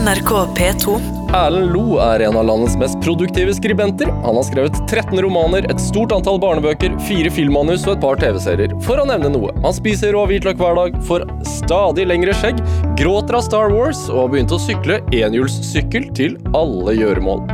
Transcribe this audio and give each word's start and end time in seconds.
NRK 0.00 0.30
P2. 0.56 0.94
Erlend 1.36 1.74
Lo 1.74 1.98
er 2.00 2.22
en 2.24 2.36
av 2.40 2.46
landets 2.48 2.76
mest 2.80 2.96
produktive 3.04 3.52
skribenter. 3.52 4.08
Han 4.24 4.38
har 4.38 4.46
skrevet 4.48 4.78
13 4.88 5.20
romaner, 5.20 5.66
et 5.68 5.82
stort 5.82 6.14
antall 6.16 6.38
barnebøker, 6.40 6.94
fire 7.04 7.28
filmmanus 7.36 7.84
og 7.84 7.98
et 7.98 8.00
par 8.06 8.16
TV-serier, 8.22 8.72
for 8.86 9.02
å 9.02 9.04
nevne 9.10 9.28
noe. 9.34 9.52
Han 9.60 9.76
spiser 9.76 10.16
rå 10.16 10.24
hvitløk 10.30 10.56
hver 10.56 10.78
dag, 10.78 10.96
får 11.04 11.26
stadig 11.44 12.08
lengre 12.08 12.32
skjegg, 12.40 12.62
gråter 12.96 13.36
av 13.36 13.44
Star 13.44 13.74
Wars 13.76 14.06
og 14.08 14.22
har 14.22 14.32
begynt 14.32 14.56
å 14.56 14.62
sykle 14.62 15.02
enhjulssykkel 15.12 16.08
til 16.16 16.40
alle 16.56 16.96
gjøremål. 16.96 17.44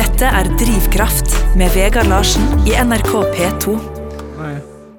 Dette 0.00 0.32
er 0.40 0.48
Drivkraft 0.56 1.36
med 1.60 1.68
Vegard 1.76 2.08
Larsen 2.08 2.48
i 2.64 2.78
NRK 2.80 3.12
P2. 3.36 3.76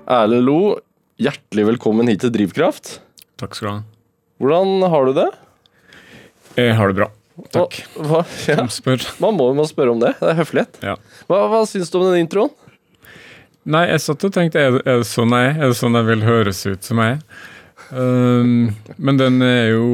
Erlend 0.07 0.45
Lo, 0.45 0.77
hjertelig 1.17 1.65
velkommen 1.71 2.09
hit 2.11 2.21
til 2.21 2.31
Drivkraft. 2.33 2.99
Takk 3.41 3.57
skal 3.57 3.67
du 3.67 3.71
ha. 3.71 3.79
Hvordan 4.37 4.85
har 4.93 5.07
du 5.07 5.15
det? 5.17 5.27
Jeg 6.57 6.75
har 6.77 6.91
det 6.91 6.97
bra. 6.99 7.07
Takk. 7.53 7.79
Hva, 7.97 8.21
ja. 8.49 8.59
Som 8.61 8.69
spør. 8.73 9.05
Man 9.21 9.37
må 9.37 9.49
jo 9.57 9.65
spørre 9.69 9.93
om 9.95 10.01
det. 10.01 10.13
Det 10.21 10.29
er 10.29 10.37
høflighet. 10.37 10.79
Ja. 10.85 10.95
Hva, 11.29 11.43
hva 11.49 11.63
syns 11.69 11.89
du 11.93 11.99
om 11.99 12.05
den 12.07 12.21
introen? 12.21 12.53
Nei, 13.67 13.83
jeg 13.89 14.03
satt 14.05 14.23
og 14.23 14.33
tenkte 14.33 14.61
er 14.61 14.77
det, 14.77 14.83
er 14.85 15.01
det 15.01 15.09
sånn 15.09 15.33
jeg 15.35 15.49
er? 15.49 15.57
Er 15.57 15.73
det 15.73 15.79
sånn 15.81 15.97
jeg 15.97 16.07
vil 16.07 16.23
høres 16.23 16.61
ut 16.69 16.87
som 16.87 17.01
jeg 17.03 17.17
er? 17.17 17.43
Um, 17.87 18.53
men 18.99 19.19
den 19.19 19.37
er 19.45 19.69
jo 19.69 19.85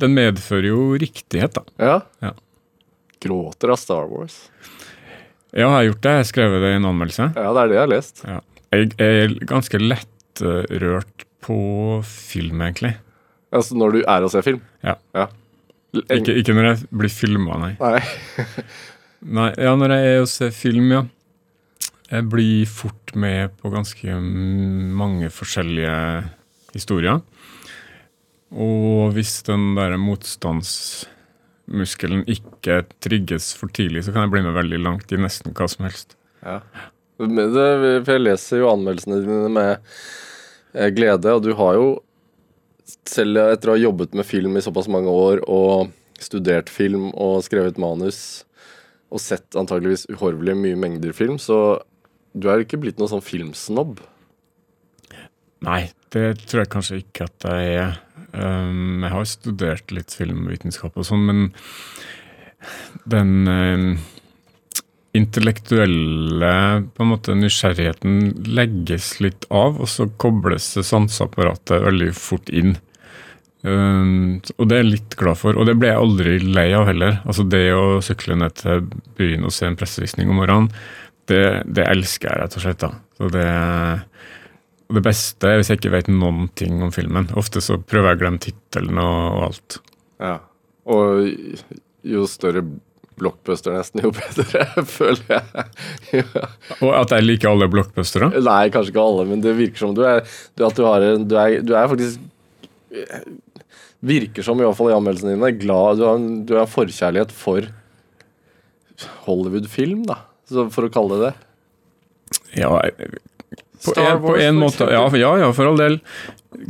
Den 0.00 0.14
medfører 0.16 0.70
jo 0.70 0.82
riktighet, 0.96 1.58
da. 1.58 1.64
Ja. 1.76 1.96
Ja. 2.24 2.34
Gråter 3.22 3.74
av 3.74 3.80
Star 3.80 4.10
Wars. 4.10 4.40
Ja, 5.54 5.64
jeg 5.64 5.72
har 5.72 5.88
gjort 5.88 6.04
det. 6.04 6.12
Jeg 6.18 6.24
har 6.24 6.30
skrevet 6.34 6.66
det 6.66 6.74
i 6.74 6.78
en 6.82 6.90
anmeldelse. 6.90 7.30
Ja, 7.38 7.50
det 7.54 7.64
er 7.64 7.70
det 7.70 7.78
jeg 7.78 7.84
har 7.84 7.92
lest. 7.94 8.22
Ja. 8.26 8.38
Jeg 8.74 8.92
er 9.00 9.36
ganske 9.48 9.80
lettrørt 10.40 11.26
på 11.44 11.58
film, 12.06 12.62
egentlig. 12.62 12.94
Altså 13.54 13.74
når 13.78 13.88
du 13.94 13.98
er 14.02 14.22
og 14.24 14.30
ser 14.32 14.42
film? 14.44 14.60
Ja. 14.84 14.94
ja. 15.16 15.26
Ikke, 15.96 16.34
ikke 16.36 16.54
når 16.56 16.64
jeg 16.68 16.76
blir 17.00 17.12
filma, 17.12 17.52
nei. 17.62 17.72
Nei. 17.80 18.00
nei. 19.38 19.50
Ja, 19.56 19.72
når 19.78 19.88
jeg 19.94 20.02
er 20.10 20.20
og 20.24 20.30
ser 20.32 20.50
film, 20.54 20.88
ja. 20.92 21.02
Jeg 22.08 22.22
blir 22.32 22.66
fort 22.68 23.14
med 23.16 23.50
på 23.60 23.70
ganske 23.72 24.20
mange 24.20 25.30
forskjellige 25.32 26.24
historier. 26.72 27.20
Og 28.48 29.12
hvis 29.16 29.42
den 29.44 29.76
der 29.76 29.96
motstandsmuskelen 30.00 32.24
ikke 32.32 32.84
trigges 33.04 33.54
for 33.56 33.68
tidlig, 33.68 34.04
så 34.04 34.12
kan 34.14 34.22
jeg 34.24 34.32
bli 34.32 34.42
med 34.46 34.54
veldig 34.56 34.80
langt 34.86 35.12
i 35.12 35.16
nesten 35.20 35.52
hva 35.56 35.66
som 35.68 35.84
helst. 35.88 36.08
Ja. 36.44 36.58
Men 37.18 37.36
det, 37.36 38.04
for 38.06 38.12
jeg 38.14 38.24
leser 38.24 38.56
jo 38.62 38.70
anmeldelsene 38.70 39.24
dine 39.24 39.48
med 39.52 39.70
eh, 39.74 39.78
glede, 40.72 41.32
og 41.34 41.44
du 41.44 41.52
har 41.58 41.78
jo, 41.78 41.88
selv 43.08 43.40
etter 43.42 43.70
å 43.70 43.76
ha 43.76 43.80
jobbet 43.82 44.16
med 44.16 44.26
film 44.28 44.56
i 44.56 44.64
såpass 44.64 44.88
mange 44.92 45.12
år, 45.12 45.42
og 45.48 45.92
studert 46.22 46.70
film 46.72 47.10
og 47.14 47.42
skrevet 47.46 47.78
manus, 47.80 48.44
og 49.08 49.22
sett 49.22 49.56
antageligvis 49.56 50.08
uhorvelig 50.12 50.56
mye 50.58 50.78
mengder 50.78 51.14
film, 51.16 51.38
så 51.40 51.80
du 52.36 52.50
er 52.50 52.62
ikke 52.62 52.80
blitt 52.80 52.98
noen 53.00 53.12
sånn 53.14 53.24
filmsnobb. 53.24 54.02
Nei, 55.64 55.88
det 56.14 56.26
tror 56.46 56.62
jeg 56.62 56.72
kanskje 56.72 57.00
ikke 57.02 57.26
at 57.26 57.48
jeg 57.48 57.78
er. 57.80 57.96
Um, 58.28 59.00
jeg 59.02 59.12
har 59.14 59.26
studert 59.26 59.94
litt 59.94 60.12
filmvitenskap 60.14 60.98
og 61.00 61.06
sånn, 61.08 61.24
men 61.26 61.46
den 63.08 63.48
um, 63.48 63.86
intellektuelle 65.18 66.52
på 66.94 67.04
en 67.04 67.10
måte 67.12 67.36
nysgjerrigheten 67.36 68.20
legges 68.48 69.16
litt 69.24 69.48
av, 69.50 69.80
og 69.82 69.90
så 69.90 70.08
kobles 70.20 70.70
sanseapparatet 70.78 71.84
veldig 71.84 72.12
fort 72.16 72.48
inn. 72.50 72.76
Um, 73.66 74.38
og 74.56 74.68
det 74.70 74.76
er 74.76 74.84
jeg 74.84 74.92
litt 74.92 75.18
glad 75.18 75.40
for, 75.40 75.58
og 75.58 75.66
det 75.66 75.74
ble 75.80 75.90
jeg 75.90 76.00
aldri 76.00 76.36
lei 76.46 76.68
av 76.78 76.86
heller. 76.88 77.18
Altså 77.26 77.44
Det 77.50 77.64
å 77.74 77.98
sykle 78.04 78.38
ned 78.38 78.54
til 78.60 78.86
byen 79.18 79.46
og 79.48 79.54
se 79.54 79.66
en 79.66 79.78
pressevisning 79.78 80.30
om 80.30 80.38
morgenen, 80.40 80.70
det, 81.28 81.42
det 81.66 81.84
elsker 81.90 82.30
jeg 82.30 82.40
rett 82.40 82.56
og 82.56 82.64
slett. 82.64 82.84
da. 82.86 82.94
Så 83.18 83.32
det 83.34 83.48
det 84.88 85.02
beste 85.04 85.48
er 85.50 85.58
hvis 85.58 85.68
jeg 85.68 85.82
ikke 85.82 85.92
vet 85.92 86.08
noen 86.08 86.48
ting 86.56 86.80
om 86.84 86.92
filmen. 86.94 87.28
Ofte 87.36 87.60
så 87.64 87.76
prøver 87.76 88.12
jeg 88.12 88.18
å 88.18 88.20
glemme 88.22 88.40
tittelen 88.40 89.00
og, 89.02 89.16
og 89.36 89.42
alt. 89.50 89.78
Ja. 90.22 90.36
Og 90.88 91.28
jo 92.08 92.24
større 92.30 92.62
blockbuster 93.18 93.74
nesten, 93.76 94.02
jo 94.04 94.12
bedre, 94.14 94.64
føler 94.98 95.24
jeg. 95.34 95.66
ja. 96.20 96.44
Og 96.78 96.92
at 96.96 97.14
jeg 97.16 97.26
liker 97.26 97.52
alle 97.52 97.68
blockbustere. 97.72 98.30
Nei, 98.38 98.62
kanskje 98.74 98.94
ikke 98.94 99.04
alle, 99.04 99.26
men 99.32 99.42
det 99.44 99.56
virker 99.58 99.84
som 99.84 99.96
du 99.96 100.04
er 100.06 100.22
du, 100.24 100.64
At 100.66 100.78
du 100.78 100.84
har 100.86 101.04
du 101.04 101.34
er, 101.38 101.58
du 101.62 101.74
er 101.76 101.90
faktisk 101.90 102.24
Virker 104.08 104.46
som, 104.46 104.60
i 104.60 104.64
hvert 104.64 104.78
fall 104.78 104.92
i 104.92 104.96
anmeldelsene 104.96 105.34
dine, 105.34 105.50
glad 105.58 105.98
Du 105.98 106.06
har 106.06 106.22
du 106.22 106.54
har 106.54 106.64
en 106.64 106.70
forkjærlighet 106.70 107.34
for 107.34 107.66
Hollywood-film, 109.26 110.04
da. 110.08 110.22
Så 110.48 110.68
for 110.74 110.88
å 110.88 110.92
kalle 110.92 111.18
det 111.18 111.28
det. 111.28 111.34
Ja, 112.62 112.70
på 113.84 113.92
Star 113.92 114.16
en, 114.16 114.22
på 114.22 114.34
en 114.40 114.58
måte. 114.58 114.88
Ja, 114.90 115.04
ja, 115.38 115.50
for 115.54 115.70
all 115.70 115.78
del. 115.78 115.98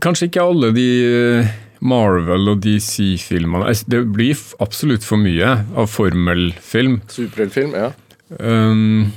Kanskje 0.04 0.28
ikke 0.28 0.44
alle 0.44 0.72
de 0.76 0.88
eh, 1.06 1.52
Marvel 1.80 2.52
og 2.54 2.62
DC-filmene. 2.64 3.70
Det 3.86 4.02
blir 4.14 4.38
absolutt 4.62 5.06
for 5.06 5.20
mye 5.20 5.54
av 5.78 5.90
formelfilm. 5.92 7.00
Superheltfilm, 7.12 7.76
ja. 7.78 7.92
Um, 8.38 9.10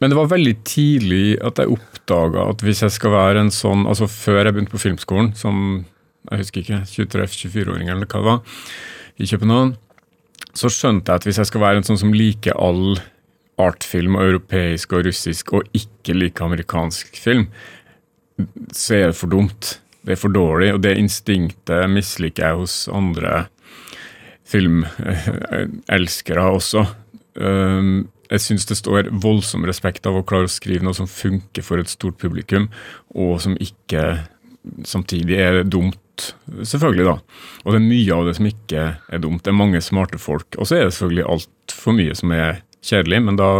men 0.00 0.12
det 0.12 0.18
var 0.18 0.32
veldig 0.32 0.54
tidlig 0.66 1.36
at 1.44 1.60
jeg 1.60 1.72
oppdaga 1.72 2.48
at 2.50 2.64
hvis 2.64 2.82
jeg 2.84 2.94
skal 2.96 3.14
være 3.14 3.44
en 3.44 3.52
sånn 3.54 3.84
Altså 3.86 4.08
før 4.10 4.40
jeg 4.42 4.56
begynte 4.56 4.74
på 4.74 4.80
filmskolen, 4.82 5.30
som 5.38 5.84
jeg 6.26 6.42
husker 6.42 6.64
ikke, 6.64 6.80
23-24-åring 6.90 7.92
eller 7.92 8.08
hva 8.10 8.20
det 8.20 8.26
var, 8.26 8.64
i 9.16 9.28
København, 9.30 9.76
så 10.56 10.70
skjønte 10.72 11.12
jeg 11.12 11.22
at 11.22 11.28
hvis 11.28 11.38
jeg 11.40 11.48
skal 11.48 11.62
være 11.62 11.80
en 11.80 11.86
sånn 11.86 12.00
som 12.00 12.14
liker 12.16 12.58
all 12.58 12.98
artfilm 13.62 14.18
og 14.18 14.26
europeisk 14.26 14.92
og 14.96 15.06
russisk, 15.06 15.54
og 15.56 15.76
ikke 15.76 16.16
liker 16.16 16.44
amerikansk 16.48 17.16
film, 17.20 17.46
så 18.74 18.98
er 18.98 19.06
det 19.12 19.18
for 19.20 19.32
dumt. 19.32 19.76
Det 20.06 20.14
er 20.14 20.20
for 20.20 20.30
dårlig, 20.30 20.70
og 20.74 20.82
det 20.84 20.94
instinktet 21.00 21.90
misliker 21.90 22.46
jeg 22.46 22.60
hos 22.60 22.74
andre 22.94 23.46
filmelskere 24.46 26.44
også. 26.54 26.84
Um, 27.34 28.06
jeg 28.30 28.42
syns 28.42 28.66
det 28.70 28.78
står 28.78 29.10
voldsom 29.22 29.66
respekt 29.66 30.06
av 30.06 30.14
å 30.18 30.24
klare 30.26 30.46
å 30.48 30.52
skrive 30.52 30.86
noe 30.86 30.94
som 30.96 31.10
funker 31.10 31.62
for 31.66 31.82
et 31.82 31.90
stort 31.90 32.18
publikum, 32.22 32.68
og 33.14 33.40
som 33.42 33.58
ikke 33.58 34.02
samtidig 34.86 35.38
er 35.42 35.60
dumt, 35.66 36.34
selvfølgelig, 36.62 37.06
da. 37.06 37.16
Og 37.64 37.74
det 37.74 37.80
er 37.80 37.86
mye 37.90 38.14
av 38.16 38.24
det 38.26 38.36
som 38.38 38.48
ikke 38.48 38.86
er 38.98 39.22
dumt. 39.22 39.42
Det 39.44 39.52
er 39.52 39.58
mange 39.58 39.82
smarte 39.84 40.18
folk. 40.22 40.48
Og 40.56 40.66
så 40.66 40.78
er 40.78 40.86
det 40.86 40.94
selvfølgelig 40.96 41.28
altfor 41.34 41.98
mye 41.98 42.14
som 42.18 42.34
er 42.34 42.62
kjedelig, 42.86 43.20
men 43.26 43.38
da 43.38 43.50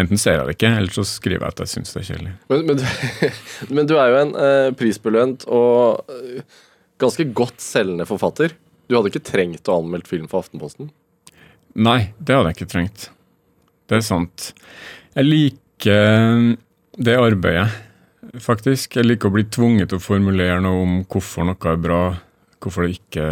enten 0.00 0.20
ser 0.20 0.38
jeg 0.38 0.48
det 0.48 0.56
ikke, 0.56 0.72
eller 0.80 0.94
så 0.96 1.06
skriver 1.06 1.46
jeg 1.46 1.54
at 1.54 1.62
jeg 1.62 1.72
syns 1.74 1.94
det 1.94 2.02
er 2.02 2.08
kjedelig. 2.10 2.34
Men, 2.50 2.66
men, 2.68 2.80
du, 2.80 2.84
men 3.78 3.90
du 3.90 3.96
er 3.98 4.10
jo 4.10 4.20
en 4.20 4.34
eh, 4.42 4.68
prisbelønt 4.78 5.46
og 5.46 6.12
eh, 6.14 6.60
ganske 7.02 7.28
godt 7.36 7.62
selgende 7.62 8.08
forfatter. 8.08 8.56
Du 8.88 8.96
hadde 8.96 9.12
ikke 9.12 9.24
trengt 9.24 9.70
å 9.70 9.78
anmelde 9.80 10.10
film 10.10 10.28
for 10.30 10.44
Aftenposten. 10.44 10.90
Nei, 11.74 12.12
det 12.18 12.36
hadde 12.36 12.52
jeg 12.52 12.58
ikke 12.58 12.72
trengt. 12.74 13.08
Det 13.90 13.98
er 13.98 14.04
sant. 14.06 14.52
Jeg 15.14 15.26
liker 15.28 16.54
det 16.94 17.16
arbeidet, 17.18 17.70
faktisk. 18.42 18.98
Jeg 18.98 19.08
liker 19.08 19.30
å 19.30 19.34
bli 19.34 19.46
tvunget 19.52 19.90
til 19.90 20.00
å 20.00 20.04
formulere 20.04 20.60
noe 20.62 20.84
om 20.84 21.00
hvorfor 21.10 21.48
noe 21.48 21.72
er 21.72 21.80
bra, 21.82 22.02
hvorfor 22.62 22.86
det 22.86 22.98
ikke 22.98 23.26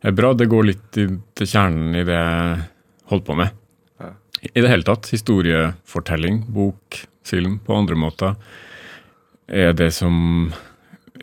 er 0.00 0.16
bra. 0.16 0.34
Det 0.36 0.48
går 0.50 0.68
litt 0.68 1.00
i, 1.00 1.06
til 1.36 1.50
kjernen 1.50 1.96
i 1.96 2.04
det 2.08 2.18
jeg 2.18 2.60
holder 3.10 3.26
på 3.26 3.38
med. 3.40 3.59
I 4.40 4.60
det 4.60 4.70
hele 4.70 4.86
tatt. 4.86 5.10
Historiefortelling, 5.12 6.42
bok, 6.48 7.02
film 7.26 7.58
på 7.64 7.76
andre 7.76 7.98
måter 7.98 8.36
er 9.50 9.74
det 9.74 9.90
som 9.94 10.52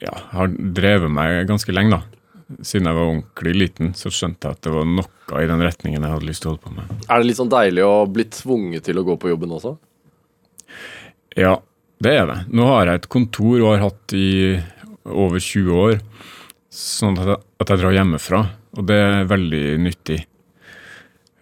ja, 0.02 0.14
har 0.34 0.52
drevet 0.52 1.12
meg 1.12 1.48
ganske 1.50 1.74
lenge, 1.74 1.98
da. 1.98 2.64
Siden 2.64 2.88
jeg 2.88 2.96
var 2.96 3.10
ordentlig 3.10 3.54
liten, 3.56 3.94
så 3.98 4.12
skjønte 4.14 4.48
jeg 4.48 4.58
at 4.58 4.68
det 4.68 4.74
var 4.76 4.86
noe 4.88 5.42
i 5.42 5.50
den 5.50 5.64
retningen 5.64 6.04
jeg 6.04 6.14
hadde 6.14 6.28
lyst 6.28 6.44
til 6.44 6.52
å 6.52 6.54
holde 6.54 6.64
på 6.64 6.76
med. 6.76 6.94
Er 7.08 7.20
det 7.20 7.30
litt 7.30 7.40
sånn 7.40 7.52
deilig 7.52 7.84
å 7.88 7.96
bli 8.12 8.28
tvunget 8.32 8.88
til 8.88 9.02
å 9.02 9.06
gå 9.08 9.18
på 9.20 9.32
jobben 9.34 9.56
også? 9.58 9.74
Ja, 11.38 11.58
det 12.04 12.14
er 12.14 12.30
det. 12.30 12.38
Nå 12.56 12.68
har 12.70 12.88
jeg 12.88 13.02
et 13.02 13.12
kontor 13.12 13.58
og 13.58 13.72
har 13.74 13.86
hatt 13.90 14.16
i 14.16 14.30
over 15.08 15.42
20 15.44 15.84
år, 15.84 16.00
sånn 16.74 17.20
at 17.20 17.34
jeg, 17.34 17.44
at 17.64 17.74
jeg 17.74 17.82
drar 17.82 17.96
hjemmefra, 17.96 18.42
og 18.78 18.88
det 18.88 18.98
er 19.02 19.30
veldig 19.32 19.66
nyttig. 19.84 20.22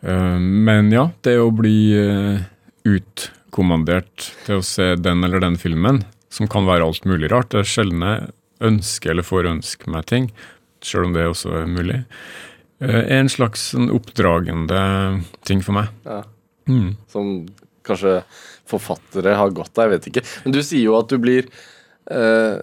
Eh, 0.01 0.39
Men 0.39 0.91
ja, 0.91 1.09
det 1.21 1.37
å 1.39 1.51
bli 1.55 1.77
eh, 1.97 2.43
utkommandert 2.85 4.31
til 4.45 4.59
å 4.59 4.65
se 4.65 4.93
den 4.99 5.23
eller 5.23 5.43
den 5.43 5.57
filmen, 5.61 6.03
som 6.29 6.49
kan 6.51 6.67
være 6.67 6.85
alt 6.85 7.07
mulig 7.07 7.31
rart, 7.31 7.51
det 7.53 7.63
er 7.63 7.71
sjelden 7.71 8.03
jeg 8.05 8.33
ønsker 8.65 9.13
eller 9.13 9.27
får 9.27 9.51
ønske 9.51 9.91
meg 9.91 10.07
ting, 10.11 10.29
sjøl 10.85 11.09
om 11.09 11.15
det 11.15 11.27
også 11.29 11.53
er 11.61 11.69
mulig, 11.69 12.01
eh, 12.83 13.01
er 13.01 13.21
en 13.21 13.31
slags 13.31 13.71
sånn 13.73 13.91
oppdragende 13.93 14.81
ting 15.47 15.63
for 15.65 15.79
meg. 15.79 15.91
Ja. 16.05 16.23
Mm. 16.69 16.95
Som 17.11 17.33
kanskje 17.85 18.19
forfattere 18.65 19.35
har 19.37 19.53
godt 19.53 19.77
av, 19.77 19.91
jeg 19.91 19.99
vet 19.99 20.07
ikke. 20.09 20.25
Men 20.45 20.55
du 20.55 20.61
sier 20.65 20.87
jo 20.87 20.95
at 20.97 21.11
du 21.11 21.19
blir 21.21 21.49
eh, 22.09 22.57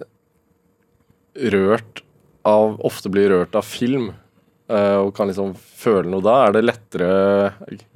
rørt 1.53 2.03
av 2.43 2.75
Ofte 2.83 3.07
blir 3.07 3.29
rørt 3.31 3.55
av 3.55 3.63
film, 3.63 4.11
og 4.71 5.09
kan 5.15 5.27
liksom 5.27 5.51
føle 5.59 6.07
noe 6.07 6.23
da, 6.23 6.37
er 6.45 6.53
det 6.55 6.61
lettere 6.63 7.07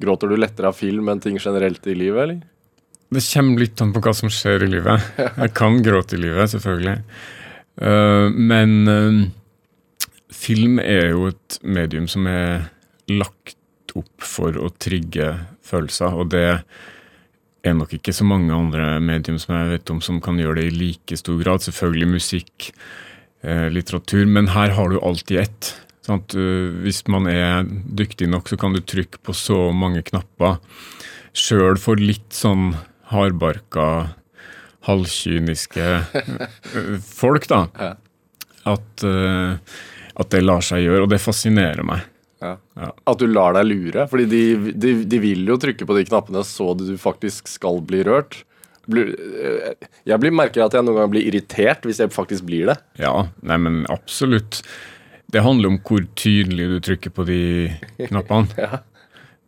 Gråter 0.03 0.27
du 0.27 0.35
lettere 0.35 0.67
av 0.67 0.75
film 0.75 1.07
enn 1.09 1.21
ting 1.23 1.37
generelt 1.39 1.85
i 1.87 1.95
livet, 1.95 2.19
eller? 2.25 2.41
Det 3.07 3.23
kommer 3.23 3.63
litt 3.63 3.81
an 3.81 3.93
på 3.95 4.01
hva 4.03 4.13
som 4.15 4.31
skjer 4.31 4.65
i 4.65 4.71
livet. 4.71 5.11
Jeg 5.41 5.53
kan 5.55 5.79
gråte 5.83 6.17
i 6.17 6.23
livet, 6.25 6.51
selvfølgelig. 6.51 6.97
Uh, 7.79 8.27
men 8.33 8.73
uh, 8.89 9.21
film 10.33 10.81
er 10.83 11.13
jo 11.13 11.29
et 11.31 11.59
medium 11.63 12.09
som 12.11 12.27
er 12.27 12.67
lagt 13.13 13.95
opp 13.95 14.27
for 14.27 14.59
å 14.59 14.69
trigge 14.75 15.31
følelser, 15.65 16.19
og 16.19 16.33
det 16.35 16.47
er 17.65 17.75
nok 17.75 17.95
ikke 17.95 18.13
så 18.15 18.27
mange 18.27 18.53
andre 18.53 18.97
medium 19.03 19.39
som 19.41 19.55
jeg 19.55 19.71
vet 19.71 19.91
om 19.91 19.97
som 20.03 20.19
kan 20.23 20.37
gjøre 20.39 20.59
det 20.59 20.67
i 20.67 20.75
like 20.75 21.17
stor 21.19 21.39
grad. 21.41 21.63
Selvfølgelig 21.65 22.07
musikk, 22.13 22.67
litteratur, 23.43 24.27
men 24.29 24.51
her 24.53 24.75
har 24.77 24.93
du 24.93 25.01
alt 25.01 25.33
i 26.07 26.13
at, 26.15 26.35
uh, 26.35 26.77
Hvis 26.83 27.03
man 27.11 27.27
er 27.31 27.67
dyktig 27.67 28.29
nok, 28.31 28.49
så 28.49 28.57
kan 28.59 28.75
du 28.75 28.81
trykke 28.81 29.21
på 29.23 29.35
så 29.35 29.67
mange 29.75 30.03
knapper. 30.07 30.57
Sjøl 31.37 31.77
for 31.81 31.99
litt 32.01 32.33
sånn 32.33 32.71
hardbarka, 33.11 34.15
halvkyniske 34.87 35.85
eh, 35.85 36.97
folk, 37.03 37.47
da. 37.51 37.67
Ja. 37.87 37.93
At, 38.67 39.03
uh, 39.07 39.55
at, 40.19 40.27
det 40.33 40.41
lar 40.43 40.63
seg 40.65 40.81
gjøre, 40.83 41.05
og 41.05 41.11
det 41.13 41.21
fascinerer 41.23 41.85
meg. 41.87 42.01
Ja. 42.43 42.57
Ja. 42.75 42.89
At 43.07 43.21
du 43.21 43.29
lar 43.29 43.55
deg 43.55 43.69
lure. 43.69 44.03
Fordi 44.11 44.25
de, 44.27 44.41
de, 44.75 44.91
de, 45.07 45.19
vil 45.23 45.47
jo 45.47 45.55
trykke 45.61 45.87
på 45.87 45.95
de 45.95 46.03
knappene 46.09 46.43
så 46.43 46.73
du 46.75 46.89
faktisk 46.99 47.47
skal 47.47 47.79
bli 47.87 48.03
rørt. 48.03 48.41
Jeg 48.87 50.19
blir, 50.19 50.35
merker 50.35 50.65
at 50.65 50.75
jeg 50.75 50.83
noen 50.83 50.99
ganger 50.99 51.13
blir 51.15 51.25
irritert 51.27 51.87
hvis 51.87 51.99
jeg 52.03 52.13
faktisk 52.15 52.47
blir 52.47 52.69
det. 52.71 52.77
Ja, 52.99 53.29
nei, 53.39 53.57
men 53.63 53.81
absolutt. 53.91 54.61
Det 55.31 55.43
handler 55.43 55.73
om 55.73 55.79
hvor 55.83 56.05
tydelig 56.15 56.69
du 56.71 56.77
trykker 56.83 57.11
på 57.11 57.25
de 57.27 57.41
knappene. 58.07 58.47
ja. 58.65 58.79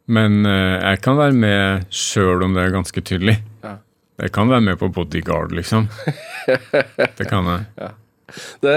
Men 0.10 0.42
uh, 0.48 0.80
jeg 0.82 1.00
kan 1.06 1.20
være 1.20 1.38
med 1.38 1.94
sjøl 1.94 2.44
om 2.44 2.56
det 2.58 2.66
er 2.66 2.76
ganske 2.76 3.04
tydelig. 3.06 3.38
Ja. 3.64 3.78
Jeg 4.20 4.34
kan 4.36 4.52
være 4.52 4.66
med 4.66 4.80
på 4.82 4.90
bodyguard, 4.92 5.54
liksom. 5.56 5.88
det 6.48 7.30
kan 7.30 7.48
jeg. 7.54 7.66
Ja. 7.80 7.94
Det, 8.62 8.74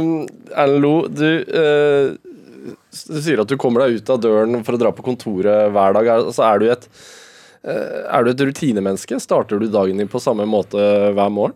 um, 0.00 0.24
Erlend 0.58 1.12
du, 1.14 1.28
uh, 1.46 2.72
du 3.06 3.18
sier 3.22 3.38
at 3.38 3.52
du 3.52 3.54
kommer 3.60 3.84
deg 3.84 4.00
ut 4.00 4.08
av 4.10 4.18
døren 4.18 4.64
for 4.66 4.74
å 4.74 4.80
dra 4.80 4.90
på 4.90 5.04
kontoret 5.06 5.70
hver 5.70 5.94
dag. 5.94 6.08
Altså, 6.16 6.42
er, 6.42 6.58
du 6.58 6.72
et, 6.72 6.88
uh, 7.68 8.00
er 8.16 8.26
du 8.26 8.32
et 8.32 8.42
rutinemenneske? 8.48 9.20
Starter 9.22 9.62
du 9.62 9.68
dagen 9.70 10.02
din 10.02 10.10
på 10.10 10.22
samme 10.22 10.48
måte 10.50 10.80
hver 11.14 11.30
morgen? 11.30 11.54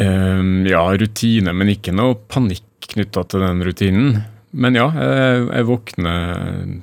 Um, 0.00 0.64
ja, 0.68 0.86
rutine, 0.96 1.52
men 1.56 1.74
ikke 1.74 1.92
noe 1.92 2.16
panikk 2.28 2.65
knytta 2.92 3.24
til 3.30 3.44
den 3.44 3.64
rutinen. 3.66 4.20
Men 4.56 4.78
ja, 4.78 4.86
jeg, 4.94 5.48
jeg 5.50 5.68
våkner 5.68 6.76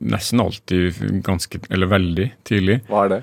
nesten 0.00 0.42
alltid 0.42 1.00
ganske, 1.26 1.60
eller 1.70 1.90
veldig 1.90 2.28
tidlig. 2.48 2.80
Hva 2.90 3.04
er 3.06 3.12
det? 3.14 3.20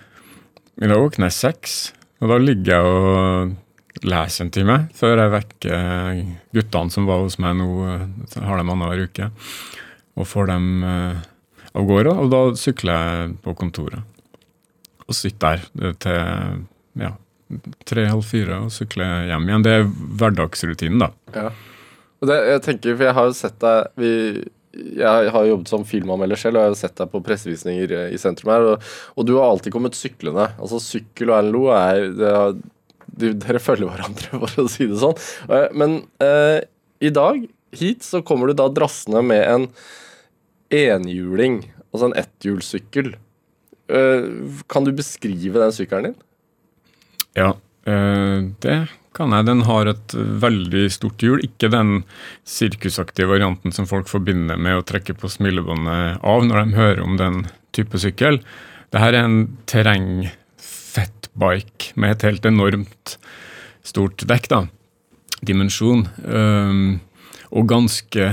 I 0.77 0.89
dag 0.91 1.01
våkner 1.01 1.31
jeg 1.31 1.37
seks, 1.37 1.77
og 2.21 2.31
da 2.31 2.37
ligger 2.41 2.75
jeg 2.75 2.91
og 2.91 4.05
leser 4.05 4.45
en 4.45 4.51
time 4.53 4.75
før 4.93 5.23
jeg 5.23 5.33
vekker 5.33 6.19
guttene 6.53 6.93
som 6.93 7.07
var 7.09 7.23
hos 7.23 7.39
meg 7.41 7.55
nå, 7.57 7.69
har 8.35 8.61
dem 8.61 8.69
annenhver 8.73 9.07
uke, 9.07 9.31
og 10.17 10.29
får 10.29 10.51
dem 10.51 10.67
eh, 10.85 11.25
av 11.73 11.89
gårde. 11.89 12.13
Og 12.13 12.29
da 12.33 12.43
sykler 12.59 12.93
jeg 13.01 13.33
på 13.45 13.55
kontoret 13.57 14.05
og 15.07 15.15
sitter 15.15 15.63
der 15.71 15.93
til 16.03 16.65
ja, 16.99 17.13
tre-halv 17.87 18.25
fire 18.27 18.59
og 18.65 18.73
sykler 18.75 19.29
hjem 19.29 19.47
igjen. 19.47 19.63
Det 19.63 19.75
er 19.77 19.85
hverdagsrutinen, 20.19 20.99
da. 21.05 21.11
Ja. 21.35 21.51
Det, 22.25 22.37
jeg 22.49 22.61
tenker, 22.65 22.95
for 22.95 23.05
jeg 23.05 23.17
har 23.17 23.27
jo 23.29 23.35
sett 23.37 23.59
deg 23.61 23.99
vi 24.01 24.13
jeg 24.77 25.31
har 25.33 25.45
jobbet 25.47 25.71
som 25.71 25.85
filmanmelder 25.87 26.39
selv 26.39 26.59
og 26.59 26.65
jeg 26.65 26.73
har 26.73 26.79
sett 26.79 26.97
deg 26.99 27.09
på 27.09 27.21
pressevisninger 27.25 27.93
eh, 27.97 28.09
i 28.13 28.19
sentrum 28.21 28.51
her. 28.53 28.65
Og, 28.73 28.89
og 29.17 29.27
du 29.27 29.35
har 29.39 29.49
alltid 29.49 29.73
kommet 29.73 29.97
syklende. 29.97 30.51
Altså 30.61 30.77
Sykkel 30.83 31.31
og 31.31 31.37
Erlend 31.39 31.71
er 31.73 32.01
det, 32.17 32.33
de, 33.17 33.31
Dere 33.41 33.61
følger 33.63 33.89
hverandre, 33.89 34.29
for 34.43 34.65
å 34.65 34.71
si 34.71 34.89
det 34.89 34.99
sånn. 35.01 35.17
Eh, 35.49 35.69
men 35.77 36.01
eh, 36.23 36.59
i 37.01 37.13
dag, 37.13 37.41
hit, 37.77 38.05
så 38.05 38.21
kommer 38.25 38.49
du 38.51 38.57
da 38.57 38.67
drassende 38.73 39.23
med 39.25 39.43
en 39.47 39.67
enhjuling, 40.73 41.61
altså 41.89 42.11
en 42.11 42.19
etthjulssykkel. 42.21 43.15
Eh, 43.87 44.29
kan 44.69 44.87
du 44.87 44.93
beskrive 44.95 45.63
den 45.63 45.75
sykkelen 45.75 46.11
din? 46.11 46.21
Ja, 47.37 47.53
eh, 47.87 48.39
det 48.63 48.79
kan 49.17 49.33
jeg. 49.33 49.45
Den 49.49 49.61
har 49.67 49.83
et 49.89 50.09
veldig 50.15 50.85
stort 50.93 51.23
hjul. 51.23 51.39
Ikke 51.43 51.69
den 51.73 51.89
sirkusaktige 52.47 53.27
varianten 53.29 53.71
som 53.75 53.87
folk 53.89 54.07
forbinder 54.11 54.57
med 54.61 54.73
å 54.77 54.85
trekke 54.87 55.13
på 55.17 55.27
smilebåndet 55.33 56.03
av 56.21 56.39
når 56.45 56.57
de 56.61 56.77
hører 56.77 57.01
om 57.03 57.17
den 57.19 57.35
type 57.75 57.97
sykkel. 58.01 58.35
Dette 58.93 59.07
er 59.09 59.15
en 59.19 59.37
terreng-fettbike 59.67 61.83
med 61.99 62.09
et 62.15 62.25
helt 62.29 62.45
enormt 62.47 63.05
stort 63.87 64.19
dekk. 64.29 64.45
da, 64.53 64.59
Dimensjon. 65.41 66.01
Og 67.51 67.67
ganske 67.67 68.23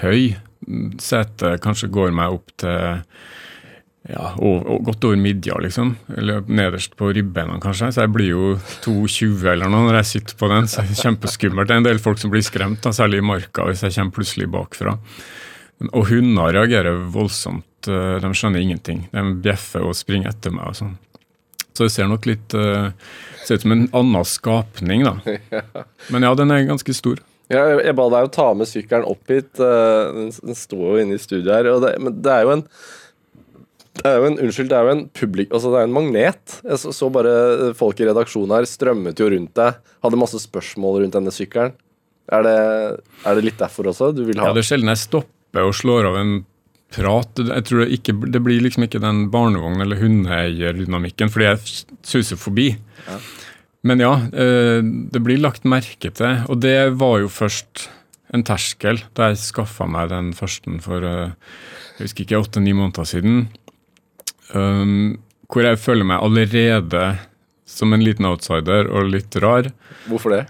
høy. 0.00 0.36
Setet 1.02 1.62
kanskje 1.64 1.88
går 1.92 2.10
meg 2.16 2.28
opp 2.38 2.48
til 2.62 3.02
ja, 4.04 4.34
og, 4.36 4.66
godt 4.84 5.06
over 5.08 5.16
midja, 5.16 5.56
liksom. 5.64 5.94
Eller 6.12 6.42
nederst 6.44 6.92
på 6.98 7.08
ribbeina, 7.16 7.56
kanskje. 7.62 7.88
Så 7.94 8.02
jeg 8.04 8.12
blir 8.12 8.34
jo 8.34 8.50
2,20 8.84 9.46
eller 9.54 9.70
noe 9.72 9.86
når 9.86 10.02
jeg 10.02 10.10
sitter 10.10 10.36
på 10.40 10.50
den. 10.52 10.68
så 10.68 10.84
det 10.84 10.92
er 10.92 11.00
Kjempeskummelt. 11.06 11.70
Det 11.70 11.76
er 11.76 11.80
en 11.80 11.86
del 11.88 12.02
folk 12.04 12.20
som 12.20 12.32
blir 12.34 12.44
skremt, 12.44 12.82
da, 12.84 12.92
særlig 12.92 13.22
i 13.22 13.24
marka, 13.24 13.64
hvis 13.70 13.86
jeg 13.86 13.96
kommer 13.96 14.18
plutselig 14.18 14.50
bakfra. 14.52 14.98
Og 15.90 16.10
hunder 16.10 16.52
reagerer 16.52 17.00
voldsomt. 17.14 17.88
Eh, 17.88 18.16
de 18.20 18.32
skjønner 18.36 18.60
ingenting. 18.60 19.06
De 19.12 19.24
bjeffer 19.44 19.86
og 19.88 19.96
springer 19.96 20.34
etter 20.34 20.52
meg 20.52 20.68
og 20.68 20.76
sånn. 20.82 20.98
Så 21.74 21.88
det 21.88 21.94
ser 21.96 22.06
nok 22.06 22.26
litt 22.28 22.54
uh, 22.54 22.92
Ser 23.42 23.58
ut 23.58 23.64
som 23.64 23.72
en 23.74 23.88
annen 23.98 24.26
skapning, 24.28 25.02
da. 25.02 25.16
Men 26.14 26.22
ja, 26.22 26.30
den 26.38 26.52
er 26.54 26.68
ganske 26.68 26.94
stor. 26.94 27.18
Ja, 27.52 27.64
jeg 27.76 27.96
ba 27.98 28.06
deg 28.12 28.28
å 28.28 28.32
ta 28.32 28.46
med 28.56 28.68
sykkelen 28.70 29.08
opp 29.08 29.32
hit. 29.32 29.50
Eh, 29.60 30.20
den 30.44 30.56
står 30.56 30.84
jo 30.86 31.00
inne 31.02 31.18
i 31.18 31.20
studio 31.20 31.52
her. 31.52 31.68
Det, 31.82 31.90
men 32.00 32.14
det 32.24 32.30
er 32.32 32.46
jo 32.46 32.54
en 32.54 32.62
det 33.94 34.10
er 34.10 34.16
jo 34.18 34.26
en, 34.26 34.38
unnskyld, 34.42 34.68
det 34.72 34.76
er 34.76 34.88
jo 34.88 34.94
en 34.96 35.04
publik... 35.14 35.52
Altså, 35.54 35.70
det 35.70 35.80
er 35.80 35.88
en 35.88 35.94
magnet. 35.94 36.56
Jeg 36.66 36.80
så, 36.82 36.90
så, 36.94 37.10
bare 37.14 37.72
folk 37.78 38.00
i 38.02 38.08
redaksjonen 38.08 38.56
her 38.56 38.66
strømmet 38.66 39.20
jo 39.22 39.28
rundt 39.30 39.54
deg. 39.58 39.78
Hadde 40.02 40.18
masse 40.18 40.40
spørsmål 40.42 41.04
rundt 41.04 41.14
denne 41.14 41.34
sykkelen. 41.34 41.76
Er 42.34 42.42
det, 42.42 42.56
er 43.22 43.38
det 43.38 43.44
litt 43.44 43.60
derfor 43.60 43.90
også 43.92 44.08
du 44.16 44.22
vil 44.24 44.40
ha 44.40 44.48
Ja, 44.48 44.56
det 44.56 44.64
er 44.64 44.68
sjelden 44.70 44.88
jeg 44.88 45.02
stopper 45.02 45.68
og 45.68 45.74
slår 45.76 46.08
av 46.08 46.18
en 46.22 46.34
prat. 46.94 47.42
Jeg 47.44 47.66
tror 47.68 47.84
det, 47.84 47.88
ikke, 47.98 48.16
det 48.34 48.42
blir 48.42 48.64
liksom 48.64 48.88
ikke 48.88 49.02
den 49.04 49.26
barnevogn- 49.32 49.84
eller 49.84 50.00
hundeeierdynamikken, 50.00 51.30
fordi 51.30 51.50
jeg 51.50 51.96
suser 52.06 52.40
forbi. 52.40 52.70
Ja. 53.06 53.18
Men 53.84 54.00
ja, 54.00 54.14
eh, 54.32 54.80
det 54.82 55.22
blir 55.22 55.42
lagt 55.42 55.68
merke 55.68 56.10
til. 56.10 56.40
Og 56.48 56.62
det 56.64 56.96
var 56.98 57.20
jo 57.22 57.30
først 57.30 57.88
en 58.34 58.42
terskel 58.46 59.02
da 59.14 59.30
jeg 59.30 59.42
skaffa 59.44 59.86
meg 59.86 60.10
den 60.10 60.32
første 60.34 60.72
for 60.82 61.04
eh, 61.06 61.34
jeg 61.98 62.08
husker 62.08 62.24
ikke, 62.24 62.40
åtte-ni 62.42 62.72
måneder 62.74 63.06
siden. 63.06 63.44
Um, 64.52 65.22
hvor 65.48 65.64
jeg 65.64 65.80
føler 65.80 66.08
meg 66.08 66.24
allerede 66.24 67.04
som 67.68 67.94
en 67.94 68.04
liten 68.04 68.26
outsider 68.28 68.90
og 68.92 69.08
litt 69.12 69.36
rar. 69.42 69.70
Hvorfor 70.08 70.34
det? 70.34 70.42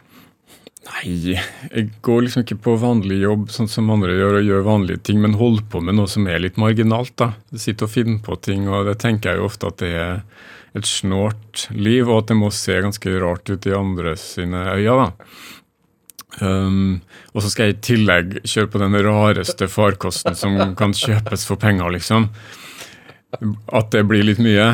Nei, 0.84 1.36
jeg 1.72 1.86
går 2.04 2.26
liksom 2.26 2.44
ikke 2.44 2.58
på 2.66 2.74
vanlig 2.82 3.22
jobb 3.22 3.46
sånn 3.52 3.70
som 3.72 3.88
andre 3.94 4.16
gjør, 4.18 4.40
og 4.40 4.48
gjør 4.50 4.66
vanlige 4.66 5.04
ting, 5.08 5.22
men 5.22 5.38
holder 5.40 5.64
på 5.72 5.80
med 5.80 5.96
noe 5.96 6.10
som 6.10 6.26
er 6.28 6.42
litt 6.44 6.58
marginalt. 6.60 7.14
da. 7.20 7.32
Jeg 7.54 7.62
sitter 7.62 7.88
og 7.88 7.94
finner 7.94 8.20
på 8.24 8.36
ting, 8.44 8.68
og 8.68 8.84
det 8.90 8.98
tenker 9.00 9.32
jeg 9.32 9.40
jo 9.40 9.48
ofte 9.48 9.70
at 9.70 9.80
det 9.80 9.92
er 9.96 10.20
et 10.76 10.88
snålt 10.88 11.68
liv, 11.72 12.08
og 12.08 12.24
at 12.24 12.32
det 12.32 12.36
må 12.36 12.50
se 12.52 12.76
ganske 12.84 13.16
rart 13.22 13.48
ut 13.48 13.68
i 13.70 13.76
andre 13.76 14.16
sine 14.20 14.66
øyne. 14.74 15.06
da. 15.06 15.28
Um, 16.42 17.00
og 17.32 17.44
så 17.44 17.52
skal 17.52 17.68
jeg 17.68 17.76
i 17.76 17.82
tillegg 17.88 18.38
kjøre 18.42 18.72
på 18.72 18.80
den 18.82 18.98
rareste 19.06 19.68
farkosten 19.70 20.34
som 20.34 20.74
kan 20.76 20.92
kjøpes 20.96 21.46
for 21.46 21.60
penger, 21.62 21.94
liksom. 21.94 22.28
At 23.72 23.90
det 23.94 24.04
blir 24.08 24.24
litt 24.26 24.42
mye. 24.42 24.68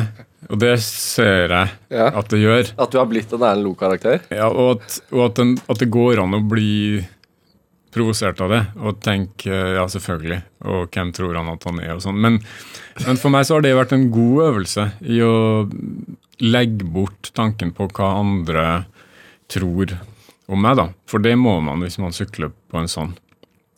Og 0.51 0.59
det 0.59 0.73
ser 0.83 1.53
jeg 1.53 1.71
ja. 1.93 2.09
at 2.09 2.29
det 2.31 2.41
gjør. 2.41 2.71
At 2.81 2.91
du 2.91 2.99
har 2.99 3.07
blitt 3.09 3.31
en 3.31 3.43
Erlend 3.45 3.67
Loe-karakter? 3.67 4.23
Ja, 4.33 4.49
og, 4.49 4.81
at, 4.81 4.99
og 5.13 5.25
at, 5.29 5.35
den, 5.39 5.55
at, 5.67 5.79
det 5.79 5.91
går 5.93 6.19
an 6.23 6.35
å 6.35 6.41
bli 6.43 7.01
provosert 7.91 8.39
av 8.43 8.51
det 8.53 8.61
og 8.79 9.01
tenke 9.03 9.51
ja, 9.51 9.83
selvfølgelig, 9.91 10.39
og 10.63 10.93
hvem 10.95 11.11
tror 11.15 11.35
han 11.37 11.51
at 11.51 11.67
han 11.67 11.81
er, 11.83 11.93
og 11.95 12.03
sånn. 12.03 12.19
Men, 12.23 12.39
men, 13.03 13.19
for 13.19 13.33
meg 13.33 13.47
så 13.47 13.57
har 13.57 13.65
det 13.65 13.75
vært 13.77 13.95
en 13.95 14.07
god 14.13 14.43
øvelse 14.47 14.87
i 15.11 15.19
å 15.23 15.33
legge 16.41 16.87
bort 16.87 17.31
tanken 17.37 17.73
på 17.75 17.89
hva 17.91 18.13
andre 18.19 18.65
tror 19.51 19.97
om 20.51 20.63
meg, 20.63 20.79
da. 20.79 20.87
For 21.07 21.23
det 21.23 21.35
må 21.39 21.59
man 21.63 21.83
hvis 21.83 21.99
man 22.01 22.15
sykler 22.15 22.51
på 22.71 22.79
en 22.81 22.91
sånn. 22.91 23.13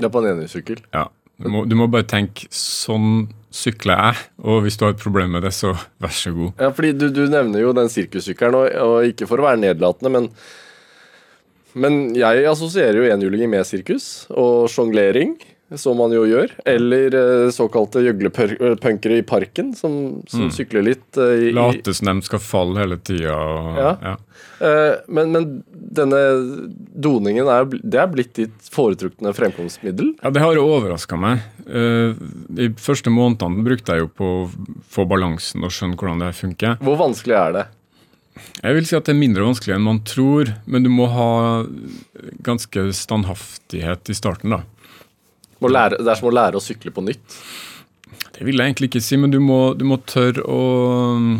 Ja, 0.01 0.09
på 0.09 0.21
en 0.21 0.31
enhjulssykkel? 0.31 0.85
Ja. 0.93 1.09
Du 1.41 1.49
må, 1.51 1.63
du 1.67 1.75
må 1.75 1.89
bare 1.91 2.05
tenke 2.07 2.47
sånn 2.53 3.27
sykler 3.53 3.99
jeg, 3.99 4.25
og 4.41 4.63
hvis 4.65 4.79
du 4.79 4.87
har 4.87 4.95
et 4.95 5.03
problem 5.03 5.35
med 5.35 5.45
det, 5.45 5.53
så 5.55 5.75
vær 6.01 6.13
så 6.15 6.33
god. 6.33 6.51
Ja, 6.59 6.71
fordi 6.73 6.91
du, 6.97 7.07
du 7.13 7.23
nevner 7.29 7.61
jo 7.61 7.73
den 7.77 7.91
sirkussykkelen, 7.93 8.57
og, 8.57 8.67
og, 8.81 9.09
ikke 9.13 9.29
for 9.29 9.41
å 9.41 9.49
være 9.49 9.63
nedlatende, 9.67 10.13
men 10.17 10.29
Men 11.73 12.13
jeg 12.13 12.43
assosierer 12.45 12.99
jo 12.99 13.07
enhjulinger 13.09 13.49
med 13.49 13.65
sirkus 13.65 14.27
og 14.29 14.67
sjonglering, 14.69 15.31
som 15.79 15.97
man 15.97 16.11
jo 16.13 16.23
gjør. 16.27 16.51
Eller 16.69 17.15
eh, 17.17 17.49
såkalte 17.53 18.01
gjøglepunkere 18.05 19.17
i 19.19 19.25
parken, 19.27 19.73
som, 19.77 20.21
som 20.29 20.49
sykler 20.53 20.85
litt. 20.89 21.05
eh, 21.17 21.49
i, 21.49 21.51
i, 21.53 21.93
som 21.93 22.09
de 22.11 22.25
skal 22.27 22.41
falle 22.43 22.79
hele 22.83 22.97
tida. 23.01 23.35
Ja. 23.77 23.91
Ja. 24.03 24.15
eh, 24.67 24.95
men, 25.07 25.31
men 25.35 25.47
denne 25.73 26.21
doningen 26.93 27.49
er, 27.51 27.69
det 27.83 28.01
er 28.01 28.09
blitt 28.11 28.33
ditt 28.39 28.71
foretrukne 28.73 29.33
fremkomstmiddel. 29.35 30.15
ja, 30.21 30.33
det 30.33 30.43
har 30.43 30.57
overraska 30.63 31.17
meg. 31.19 31.43
De 31.63 32.65
første 32.81 33.11
månedene 33.13 33.63
brukte 33.63 33.93
jeg 33.95 34.03
jo 34.03 34.09
på 34.11 34.31
å 34.41 34.49
få 34.91 35.05
balansen 35.09 35.63
og 35.63 35.71
skjønne 35.71 35.95
hvordan 35.99 36.25
det 36.25 36.33
funker. 36.35 36.75
Hvor 36.83 36.99
vanskelig 36.99 37.37
er 37.39 37.55
det? 37.55 37.65
Jeg 38.63 38.73
vil 38.73 38.87
si 38.89 38.95
at 38.97 39.05
det 39.05 39.13
er 39.13 39.19
mindre 39.19 39.45
vanskelig 39.45 39.75
enn 39.75 39.85
man 39.85 39.99
tror, 40.09 40.49
men 40.65 40.85
du 40.85 40.89
må 40.89 41.05
ha 41.13 41.27
ganske 42.45 42.87
standhaftighet 42.97 44.09
i 44.09 44.15
starten, 44.17 44.55
da. 44.55 44.63
Må 45.63 45.71
lære, 45.71 46.01
det 46.01 46.11
er 46.11 46.19
som 46.19 46.29
å 46.29 46.35
lære 46.35 46.59
å 46.59 46.63
sykle 46.63 46.91
på 46.93 47.05
nytt. 47.05 47.37
Det 48.33 48.45
vil 48.47 48.59
jeg 48.59 48.71
egentlig 48.71 48.89
ikke 48.91 49.03
si, 49.05 49.19
men 49.21 49.33
du 49.33 49.39
må, 49.43 49.59
du 49.77 49.85
må 49.87 49.99
tørre 50.09 50.43
å 50.49 50.63
um, 51.15 51.37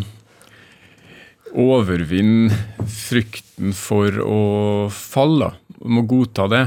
overvinne 1.54 2.54
frykten 2.90 3.74
for 3.78 4.20
å 4.24 4.40
falle. 4.94 5.54
Du 5.80 5.90
må 5.98 6.06
godta 6.10 6.48
det. 6.52 6.64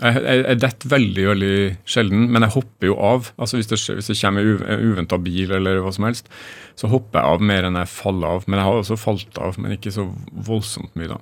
Jeg, 0.00 0.22
jeg, 0.24 0.40
jeg 0.42 0.60
detter 0.62 0.90
veldig 0.90 1.26
veldig 1.28 1.56
sjelden, 1.86 2.24
men 2.34 2.46
jeg 2.46 2.56
hopper 2.56 2.90
jo 2.90 2.96
av. 2.98 3.30
Altså 3.38 3.60
Hvis 3.60 3.70
det, 3.70 3.78
hvis 3.98 4.10
det 4.10 4.18
kommer 4.18 4.64
en 4.64 4.88
uventa 4.88 5.18
bil, 5.22 5.54
eller 5.54 5.82
hva 5.84 5.92
som 5.94 6.08
helst, 6.08 6.30
så 6.78 6.90
hopper 6.90 7.20
jeg 7.20 7.36
av 7.36 7.46
mer 7.52 7.68
enn 7.68 7.78
jeg 7.78 7.92
faller 7.92 8.38
av. 8.38 8.48
Men 8.48 8.60
jeg 8.60 8.68
har 8.68 8.80
også 8.80 8.98
falt 9.00 9.42
av, 9.42 9.58
men 9.62 9.76
ikke 9.76 9.94
så 9.94 10.08
voldsomt 10.48 10.94
mye, 10.98 11.14
da. 11.14 11.20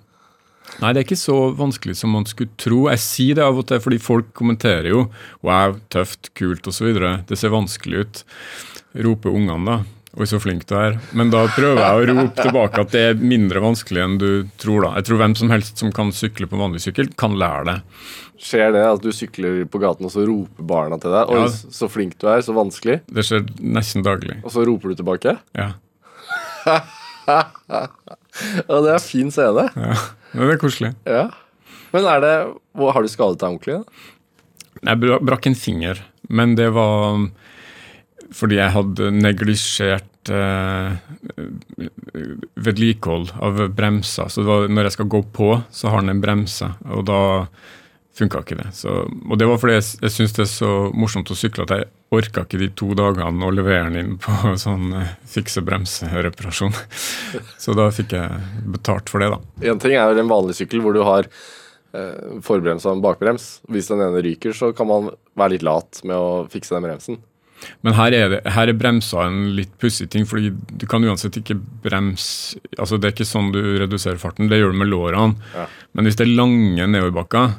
Nei, 0.80 0.92
det 0.92 1.02
er 1.02 1.04
ikke 1.06 1.18
så 1.20 1.36
vanskelig 1.54 1.96
som 1.98 2.10
man 2.14 2.24
skulle 2.24 2.50
tro. 2.58 2.88
Jeg 2.90 2.98
sier 2.98 3.34
det 3.38 3.44
av 3.44 3.58
og 3.60 3.66
til 3.68 3.78
fordi 3.82 3.98
folk 4.00 4.32
kommenterer 4.34 4.88
jo 4.88 5.10
'wow, 5.42 5.76
tøft, 5.90 6.30
kult' 6.34 6.66
osv. 6.66 6.94
Det 7.28 7.38
ser 7.38 7.50
vanskelig 7.52 7.98
ut. 8.06 8.24
Roper 8.96 9.30
ungene 9.30 9.64
da. 9.66 9.76
'Oi, 10.16 10.26
så 10.26 10.40
flink 10.40 10.66
du 10.66 10.74
er'. 10.74 10.98
Men 11.12 11.30
da 11.30 11.46
prøver 11.46 11.78
jeg 11.80 11.92
å 12.08 12.16
rope 12.16 12.42
tilbake 12.42 12.80
at 12.80 12.90
det 12.90 13.00
er 13.10 13.14
mindre 13.20 13.60
vanskelig 13.60 14.02
enn 14.04 14.18
du 14.18 14.48
tror. 14.58 14.82
da. 14.82 14.94
Jeg 15.00 15.04
tror 15.04 15.18
hvem 15.18 15.36
som 15.36 15.50
helst 15.50 15.78
som 15.78 15.92
kan 15.92 16.10
sykle 16.12 16.46
på 16.46 16.56
vanlig 16.58 16.80
sykkel, 16.84 17.08
kan 17.16 17.32
lære 17.36 17.64
det. 17.64 17.82
Skjer 18.42 18.72
det 18.72 18.82
at 18.84 19.00
du 19.02 19.12
sykler 19.12 19.64
på 19.70 19.78
gaten, 19.80 20.04
og 20.04 20.10
så 20.10 20.26
roper 20.26 20.62
barna 20.66 20.98
til 21.00 21.10
deg 21.12 21.28
'Oi, 21.28 21.40
Ja. 21.40 21.48
så 21.48 21.88
flink 21.88 22.18
du 22.18 22.26
er, 22.28 22.40
så 22.40 22.52
vanskelig', 22.52 23.00
Det 23.12 23.24
skjer 23.24 23.46
nesten 23.60 24.02
daglig. 24.02 24.42
og 24.44 24.50
så 24.50 24.64
roper 24.66 24.88
du 24.88 24.94
tilbake? 25.02 25.38
Ja, 25.54 25.72
Ja, 27.28 28.80
det 28.80 28.90
er 28.94 28.98
fin 28.98 29.30
scene. 29.30 29.68
ja. 29.76 29.94
Men 30.32 30.48
det 30.48 30.56
er 30.56 30.62
koselig. 30.62 30.92
Ja. 31.08 31.26
Men 31.92 32.08
er 32.08 32.22
det 32.24 32.34
Har 32.80 33.04
du 33.04 33.10
skadet 33.12 33.40
deg 33.40 33.48
ordentlig? 33.48 33.82
da? 33.82 34.08
Jeg 34.82 35.18
brakk 35.22 35.46
en 35.46 35.54
finger, 35.54 36.00
men 36.28 36.56
det 36.58 36.72
var 36.74 37.12
um, 37.14 37.28
fordi 38.34 38.56
jeg 38.58 38.74
hadde 38.74 39.10
neglisjert 39.14 40.30
eh, 40.32 40.96
vedlikehold 42.66 43.34
av 43.44 43.60
bremser. 43.76 44.32
Så 44.32 44.42
det 44.42 44.48
var, 44.48 44.66
når 44.72 44.88
jeg 44.88 44.96
skal 44.96 45.10
gå 45.12 45.20
på, 45.36 45.50
så 45.70 45.92
har 45.92 46.02
den 46.02 46.16
en 46.16 46.24
bremse, 46.24 46.72
og 46.88 47.04
da 47.10 47.20
funka 48.16 48.42
ikke 48.44 48.58
det. 48.58 48.68
Så, 48.76 48.92
og 49.08 49.38
det 49.40 49.48
var 49.48 49.60
fordi 49.60 49.78
jeg, 49.78 49.86
jeg 50.04 50.14
syns 50.16 50.36
det 50.36 50.44
er 50.44 50.50
så 50.50 50.70
morsomt 50.92 51.32
å 51.32 51.36
sykle 51.38 51.64
at 51.64 51.74
jeg 51.76 51.88
orka 52.12 52.44
ikke 52.44 52.60
de 52.60 52.68
to 52.76 52.90
dagene 52.98 53.46
å 53.46 53.54
levere 53.54 53.88
den 53.88 53.98
inn 54.02 54.20
på 54.20 54.52
sånn 54.64 54.92
eh, 54.98 55.16
fikse 55.32 55.64
bremsereparasjon. 55.64 56.76
Så 57.60 57.76
da 57.78 57.88
fikk 57.94 58.14
jeg 58.18 58.68
betalt 58.76 59.12
for 59.12 59.24
det, 59.24 59.32
da. 59.32 59.72
En 59.72 59.82
ting 59.82 59.96
er 59.96 60.20
en 60.20 60.32
vanlig 60.32 60.58
sykkel 60.60 60.84
hvor 60.84 60.96
du 60.96 61.02
har 61.08 61.28
eh, 61.30 62.38
forbrems 62.44 62.86
og 62.86 62.98
en 62.98 63.04
bakbrems. 63.04 63.50
Hvis 63.72 63.90
den 63.92 64.04
ene 64.04 64.24
ryker, 64.24 64.56
så 64.56 64.74
kan 64.76 64.90
man 64.92 65.12
være 65.38 65.56
litt 65.56 65.68
lat 65.68 66.04
med 66.04 66.16
å 66.16 66.32
fikse 66.52 66.76
den 66.76 66.90
bremsen. 66.90 67.22
Men 67.86 67.94
her 67.94 68.10
er, 68.10 68.24
det, 68.32 68.38
her 68.50 68.68
er 68.70 68.74
bremsa 68.74 69.26
en 69.28 69.52
litt 69.54 69.70
pussig 69.78 70.08
ting, 70.10 70.24
fordi 70.26 70.50
du 70.50 70.86
kan 70.90 71.04
uansett 71.06 71.36
ikke 71.38 71.54
bremse 71.84 72.58
altså 72.74 72.98
Det 72.98 73.06
er 73.06 73.14
ikke 73.14 73.28
sånn 73.28 73.52
du 73.54 73.60
reduserer 73.78 74.18
farten, 74.18 74.48
det 74.50 74.58
gjør 74.58 74.74
du 74.74 74.80
med 74.80 74.90
lårene. 74.90 75.52
Ja. 75.54 75.68
Men 75.94 76.08
hvis 76.08 76.18
det 76.18 76.26
er 76.26 76.34
lange 76.34 76.88
nedoverbakker, 76.90 77.52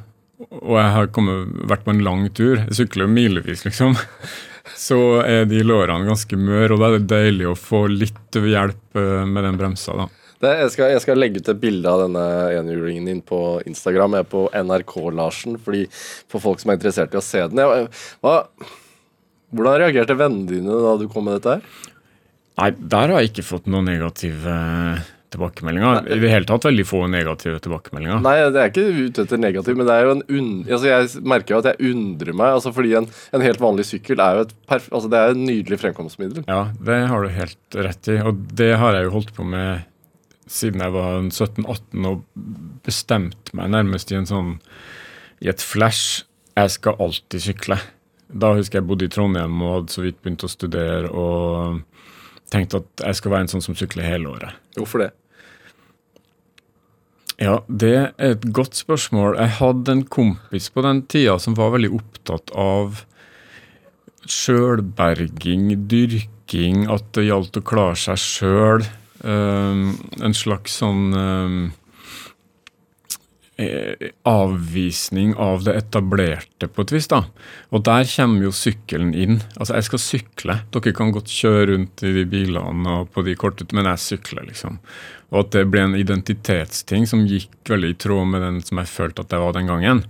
og 0.49 0.75
jeg 0.79 0.95
har 0.95 1.11
kommet, 1.15 1.53
vært 1.69 1.85
på 1.85 1.93
en 1.93 2.03
lang 2.05 2.25
tur, 2.35 2.57
jeg 2.63 2.79
sykler 2.79 3.07
jo 3.07 3.13
milevis, 3.13 3.63
liksom, 3.67 3.95
så 4.87 4.99
er 5.21 5.47
de 5.49 5.63
lårene 5.65 6.07
ganske 6.09 6.39
møre, 6.39 6.73
og 6.73 6.81
da 6.81 6.89
er 6.89 6.99
det 6.99 7.11
deilig 7.11 7.47
å 7.51 7.55
få 7.59 7.85
litt 7.91 8.37
hjelp 8.39 8.99
eh, 8.99 9.23
med 9.29 9.47
den 9.47 9.59
bremsa. 9.59 9.95
da. 10.03 10.09
Det, 10.43 10.51
jeg, 10.59 10.71
skal, 10.73 10.91
jeg 10.91 11.01
skal 11.05 11.21
legge 11.21 11.39
ut 11.39 11.49
et 11.53 11.59
bilde 11.61 11.87
av 11.87 12.01
denne 12.03 12.23
enhjulingen 12.57 13.05
din 13.07 13.21
på 13.23 13.37
Instagram. 13.69 14.17
Jeg 14.17 14.25
er 14.25 14.31
på 14.33 14.41
NRK-Larsen, 14.51 15.55
fordi 15.63 15.85
for 15.93 16.43
folk 16.43 16.59
som 16.59 16.73
er 16.73 16.79
interessert 16.79 17.15
i 17.15 17.19
å 17.21 17.23
se 17.23 17.45
den. 17.47 17.61
Jeg, 17.63 17.87
hva, 18.25 18.41
hvordan 19.55 19.79
reagerte 19.79 20.17
vennene 20.19 20.49
dine 20.49 20.81
da 20.83 20.97
du 20.99 21.07
kom 21.11 21.29
med 21.29 21.39
dette 21.39 21.55
her? 21.55 21.89
Nei, 22.59 22.69
der 22.75 23.13
har 23.13 23.23
jeg 23.23 23.31
ikke 23.31 23.47
fått 23.47 23.69
noen 23.71 23.87
negative 23.87 24.51
eh, 24.51 25.07
tilbakemeldinger. 25.33 26.07
I 26.07 26.19
det 26.21 26.31
hele 26.31 26.47
tatt 26.49 26.67
veldig 26.67 26.85
få 26.87 27.03
negative 27.11 27.61
tilbakemeldinger. 27.63 28.21
Nei, 28.25 28.35
det 28.53 28.61
er 28.61 28.71
ikke 28.71 28.85
ute 29.07 29.25
etter 29.25 29.41
negativ, 29.41 29.77
men 29.79 29.89
det 29.89 29.95
er 29.95 30.07
jo 30.07 30.15
en 30.17 30.25
un... 30.27 30.51
Altså, 30.67 30.89
jeg 30.89 31.23
merker 31.33 31.55
jo 31.55 31.61
at 31.63 31.71
jeg 31.71 31.93
undrer 31.93 32.37
meg, 32.37 32.57
altså 32.57 32.73
fordi 32.75 32.93
en, 32.99 33.09
en 33.35 33.45
helt 33.45 33.63
vanlig 33.63 33.87
sykkel 33.89 34.23
er 34.23 34.37
jo 34.39 34.45
et. 34.47 34.53
Altså, 34.73 35.07
det 35.11 35.19
er 35.21 35.33
et 35.33 35.41
nydelig 35.41 35.79
fremkomstmiddel. 35.83 36.45
Ja, 36.49 36.67
det 36.89 36.99
har 37.11 37.25
du 37.25 37.33
helt 37.33 37.79
rett 37.89 38.11
i. 38.13 38.19
Og 38.23 38.45
det 38.59 38.73
har 38.81 38.97
jeg 38.97 39.09
jo 39.09 39.15
holdt 39.17 39.33
på 39.37 39.47
med 39.47 39.89
siden 40.53 40.83
jeg 40.83 40.93
var 40.93 41.21
17-18 41.23 42.09
og 42.09 42.23
bestemt 42.85 43.53
meg 43.55 43.71
nærmest 43.73 44.11
i 44.11 44.17
en 44.19 44.27
sånn 44.29 44.53
I 45.43 45.49
et 45.51 45.63
flash. 45.63 46.23
Jeg 46.53 46.75
skal 46.75 46.99
alltid 47.01 47.41
sykle. 47.47 47.79
Da 48.33 48.53
husker 48.57 48.79
jeg 48.79 48.87
bodde 48.89 49.07
i 49.07 49.11
Trondheim 49.11 49.61
og 49.63 49.73
hadde 49.77 49.95
så 49.95 50.03
vidt 50.03 50.19
begynt 50.21 50.45
å 50.45 50.51
studere 50.51 51.09
og 51.09 51.81
tenkte 52.53 52.83
at 52.83 53.03
jeg 53.07 53.19
skal 53.19 53.33
være 53.33 53.47
en 53.47 53.51
sånn 53.55 53.65
som 53.65 53.77
sykler 53.77 54.05
hele 54.05 54.29
året. 54.29 54.61
Hvorfor 54.77 55.05
det? 55.05 55.11
Ja, 57.43 57.57
det 57.67 57.93
er 57.97 58.13
et 58.31 58.45
godt 58.55 58.77
spørsmål. 58.79 59.35
Jeg 59.35 59.57
hadde 59.57 59.97
en 59.97 60.05
kompis 60.07 60.69
på 60.71 60.83
den 60.85 61.01
tida 61.11 61.35
som 61.41 61.57
var 61.57 61.73
veldig 61.75 61.91
opptatt 61.97 62.53
av 62.55 63.03
sjølberging, 64.29 65.73
dyrking, 65.91 66.85
at 66.91 67.09
det 67.17 67.27
gjaldt 67.27 67.59
å 67.59 67.65
klare 67.67 67.99
seg 67.99 68.21
sjøl. 68.21 68.85
en 69.23 70.35
slags 70.35 70.79
sånn 70.81 71.13
um, 71.15 71.59
avvisning 74.27 75.35
av 75.39 75.63
det 75.63 75.75
etablerte, 75.77 76.67
på 76.67 76.83
et 76.83 76.93
vis. 76.95 77.07
da. 77.07 77.23
Og 77.71 77.83
der 77.83 78.07
kommer 78.15 78.47
jo 78.47 78.51
sykkelen 78.51 79.13
inn. 79.13 79.41
Altså, 79.57 79.75
jeg 79.77 79.89
skal 79.89 80.03
sykle. 80.03 80.57
Dere 80.71 80.95
kan 80.95 81.11
godt 81.15 81.31
kjøre 81.31 81.69
rundt 81.71 82.03
i 82.03 82.13
de 82.17 82.25
bilene 82.25 82.97
og 82.99 83.11
på 83.13 83.23
de 83.27 83.35
korte, 83.35 83.67
men 83.73 83.87
jeg 83.91 84.05
sykler, 84.07 84.47
liksom. 84.49 84.79
Og 85.33 85.39
at 85.41 85.53
det 85.55 85.65
ble 85.73 85.81
en 85.87 85.97
identitetsting 85.97 87.07
som 87.09 87.25
gikk 87.25 87.51
veldig 87.69 87.93
i 87.95 87.99
tråd 88.05 88.29
med 88.29 88.43
den 88.45 88.59
som 88.61 88.81
jeg 88.81 88.91
følte 88.91 89.25
at 89.25 89.33
jeg 89.33 89.41
var 89.41 89.55
den 89.57 89.71
gangen. 89.71 90.03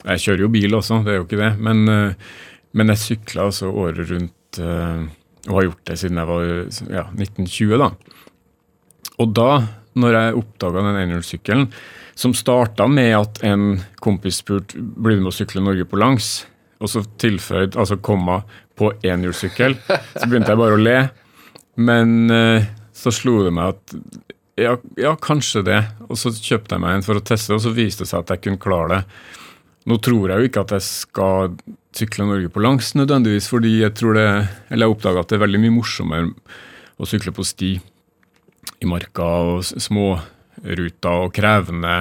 Jeg 0.00 0.22
kjører 0.24 0.44
jo 0.46 0.52
bil 0.54 0.76
også, 0.78 1.02
det 1.04 1.12
er 1.12 1.18
jo 1.20 1.26
ikke 1.26 1.40
det, 1.42 1.50
men, 1.60 1.82
eh, 1.92 2.30
men 2.72 2.92
jeg 2.94 3.02
sykla 3.02 3.50
altså 3.50 3.68
året 3.68 4.08
rundt 4.08 4.60
eh, 4.64 5.02
og 5.48 5.56
har 5.56 5.66
gjort 5.68 5.84
det 5.88 5.98
siden 6.00 6.20
jeg 6.20 6.28
var 6.28 6.46
ja, 6.92 7.04
1920, 7.12 7.76
da. 7.80 7.90
Og 9.20 9.34
da, 9.36 9.50
når 10.00 10.16
jeg 10.16 10.38
oppdaga 10.40 10.84
den 10.86 11.00
enhjulssykkelen, 11.02 11.68
som 12.20 12.36
starta 12.36 12.86
med 12.90 13.14
at 13.16 13.40
en 13.48 13.80
kompis 14.04 14.40
spurte 14.42 14.80
blir 14.80 15.16
du 15.16 15.24
med 15.24 15.32
å 15.32 15.36
sykle 15.36 15.62
Norge 15.64 15.86
på 15.88 16.00
langs, 16.00 16.30
og 16.80 16.92
så 16.92 17.04
tilføyd 17.20 17.76
altså 17.76 18.00
komma 18.00 18.40
på 18.76 18.92
enhjulssykkel, 19.04 19.76
så 20.16 20.28
begynte 20.28 20.52
jeg 20.52 20.60
bare 20.60 20.76
å 20.76 20.80
le. 20.80 20.98
Men 21.80 22.32
eh, 22.32 22.68
så 22.96 23.12
slo 23.14 23.40
det 23.46 23.52
meg 23.56 23.76
at 23.76 23.96
ja, 24.60 24.76
ja, 25.00 25.14
kanskje 25.20 25.64
det. 25.66 25.80
Og 26.08 26.18
så 26.20 26.32
kjøpte 26.34 26.76
jeg 26.76 26.84
meg 26.84 26.98
en 26.98 27.06
for 27.06 27.18
å 27.18 27.24
teste, 27.24 27.54
og 27.56 27.62
så 27.64 27.72
viste 27.74 28.04
det 28.04 28.12
seg 28.12 28.24
at 28.24 28.34
jeg 28.34 28.44
kunne 28.46 28.62
klare 28.62 28.90
det. 28.92 29.02
Nå 29.88 29.96
tror 30.04 30.30
jeg 30.30 30.42
jo 30.42 30.50
ikke 30.50 30.64
at 30.66 30.74
jeg 30.76 30.86
skal 30.86 31.54
sykle 31.96 32.26
Norge 32.28 32.50
på 32.52 32.62
langs 32.62 32.92
nødvendigvis, 32.98 33.48
fordi 33.50 33.78
jeg 33.80 33.94
tror 33.98 34.18
det, 34.18 34.26
eller 34.68 34.86
jeg 34.86 34.94
oppdaga 34.94 35.24
at 35.24 35.32
det 35.32 35.38
er 35.38 35.46
veldig 35.46 35.62
mye 35.62 35.76
morsommere 35.78 36.28
å 37.00 37.08
sykle 37.08 37.32
på 37.34 37.46
sti 37.48 37.70
i 38.80 38.88
marka 38.88 39.26
og 39.50 39.64
småruter 39.64 41.24
og 41.26 41.32
krevende 41.36 41.94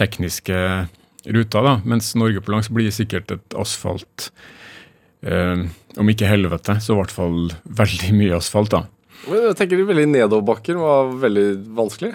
tekniske 0.00 0.58
ruter, 1.30 1.66
da. 1.66 1.76
Mens 1.84 2.12
Norge 2.18 2.42
på 2.42 2.54
langs 2.54 2.70
blir 2.72 2.92
sikkert 2.94 3.32
et 3.34 3.56
asfalt 3.58 4.30
eh, 5.26 5.66
Om 6.00 6.12
ikke 6.12 6.28
helvete, 6.30 6.78
så 6.80 6.94
i 6.94 7.00
hvert 7.00 7.14
fall 7.14 7.50
veldig 7.64 8.12
mye 8.16 8.38
asfalt, 8.38 8.74
da. 8.74 8.84
Men 9.28 9.46
jeg 9.50 9.56
tenker 9.58 9.82
veldig 9.88 10.08
nedoverbakker 10.10 10.78
var 10.80 11.10
veldig 11.20 11.46
vanskelig. 11.76 12.14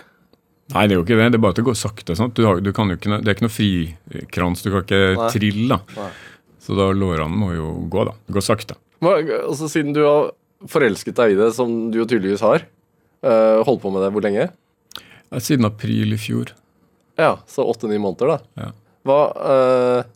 Nei, 0.74 0.86
det 0.88 0.96
er 0.96 0.98
jo 0.98 1.04
ikke 1.06 1.18
det. 1.20 1.28
Det 1.30 1.38
er 1.38 1.44
bare 1.44 1.54
at 1.54 1.60
det 1.60 1.66
går 1.68 1.78
sakte. 1.78 2.16
Du 2.34 2.42
har, 2.48 2.62
du 2.64 2.72
ikke, 2.72 2.88
det 3.20 3.30
er 3.30 3.36
ikke 3.36 3.46
noe 3.46 3.54
frikrans. 3.54 4.64
Du 4.66 4.72
kan 4.72 4.82
ikke 4.82 5.02
Nei. 5.20 5.28
trille. 5.34 5.78
Nei. 5.98 6.08
Så 6.66 6.78
da 6.78 6.90
lårene 6.98 7.38
må 7.38 7.52
jo 7.54 7.76
gå, 7.94 8.08
da. 8.08 8.16
Gå 8.34 8.42
sakte. 8.42 8.78
Men, 9.06 9.30
altså, 9.44 9.70
siden 9.70 9.94
du 9.94 10.02
har 10.08 10.32
forelsket 10.72 11.20
deg 11.20 11.36
i 11.36 11.38
det, 11.38 11.52
som 11.54 11.76
du 11.94 12.00
jo 12.02 12.08
tydeligvis 12.10 12.42
har, 12.42 12.66
uh, 13.22 13.62
holdt 13.68 13.84
på 13.84 13.92
med 13.94 14.02
det 14.02 14.10
hvor 14.16 14.26
lenge? 14.26 14.50
Ja, 14.98 15.42
Siden 15.44 15.70
april 15.70 16.16
i 16.16 16.20
fjor. 16.22 16.56
Ja, 17.22 17.36
så 17.50 17.68
åtte-ni 17.70 18.00
måneder, 18.02 18.34
da. 18.34 18.66
Ja. 18.66 18.72
Hva 19.06 19.20
uh, 19.38 20.12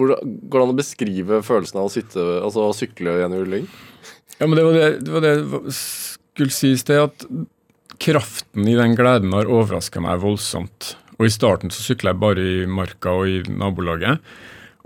hvordan, 0.00 0.36
Går 0.48 0.56
det 0.56 0.64
an 0.64 0.72
å 0.72 0.78
beskrive 0.78 1.42
følelsen 1.44 1.82
av 1.82 1.90
å 1.90 1.92
sitte, 1.92 2.22
altså 2.40 2.70
å 2.70 2.76
sykle 2.76 3.18
i 3.20 3.24
en 3.26 3.36
rulling? 3.36 3.68
Ja, 4.38 4.48
men 4.48 4.56
det 4.56 4.64
var 4.64 4.78
det, 4.78 4.86
det, 5.04 5.12
var 5.12 5.24
det 5.26 5.34
skulle 6.32 6.54
sies 6.54 6.80
sted, 6.84 7.02
at 7.10 7.26
kraften 8.02 8.66
i 8.68 8.74
den 8.78 8.96
gleden 8.98 9.32
har 9.36 9.50
overraska 9.50 10.00
meg 10.02 10.22
voldsomt. 10.24 10.94
Og 11.18 11.28
i 11.28 11.32
starten 11.32 11.70
så 11.70 11.84
sykla 11.84 12.14
jeg 12.14 12.20
bare 12.22 12.46
i 12.62 12.66
marka 12.66 13.12
og 13.20 13.28
i 13.30 13.42
nabolaget, 13.52 14.18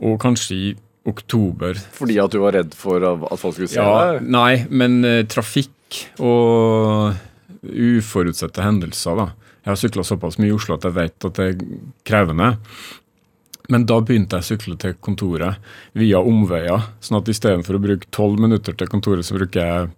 og 0.02 0.18
kanskje 0.20 0.56
i 0.58 0.72
oktober. 1.06 1.78
Fordi 1.94 2.18
at 2.18 2.34
du 2.34 2.40
var 2.42 2.56
redd 2.58 2.74
for 2.76 3.00
at 3.06 3.38
folk 3.40 3.54
skulle 3.56 3.70
se 3.70 3.78
Ja, 3.78 4.16
deg? 4.18 4.26
nei, 4.34 4.66
men 4.68 4.98
uh, 5.06 5.22
trafikk 5.30 6.02
og 6.18 7.14
uforutsette 7.66 8.62
hendelser, 8.64 9.16
da. 9.22 9.28
Jeg 9.66 9.72
har 9.72 9.80
sykla 9.80 10.04
såpass 10.06 10.36
mye 10.38 10.52
i 10.52 10.54
Oslo 10.54 10.76
at 10.76 10.84
jeg 10.86 10.94
vet 10.94 11.26
at 11.26 11.38
det 11.38 11.46
er 11.50 11.62
krevende. 12.06 12.52
Men 13.72 13.86
da 13.88 13.96
begynte 13.98 14.38
jeg 14.38 14.44
å 14.44 14.48
sykle 14.52 14.76
til 14.78 14.92
kontoret 15.02 15.56
via 15.98 16.20
omveier. 16.22 16.84
Sånn 17.02 17.18
at 17.18 17.30
istedenfor 17.32 17.78
å 17.78 17.82
bruke 17.82 18.06
12 18.14 18.36
minutter 18.44 18.76
til 18.78 18.90
kontoret, 18.92 19.26
så 19.26 19.34
bruker 19.38 19.62
jeg 19.64 19.88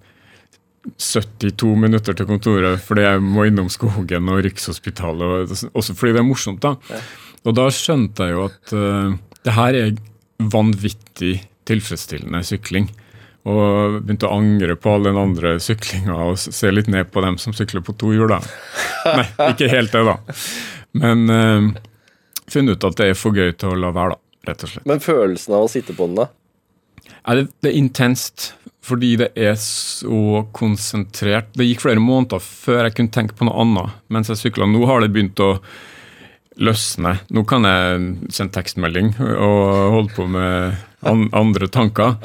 72 0.97 1.75
minutter 1.79 2.17
til 2.17 2.29
kontoret 2.29 2.83
fordi 2.85 3.05
jeg 3.05 3.23
må 3.25 3.49
innom 3.49 3.71
skogen 3.73 4.31
og 4.33 4.43
Rikshospitalet. 4.47 5.51
Og, 5.51 5.73
også 5.79 5.97
fordi 5.99 6.15
det 6.17 6.23
er 6.23 6.29
morsomt, 6.29 6.65
da. 6.65 7.01
Og 7.47 7.57
da 7.57 7.69
skjønte 7.73 8.27
jeg 8.27 8.37
jo 8.37 8.47
at 8.49 8.73
uh, 8.75 9.19
det 9.47 9.57
her 9.57 9.79
er 9.79 9.93
vanvittig 10.53 11.37
tilfredsstillende 11.69 12.43
sykling. 12.47 12.89
Og 13.49 14.01
begynte 14.03 14.29
å 14.29 14.39
angre 14.41 14.75
på 14.77 14.93
all 14.93 15.09
den 15.09 15.19
andre 15.21 15.55
syklinga 15.63 16.17
og 16.27 16.41
se 16.41 16.73
litt 16.73 16.91
ned 16.93 17.09
på 17.15 17.23
dem 17.25 17.39
som 17.41 17.55
sykler 17.57 17.85
på 17.87 17.95
to 18.01 18.13
hjul. 18.13 18.29
da. 18.33 18.41
Nei, 19.21 19.29
ikke 19.53 19.71
helt 19.73 19.95
det, 19.95 20.05
da. 20.09 20.17
Men 20.99 21.29
uh, 21.31 21.71
funnet 22.51 22.77
ut 22.77 22.89
at 22.91 22.99
det 23.01 23.13
er 23.13 23.19
for 23.19 23.37
gøy 23.37 23.55
til 23.57 23.73
å 23.73 23.79
la 23.87 23.93
være, 23.95 24.17
da. 24.17 24.25
Rett 24.49 24.65
og 24.65 24.73
slett. 24.73 24.87
Men 24.89 25.03
følelsen 25.05 25.57
av 25.57 25.67
å 25.67 25.71
sitte 25.71 25.97
på 25.97 26.09
den, 26.09 26.21
da? 26.23 26.29
Ja, 27.19 27.35
det, 27.37 27.49
det 27.63 27.73
er 27.73 27.79
intenst, 27.81 28.53
fordi 28.89 29.15
det 29.21 29.29
er 29.37 29.55
så 29.61 30.43
konsentrert. 30.57 31.53
Det 31.57 31.69
gikk 31.69 31.85
flere 31.85 32.03
måneder 32.03 32.43
før 32.43 32.87
jeg 32.87 32.97
kunne 32.99 33.15
tenke 33.15 33.37
på 33.39 33.49
noe 33.49 33.63
annet 33.63 33.97
mens 34.13 34.33
jeg 34.33 34.41
sykla. 34.43 34.69
Nå 34.71 34.85
har 34.89 35.05
det 35.05 35.13
begynt 35.15 35.41
å 35.45 35.55
løsne. 36.59 37.19
Nå 37.31 37.45
kan 37.49 37.67
jeg 37.69 38.33
sende 38.35 38.57
tekstmelding 38.57 39.13
og 39.21 39.67
holde 39.95 40.15
på 40.17 40.27
med 40.31 40.79
an 41.07 41.29
andre 41.37 41.69
tanker. 41.71 42.17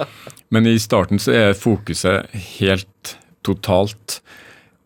Men 0.54 0.70
i 0.70 0.78
starten 0.82 1.22
så 1.22 1.36
er 1.38 1.58
fokuset 1.58 2.34
helt 2.58 3.16
totalt. 3.46 4.22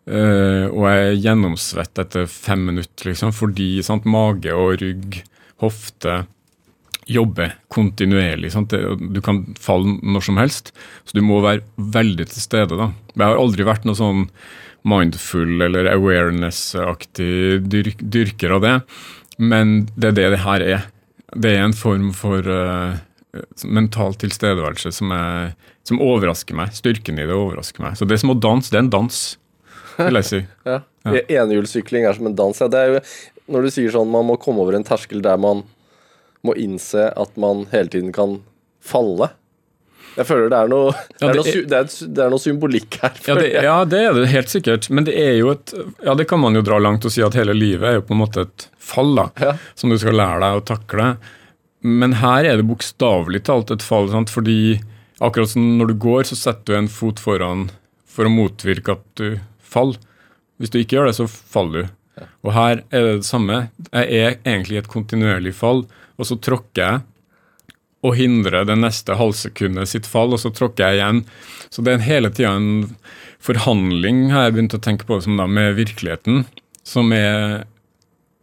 Uh, 0.08 0.72
og 0.72 0.86
jeg 0.88 1.00
er 1.04 1.18
gjennomsvett 1.20 2.00
etter 2.00 2.28
fem 2.32 2.62
minutter, 2.70 3.10
liksom, 3.10 3.34
fordi 3.36 3.82
sant, 3.84 4.06
mage 4.08 4.54
og 4.56 4.78
rygg, 4.80 5.18
hofte 5.60 6.22
jobber 7.08 7.54
kontinuerlig. 7.72 8.52
Sant? 8.52 8.72
Du 8.72 9.20
kan 9.24 9.42
falle 9.60 9.96
når 10.04 10.26
som 10.28 10.40
helst, 10.40 10.72
så 11.08 11.16
du 11.16 11.22
må 11.24 11.40
være 11.44 11.64
veldig 11.76 12.28
til 12.28 12.44
stede. 12.44 12.76
da. 12.76 12.90
Jeg 13.14 13.24
har 13.24 13.40
aldri 13.40 13.66
vært 13.66 13.88
noe 13.88 13.98
sånn 13.98 14.26
mindful 14.88 15.62
eller 15.64 15.88
awareness-aktig 15.90 17.64
dyrk, 17.68 18.04
dyrker 18.04 18.54
av 18.56 18.64
det, 18.64 18.76
men 19.38 19.88
det 19.96 20.12
er 20.12 20.18
det 20.18 20.28
det 20.36 20.44
her 20.44 20.64
er. 20.64 20.86
Det 21.34 21.54
er 21.56 21.64
en 21.64 21.76
form 21.76 22.10
for 22.16 22.44
uh, 22.44 23.00
mental 23.64 24.16
tilstedeværelse 24.20 24.92
som, 25.00 25.12
er, 25.12 25.56
som 25.88 26.00
overrasker 26.04 26.56
meg. 26.56 26.76
Styrken 26.76 27.20
i 27.20 27.26
det 27.28 27.36
overrasker 27.36 27.84
meg. 27.84 27.98
Så 27.98 28.08
det 28.08 28.16
er 28.16 28.22
som 28.24 28.36
å 28.36 28.38
danse, 28.38 28.72
det 28.72 28.80
er 28.80 28.86
en 28.86 28.94
dans, 28.94 29.24
vil 29.98 30.22
jeg 30.22 30.30
si. 30.30 30.44
Ja. 31.08 31.40
Enhjulssykling 31.40 32.04
er 32.04 32.18
som 32.18 32.26
en 32.28 32.34
dans. 32.36 32.58
Ja. 32.60 32.66
Det 32.68 32.80
er 32.84 32.90
jo, 32.90 32.98
når 33.54 33.64
du 33.64 33.68
sier 33.72 33.92
sånn 33.94 34.10
man 34.12 34.26
må 34.28 34.34
komme 34.36 34.60
over 34.60 34.76
en 34.76 34.84
terskel 34.84 35.22
der 35.24 35.38
man 35.40 35.62
må 36.46 36.54
innse 36.56 37.08
at 37.18 37.36
man 37.40 37.64
hele 37.72 37.88
tiden 37.92 38.12
kan 38.14 38.38
falle. 38.84 39.30
Jeg 40.18 40.26
føler 40.26 40.48
det 40.50 40.58
er 40.58 40.70
noe, 40.72 40.92
Ja, 41.20 41.28
er 41.28 41.32
det 41.36 41.42
er- 41.46 41.66
det 41.70 41.78
er, 41.78 41.88
det 42.14 42.22
er 42.24 42.30
noe 42.32 42.42
symbolikk 42.42 42.96
her. 43.02 43.12
Ja 43.28 43.34
det, 43.38 43.48
ja, 43.62 43.76
det 43.84 43.98
er 44.08 44.14
det 44.16 44.28
helt 44.32 44.48
sikkert. 44.50 44.88
Men 44.90 45.04
det 45.06 45.14
er 45.14 45.36
jo 45.38 45.50
et 45.52 45.74
Ja, 46.04 46.14
det 46.18 46.26
kan 46.30 46.40
man 46.42 46.54
jo 46.58 46.62
dra 46.66 46.78
langt 46.82 47.04
og 47.06 47.12
si 47.14 47.22
at 47.22 47.34
hele 47.38 47.54
livet 47.54 47.86
er 47.86 47.94
jo 48.00 48.06
på 48.08 48.16
en 48.16 48.22
måte 48.24 48.42
et 48.46 48.66
fall, 48.78 49.14
da. 49.14 49.28
Ja. 49.38 49.52
Som 49.78 49.90
du 49.90 49.98
skal 49.98 50.16
lære 50.18 50.40
deg 50.42 50.58
å 50.58 50.64
takle. 50.66 51.10
Men 51.82 52.16
her 52.18 52.44
er 52.44 52.56
det 52.58 52.66
bokstavelig 52.66 53.44
talt 53.46 53.70
et 53.70 53.82
fall, 53.86 54.08
sant? 54.10 54.30
fordi 54.34 54.80
akkurat 55.20 55.48
som 55.52 55.78
når 55.78 55.92
du 55.92 55.94
går, 55.94 56.24
så 56.26 56.34
setter 56.38 56.72
du 56.74 56.78
en 56.78 56.88
fot 56.90 57.20
foran 57.22 57.68
for 58.06 58.26
å 58.26 58.32
motvirke 58.32 58.96
at 58.96 59.04
du 59.14 59.38
faller. 59.62 59.98
Hvis 60.58 60.70
du 60.74 60.80
ikke 60.80 60.96
gjør 60.98 61.06
det, 61.12 61.14
så 61.20 61.28
faller 61.30 61.86
du. 61.86 62.24
Og 62.42 62.52
her 62.56 62.80
er 62.90 63.04
det 63.06 63.14
det 63.20 63.28
samme. 63.28 63.68
Jeg 63.92 64.10
er 64.10 64.36
egentlig 64.42 64.74
i 64.74 64.82
et 64.82 64.90
kontinuerlig 64.90 65.54
fall, 65.54 65.84
og 66.18 66.28
så 66.28 66.36
tråkker 66.42 66.82
jeg 66.84 67.06
og 68.06 68.14
hindrer 68.14 68.66
det 68.68 68.76
neste 68.78 69.16
halvsekundet 69.18 69.90
sitt 69.90 70.06
fall, 70.06 70.30
og 70.34 70.38
så 70.38 70.52
tråkker 70.54 70.86
jeg 70.86 71.00
igjen. 71.00 71.24
Så 71.66 71.82
det 71.82 71.96
er 71.96 72.04
hele 72.06 72.30
tida 72.30 72.52
en 72.54 72.92
forhandling, 73.42 74.28
har 74.30 74.46
jeg 74.46 74.54
begynt 74.54 74.76
å 74.78 74.82
tenke 74.82 75.08
på, 75.08 75.18
som 75.24 75.38
da, 75.38 75.48
med 75.50 75.74
virkeligheten, 75.78 76.44
som 76.86 77.10
er 77.14 77.64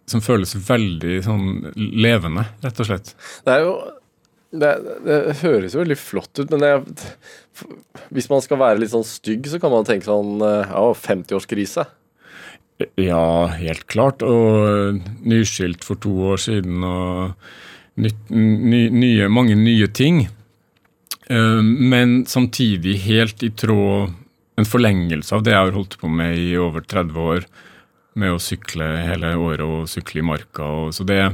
som 0.05 0.21
føles 0.21 0.53
veldig 0.67 1.19
sånn 1.25 1.45
levende, 1.75 2.45
rett 2.61 2.81
og 2.81 2.89
slett. 2.89 3.15
Det 3.45 3.55
er 3.55 3.63
jo 3.65 3.75
det, 4.55 4.71
det 5.03 5.15
høres 5.41 5.73
jo 5.73 5.81
veldig 5.81 5.97
flott 5.99 6.39
ut, 6.39 6.51
men 6.53 6.61
det, 6.61 7.07
hvis 8.13 8.29
man 8.31 8.43
skal 8.45 8.61
være 8.61 8.79
litt 8.83 8.93
sånn 8.93 9.07
stygg, 9.07 9.49
så 9.51 9.59
kan 9.59 9.73
man 9.73 9.87
tenke 9.87 10.07
sånn 10.07 10.37
eh, 10.45 10.69
Ja, 10.71 10.85
50-årskrise. 10.95 11.87
Ja, 12.99 13.47
helt 13.55 13.85
klart. 13.87 14.23
Og 14.25 14.99
nyskilt 15.23 15.83
for 15.87 15.95
to 16.03 16.11
år 16.33 16.41
siden, 16.43 16.83
og 16.83 17.33
nye, 17.95 19.29
mange 19.31 19.55
nye 19.55 19.87
ting. 19.87 20.25
Eh, 21.29 21.61
Men 21.63 22.25
samtidig 22.25 22.97
helt 23.07 23.41
i 23.43 23.49
tråd 23.49 24.11
En 24.57 24.63
forlengelse 24.65 25.33
av 25.35 25.41
det 25.43 25.51
jeg 25.51 25.59
har 25.65 25.71
holdt 25.75 25.97
på 25.99 26.07
med 26.07 26.37
i 26.39 26.53
over 26.55 26.79
30 26.79 27.17
år, 27.19 27.41
med 28.15 28.31
å 28.31 28.37
sykle 28.39 28.85
hele 29.03 29.33
året 29.35 29.59
og 29.65 29.89
sykle 29.91 30.21
i 30.21 30.23
marka. 30.23 30.63
Og, 30.63 30.93
så 30.95 31.03
det 31.03 31.17
er 31.19 31.33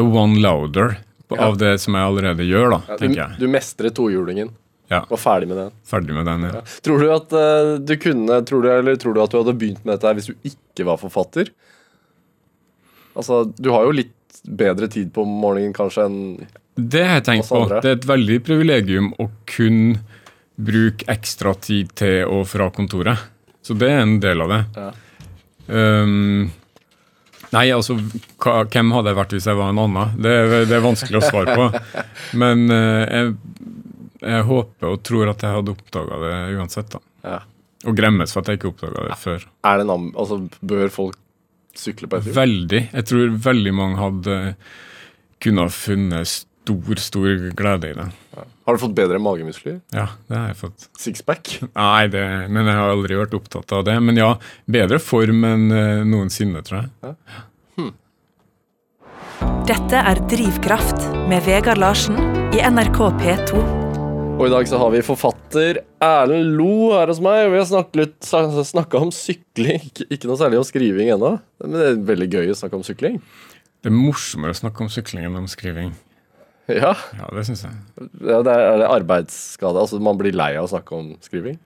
one 0.00 0.40
louder 0.40 0.94
av 1.36 1.58
det 1.60 1.74
som 1.82 1.92
jeg 1.92 2.08
allerede 2.08 2.46
gjør, 2.48 2.70
da, 2.70 2.78
Ja, 2.88 2.96
tenker 2.96 3.20
jeg. 3.20 3.36
du 3.38 3.46
mestrer 3.52 3.90
tohjulingen. 3.92 4.48
Ja, 4.92 5.00
Var 5.10 5.18
ferdig 5.18 5.48
med 5.50 5.58
den. 5.58 5.70
ferdig 5.84 6.14
med 6.14 6.28
den. 6.28 6.44
Ja. 6.46 6.60
Tror 6.86 7.02
du 7.02 7.08
at 7.10 7.32
uh, 7.34 7.72
du 7.82 7.96
kunne 7.98 8.38
tror 8.46 8.62
du, 8.62 8.68
Eller 8.70 8.98
tror 9.02 9.16
du 9.16 9.22
at 9.24 9.32
du 9.32 9.40
hadde 9.40 9.56
begynt 9.58 9.82
med 9.84 9.96
dette 9.96 10.12
hvis 10.18 10.28
du 10.30 10.50
ikke 10.50 10.86
var 10.86 11.00
forfatter? 11.00 11.50
Altså, 13.16 13.44
du 13.56 13.72
har 13.74 13.88
jo 13.88 13.96
litt 13.96 14.12
bedre 14.46 14.86
tid 14.92 15.10
på 15.14 15.24
morgenen 15.26 15.74
kanskje 15.74 16.04
enn 16.06 16.20
Det 16.76 17.02
har 17.02 17.18
jeg 17.18 17.26
tenkt 17.30 17.48
på. 17.50 17.64
Det 17.72 17.88
er 17.88 17.96
et 17.96 18.06
veldig 18.06 18.36
privilegium 18.46 19.10
å 19.18 19.30
kunne 19.48 20.02
bruke 20.56 21.08
ekstra 21.12 21.54
tid 21.60 21.90
til 21.98 22.28
og 22.32 22.46
fra 22.48 22.68
kontoret. 22.72 23.26
Så 23.64 23.74
det 23.76 23.90
er 23.90 24.04
en 24.04 24.18
del 24.22 24.44
av 24.44 24.52
det. 24.52 24.60
Ja. 24.76 24.90
Um, 25.66 26.52
nei, 27.50 27.64
altså, 27.74 27.96
hvem 28.38 28.92
hadde 28.94 29.10
jeg 29.10 29.18
vært 29.18 29.34
hvis 29.34 29.48
jeg 29.50 29.58
var 29.58 29.72
en 29.72 29.82
annen? 29.82 30.14
Det, 30.22 30.34
det 30.70 30.76
er 30.78 30.84
vanskelig 30.84 31.20
å 31.20 31.26
svare 31.26 31.56
på. 31.56 31.66
Men 32.42 32.68
uh, 32.70 33.02
jeg, 33.04 33.34
jeg 34.22 34.48
håper 34.48 34.88
og 34.90 35.04
tror 35.06 35.30
at 35.32 35.44
jeg 35.44 35.58
hadde 35.58 35.76
oppdaga 35.76 36.18
det 36.24 36.34
uansett. 36.56 36.96
da. 36.96 37.02
ja. 37.34 37.44
Og 37.86 37.94
gremmes 37.94 38.32
for 38.32 38.42
at 38.42 38.50
jeg 38.50 38.58
ikke 38.58 38.72
oppdaga 38.72 39.04
det 39.10 39.16
før. 39.20 39.46
Er 39.68 39.78
det 39.78 39.84
en 39.86 40.10
altså, 40.16 40.40
Bør 40.64 40.88
folk 40.90 41.18
sykle 41.76 42.08
på 42.10 42.18
etter? 42.18 42.34
Veldig. 42.34 42.82
Jeg 42.88 43.08
tror 43.10 43.38
veldig 43.46 43.74
mange 43.76 44.00
hadde 44.00 44.36
kunne 45.44 45.66
ha 45.66 45.70
funnet 45.70 46.30
stor, 46.30 46.98
stor 46.98 47.44
glede 47.54 47.90
i 47.92 47.96
det. 47.98 48.06
Har 48.66 48.74
du 48.74 48.82
fått 48.82 48.96
bedre 48.96 49.20
magemuskler? 49.22 49.78
Ja, 49.94 50.08
det 50.26 50.38
har 50.40 50.48
jeg 50.50 50.58
fått. 50.58 50.88
Sixpack? 50.98 51.52
Nei, 51.76 52.08
det, 52.10 52.24
men 52.50 52.66
jeg 52.66 52.80
har 52.80 52.94
aldri 52.96 53.20
vært 53.20 53.36
opptatt 53.38 53.76
av 53.76 53.84
det. 53.86 53.94
Men 54.02 54.18
ja, 54.18 54.32
bedre 54.66 54.98
form 54.98 55.44
enn 55.46 55.68
eh, 55.70 56.02
noensinne, 56.08 56.64
tror 56.66 56.88
jeg. 56.88 57.14
Dette 59.66 59.98
er 59.98 60.20
Drivkraft 60.30 61.08
med 61.30 61.42
Vegard 61.46 61.82
Larsen 61.82 62.18
i 62.54 62.62
NRK 62.62 63.00
P2. 63.20 63.85
Og 64.36 64.50
i 64.50 64.52
dag 64.52 64.66
så 64.68 64.76
har 64.76 64.90
vi 64.92 65.00
forfatter 65.00 65.78
Erlend 66.04 66.58
Lo 66.58 66.90
her 66.92 67.08
hos 67.08 67.22
meg. 67.24 67.46
Vi 67.54 67.56
har 67.56 68.64
snakka 68.68 69.00
om 69.00 69.12
sykling. 69.14 69.86
Ikke 70.12 70.28
noe 70.28 70.36
særlig 70.36 70.58
om 70.60 70.66
skriving 70.68 71.08
ennå, 71.14 71.30
men 71.62 71.72
det 71.72 71.86
er 71.86 72.02
veldig 72.10 72.28
gøy 72.34 72.52
å 72.52 72.56
snakke 72.58 72.76
om 72.76 72.84
sykling. 72.84 73.16
Det 73.80 73.88
er 73.88 73.96
morsommere 73.96 74.52
å 74.52 74.58
snakke 74.58 74.84
om 74.84 74.90
sykling 74.92 75.24
enn 75.30 75.38
om 75.40 75.48
skriving. 75.48 75.94
Ja, 76.68 76.92
Ja, 77.16 77.30
det 77.32 77.46
syns 77.48 77.62
jeg. 77.64 77.76
ja 78.26 78.42
det 78.44 78.52
er, 78.52 78.64
er 78.74 78.80
det 78.82 78.90
arbeidsskade. 78.90 79.80
Altså 79.86 80.00
Man 80.02 80.18
blir 80.20 80.36
lei 80.36 80.50
av 80.58 80.66
å 80.66 80.72
snakke 80.74 80.98
om 80.98 81.14
skriving. 81.24 81.56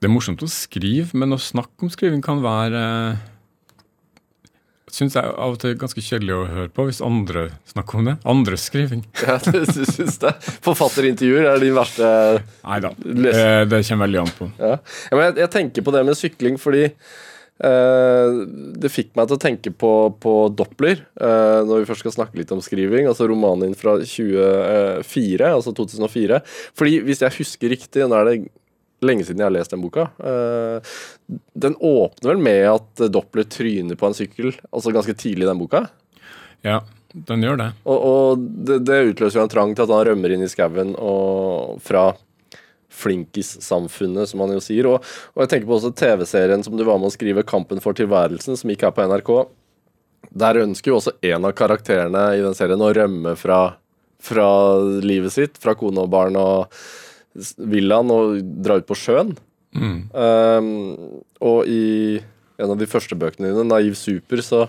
Det 0.00 0.08
er 0.08 0.14
morsomt 0.14 0.40
å 0.40 0.48
skrive, 0.48 1.10
men 1.12 1.36
å 1.36 1.40
snakke 1.42 1.84
om 1.84 1.92
skriving 1.92 2.24
kan 2.24 2.40
være 2.40 2.80
Syns 5.00 5.16
jeg 5.16 5.30
av 5.32 5.54
og 5.54 5.58
til 5.62 5.72
er 5.72 5.80
ganske 5.80 6.04
kjedelig 6.04 6.36
å 6.36 6.44
høre 6.50 6.72
på 6.76 6.84
hvis 6.90 7.00
andre 7.04 7.46
snakker 7.72 8.02
om 8.02 8.10
det. 8.10 8.16
Andres 8.28 8.68
skriving. 8.68 9.02
Ja, 9.24 9.38
det 9.40 9.64
syns 9.72 10.20
det. 10.20 10.34
Forfatterintervjuer 10.66 11.48
er 11.48 11.62
din 11.62 11.74
verste 11.76 12.06
Nei 12.66 12.78
da. 12.84 12.92
Det, 13.00 13.34
det 13.70 13.82
kommer 13.88 14.06
veldig 14.06 14.22
an 14.22 14.32
på. 14.36 14.52
Ja, 14.60 14.76
jeg, 15.10 15.34
jeg 15.44 15.52
tenker 15.56 15.86
på 15.86 15.94
det 15.96 16.06
med 16.08 16.18
sykling 16.18 16.60
fordi 16.60 16.88
Eh, 17.60 18.30
det 18.80 18.88
fikk 18.88 19.10
meg 19.18 19.28
til 19.28 19.36
å 19.36 19.40
tenke 19.42 19.72
på, 19.76 19.92
på 20.22 20.32
Doppler, 20.56 21.02
eh, 21.20 21.58
når 21.68 21.82
vi 21.82 21.88
først 21.90 22.06
skal 22.06 22.14
snakke 22.14 22.40
litt 22.40 22.52
om 22.54 22.62
skriving. 22.64 23.08
Altså 23.10 23.28
romanen 23.28 23.68
din 23.68 23.76
fra 23.76 23.98
24, 24.00 25.50
altså 25.50 25.74
2004. 25.76 26.40
Fordi 26.78 26.96
hvis 27.04 27.20
jeg 27.26 27.36
husker 27.36 27.74
riktig, 27.74 28.06
nå 28.08 28.16
er 28.16 28.30
det 28.30 28.38
lenge 29.06 29.26
siden 29.26 29.42
jeg 29.42 29.48
har 29.48 29.54
lest 29.54 29.74
den 29.74 29.82
boka. 29.82 30.08
Eh, 30.18 30.94
den 31.64 31.76
åpner 31.76 32.32
vel 32.32 32.42
med 32.44 32.62
at 32.70 33.04
Doppler 33.12 33.48
tryner 33.48 33.98
på 33.98 34.08
en 34.08 34.16
sykkel, 34.16 34.54
altså 34.70 34.94
ganske 34.94 35.16
tidlig 35.16 35.46
i 35.46 35.50
den 35.50 35.60
boka? 35.60 35.84
Ja, 36.66 36.82
den 37.12 37.44
gjør 37.44 37.60
det. 37.60 37.70
Og, 37.84 38.00
og 38.00 38.42
det, 38.66 38.82
det, 38.86 38.98
utløser 39.12 39.40
jo 39.40 39.46
en 39.46 39.52
trang 39.52 39.72
til 39.74 39.86
at 39.86 39.94
han 39.94 40.04
rømmer 40.10 40.34
inn 40.34 40.44
i 40.44 40.50
skauen 40.50 40.92
fra 41.82 42.10
flinkissamfunnet, 43.00 44.28
som 44.28 44.42
han 44.44 44.54
jo 44.56 44.62
sier. 44.62 44.88
Og, 44.90 45.06
og 45.34 45.44
jeg 45.44 45.52
tenker 45.52 45.70
på 45.70 45.78
også 45.78 45.92
TV-serien 45.96 46.64
som 46.66 46.76
du 46.76 46.84
var 46.86 47.00
med 47.00 47.10
å 47.10 47.14
skrive, 47.14 47.46
'Kampen 47.46 47.82
for 47.82 47.96
tilværelsen', 47.96 48.58
som 48.58 48.70
gikk 48.70 48.86
her 48.86 48.94
på 48.94 49.06
NRK. 49.06 49.30
Der 50.30 50.62
ønsker 50.62 50.92
jo 50.92 50.98
også 50.98 51.16
en 51.26 51.46
av 51.48 51.54
karakterene 51.58 52.24
i 52.36 52.42
den 52.44 52.56
serien 52.58 52.82
å 52.82 52.92
rømme 52.94 53.36
fra, 53.38 53.60
fra 54.22 54.48
livet 55.02 55.34
sitt, 55.34 55.58
fra 55.62 55.74
kone 55.78 56.04
og 56.04 56.12
barn 56.12 56.36
og 56.38 56.82
villaen, 57.34 58.12
og 58.12 58.40
dra 58.64 58.78
ut 58.80 58.88
på 58.88 58.98
sjøen. 58.98 59.34
Mm. 59.76 59.98
Um, 60.10 60.70
og 61.46 61.68
i 61.70 62.20
en 62.60 62.72
av 62.72 62.78
de 62.80 62.88
første 62.90 63.16
bøkene 63.16 63.50
dine, 63.52 63.66
'Naiv 63.66 63.94
super', 63.98 64.42
så 64.44 64.66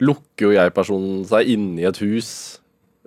lukker 0.00 0.48
jo 0.48 0.56
jeg-personen 0.56 1.26
seg 1.28 1.52
inne 1.54 1.82
i 1.82 1.88
et 1.88 2.00
hus, 2.02 2.60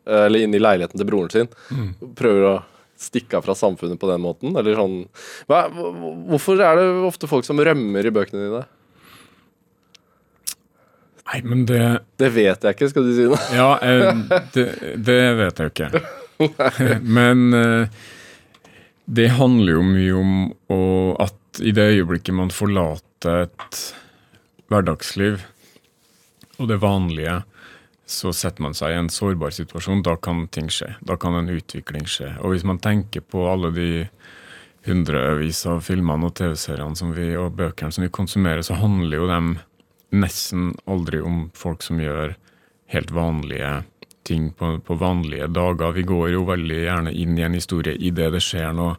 eller 0.05 0.45
inne 0.45 0.59
i 0.59 0.61
leiligheten 0.61 0.99
til 0.99 1.09
broren 1.09 1.33
sin. 1.33 1.49
Mm. 1.71 2.13
Prøver 2.17 2.47
å 2.49 2.55
stikke 2.99 3.39
av 3.39 3.45
fra 3.47 3.55
samfunnet 3.57 3.99
på 3.99 4.09
den 4.09 4.23
måten? 4.23 4.55
Eller 4.59 4.77
sånn 4.77 5.03
hva, 5.49 5.65
Hvorfor 5.71 6.61
er 6.61 6.79
det 6.79 6.87
ofte 7.07 7.29
folk 7.29 7.47
som 7.47 7.59
rømmer 7.59 8.05
i 8.05 8.13
bøkene 8.13 8.45
dine? 8.45 8.63
Nei, 11.23 11.39
men 11.47 11.63
det 11.69 11.83
Det 12.19 12.29
vet 12.35 12.63
jeg 12.63 12.77
ikke, 12.77 12.89
skal 12.91 13.07
du 13.07 13.13
si 13.15 13.27
noe? 13.29 13.39
Ja, 13.55 13.69
eh, 13.81 14.11
det, 14.55 14.67
det, 15.07 15.21
vet 15.39 15.59
jeg 15.59 15.69
jo 15.69 15.73
ikke. 15.73 16.03
men 17.17 17.57
eh, 17.57 18.03
det 19.05 19.29
handler 19.35 19.77
jo 19.77 19.83
mye 19.87 20.13
om 20.19 20.35
at 21.21 21.61
i 21.61 21.73
det 21.75 21.89
øyeblikket 21.97 22.35
man 22.35 22.53
forlater 22.53 23.47
et 23.47 23.81
hverdagsliv 24.71 25.43
og 26.61 26.69
det 26.69 26.79
vanlige, 26.81 27.41
så 28.05 28.33
setter 28.35 28.63
man 28.65 28.75
seg 28.77 28.93
i 28.93 28.99
en 28.99 29.11
sårbar 29.11 29.53
situasjon. 29.55 30.03
Da 30.05 30.15
kan 30.21 30.45
ting 30.53 30.69
skje. 30.71 30.93
Da 31.01 31.17
kan 31.19 31.35
en 31.37 31.51
utvikling 31.51 32.05
skje. 32.09 32.33
Og 32.41 32.53
hvis 32.53 32.65
man 32.67 32.81
tenker 32.83 33.23
på 33.25 33.45
alle 33.49 33.71
de 33.75 33.89
hundrevis 34.87 35.63
av 35.69 35.81
filmene 35.85 36.27
og 36.27 36.35
TV-seriene 36.37 37.29
og 37.39 37.55
bøkene 37.57 37.95
som 37.95 38.03
vi 38.05 38.11
konsumerer, 38.13 38.61
så 38.65 38.77
handler 38.79 39.17
jo 39.17 39.29
dem 39.31 39.53
nesten 40.13 40.73
aldri 40.85 41.23
om 41.23 41.47
folk 41.57 41.83
som 41.83 42.01
gjør 42.01 42.35
helt 42.93 43.13
vanlige 43.15 43.71
ting 44.23 44.49
på, 44.57 44.77
på, 44.85 44.97
vanlige 44.99 45.47
dager. 45.51 45.95
Vi 45.95 46.05
går 46.07 46.33
jo 46.33 46.45
veldig 46.47 46.81
gjerne 46.85 47.13
inn 47.13 47.37
i 47.37 47.45
en 47.45 47.57
historie 47.57 47.95
idet 47.99 48.31
det 48.33 48.43
skjer 48.43 48.73
noe 48.77 48.97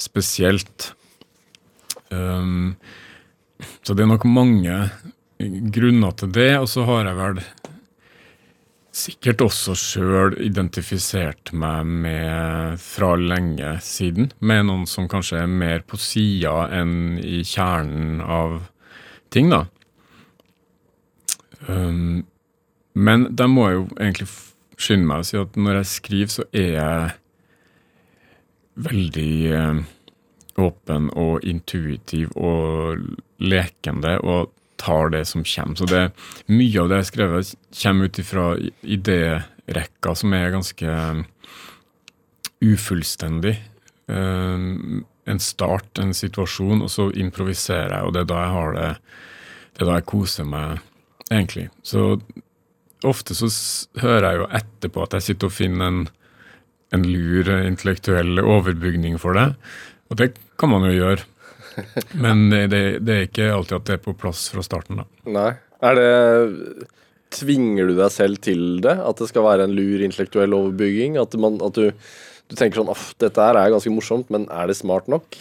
spesielt. 0.00 0.92
Um, 2.10 2.76
så 3.84 3.94
det 3.94 4.04
er 4.04 4.12
nok 4.12 4.26
mange 4.30 4.76
grunner 5.74 6.14
til 6.16 6.32
det. 6.34 6.52
Og 6.60 6.68
så 6.70 6.86
har 6.88 7.10
jeg 7.10 7.18
vel 7.18 7.42
sikkert 9.00 9.44
også 9.44 9.76
sjøl 9.78 10.34
identifisert 10.42 11.52
meg 11.56 11.86
med 11.86 12.80
fra 12.82 13.12
lenge 13.18 13.76
siden, 13.86 14.32
med 14.40 14.66
noen 14.66 14.86
som 14.90 15.08
kanskje 15.10 15.44
er 15.44 15.52
mer 15.52 15.84
på 15.86 15.98
sida 16.00 16.66
enn 16.74 17.20
i 17.22 17.42
kjernen 17.46 18.18
av 18.24 18.58
ting, 19.30 19.52
da. 19.52 19.64
Um, 21.68 22.24
men 22.98 23.28
de 23.36 23.46
må 23.46 23.68
jeg 23.68 23.78
jo 23.78 23.84
egentlig 24.00 24.28
skynde 24.80 25.08
meg 25.08 25.22
å 25.22 25.28
si 25.28 25.40
at 25.40 25.58
når 25.60 25.80
jeg 25.80 25.90
skriver, 25.94 26.32
så 26.32 26.46
er 26.56 26.70
jeg 26.76 27.10
veldig 28.80 29.34
uh, 29.52 29.82
åpen 30.60 31.10
og 31.20 31.44
intuitiv 31.44 32.32
og 32.36 33.04
lekende. 33.40 34.16
og 34.20 34.56
tar 34.80 35.10
det 35.12 35.24
som 35.28 35.44
kommer. 35.44 35.76
Så 35.76 35.86
det, 35.90 36.04
mye 36.48 36.80
av 36.80 36.88
det 36.88 36.98
jeg 36.98 37.04
har 37.04 37.10
skrevet, 37.10 37.54
kommer 37.82 38.08
ut 38.08 38.20
ifra 38.22 38.46
idérekka 38.96 40.14
som 40.16 40.36
er 40.36 40.54
ganske 40.54 40.94
um, 40.96 41.24
ufullstendig. 42.64 43.56
Um, 44.08 45.04
en 45.28 45.42
start, 45.42 46.00
en 46.00 46.14
situasjon, 46.16 46.80
og 46.82 46.90
så 46.90 47.10
improviserer 47.12 47.92
jeg, 47.92 48.06
og 48.06 48.14
det 48.16 48.24
er 48.24 48.30
da 48.32 48.44
jeg 48.44 48.54
har 48.56 48.78
det 48.78 48.92
Det 49.70 49.84
er 49.84 49.88
da 49.88 49.98
jeg 50.00 50.10
koser 50.10 50.44
meg, 50.44 50.80
egentlig. 51.30 51.68
Så 51.86 52.18
ofte 53.08 53.36
så 53.36 53.48
hører 54.00 54.26
jeg 54.26 54.40
jo 54.40 54.48
etterpå 54.60 55.04
at 55.04 55.16
jeg 55.16 55.28
sitter 55.30 55.50
og 55.50 55.56
finner 55.56 55.90
en, 55.90 56.00
en 56.96 57.06
lur 57.06 57.50
intellektuell 57.56 58.40
overbygning 58.42 59.18
for 59.22 59.38
det. 59.38 59.50
Og 60.10 60.20
det 60.20 60.32
kan 60.60 60.72
man 60.72 60.86
jo 60.88 60.94
gjøre. 60.96 61.26
Men 62.24 62.48
det, 62.50 63.00
det, 63.06 63.14
er 63.14 63.28
ikke 63.28 63.52
alltid 63.54 63.78
at 63.78 63.86
det 63.88 63.98
er 63.98 64.06
på 64.08 64.16
plass 64.18 64.48
fra 64.52 64.64
starten, 64.66 65.02
da. 65.02 65.06
Nei. 65.30 65.52
Er 65.80 65.96
det 65.96 66.88
Tvinger 67.30 67.86
du 67.86 67.94
deg 67.94 68.10
selv 68.12 68.40
til 68.42 68.80
det? 68.82 68.96
At 69.06 69.20
det 69.22 69.28
skal 69.30 69.46
være 69.46 69.68
en 69.68 69.76
lur 69.76 70.02
intellektuell 70.02 70.56
overbygging? 70.56 71.14
At, 71.20 71.36
man, 71.40 71.60
at 71.62 71.78
du, 71.78 71.92
du, 71.94 72.56
tenker 72.58 72.80
sånn 72.80 72.90
Aff, 72.90 73.12
dette 73.22 73.44
her 73.44 73.58
er 73.58 73.70
ganske 73.70 73.92
morsomt, 73.94 74.32
men 74.34 74.48
er 74.50 74.66
det 74.66 74.76
smart 74.80 75.06
nok? 75.10 75.38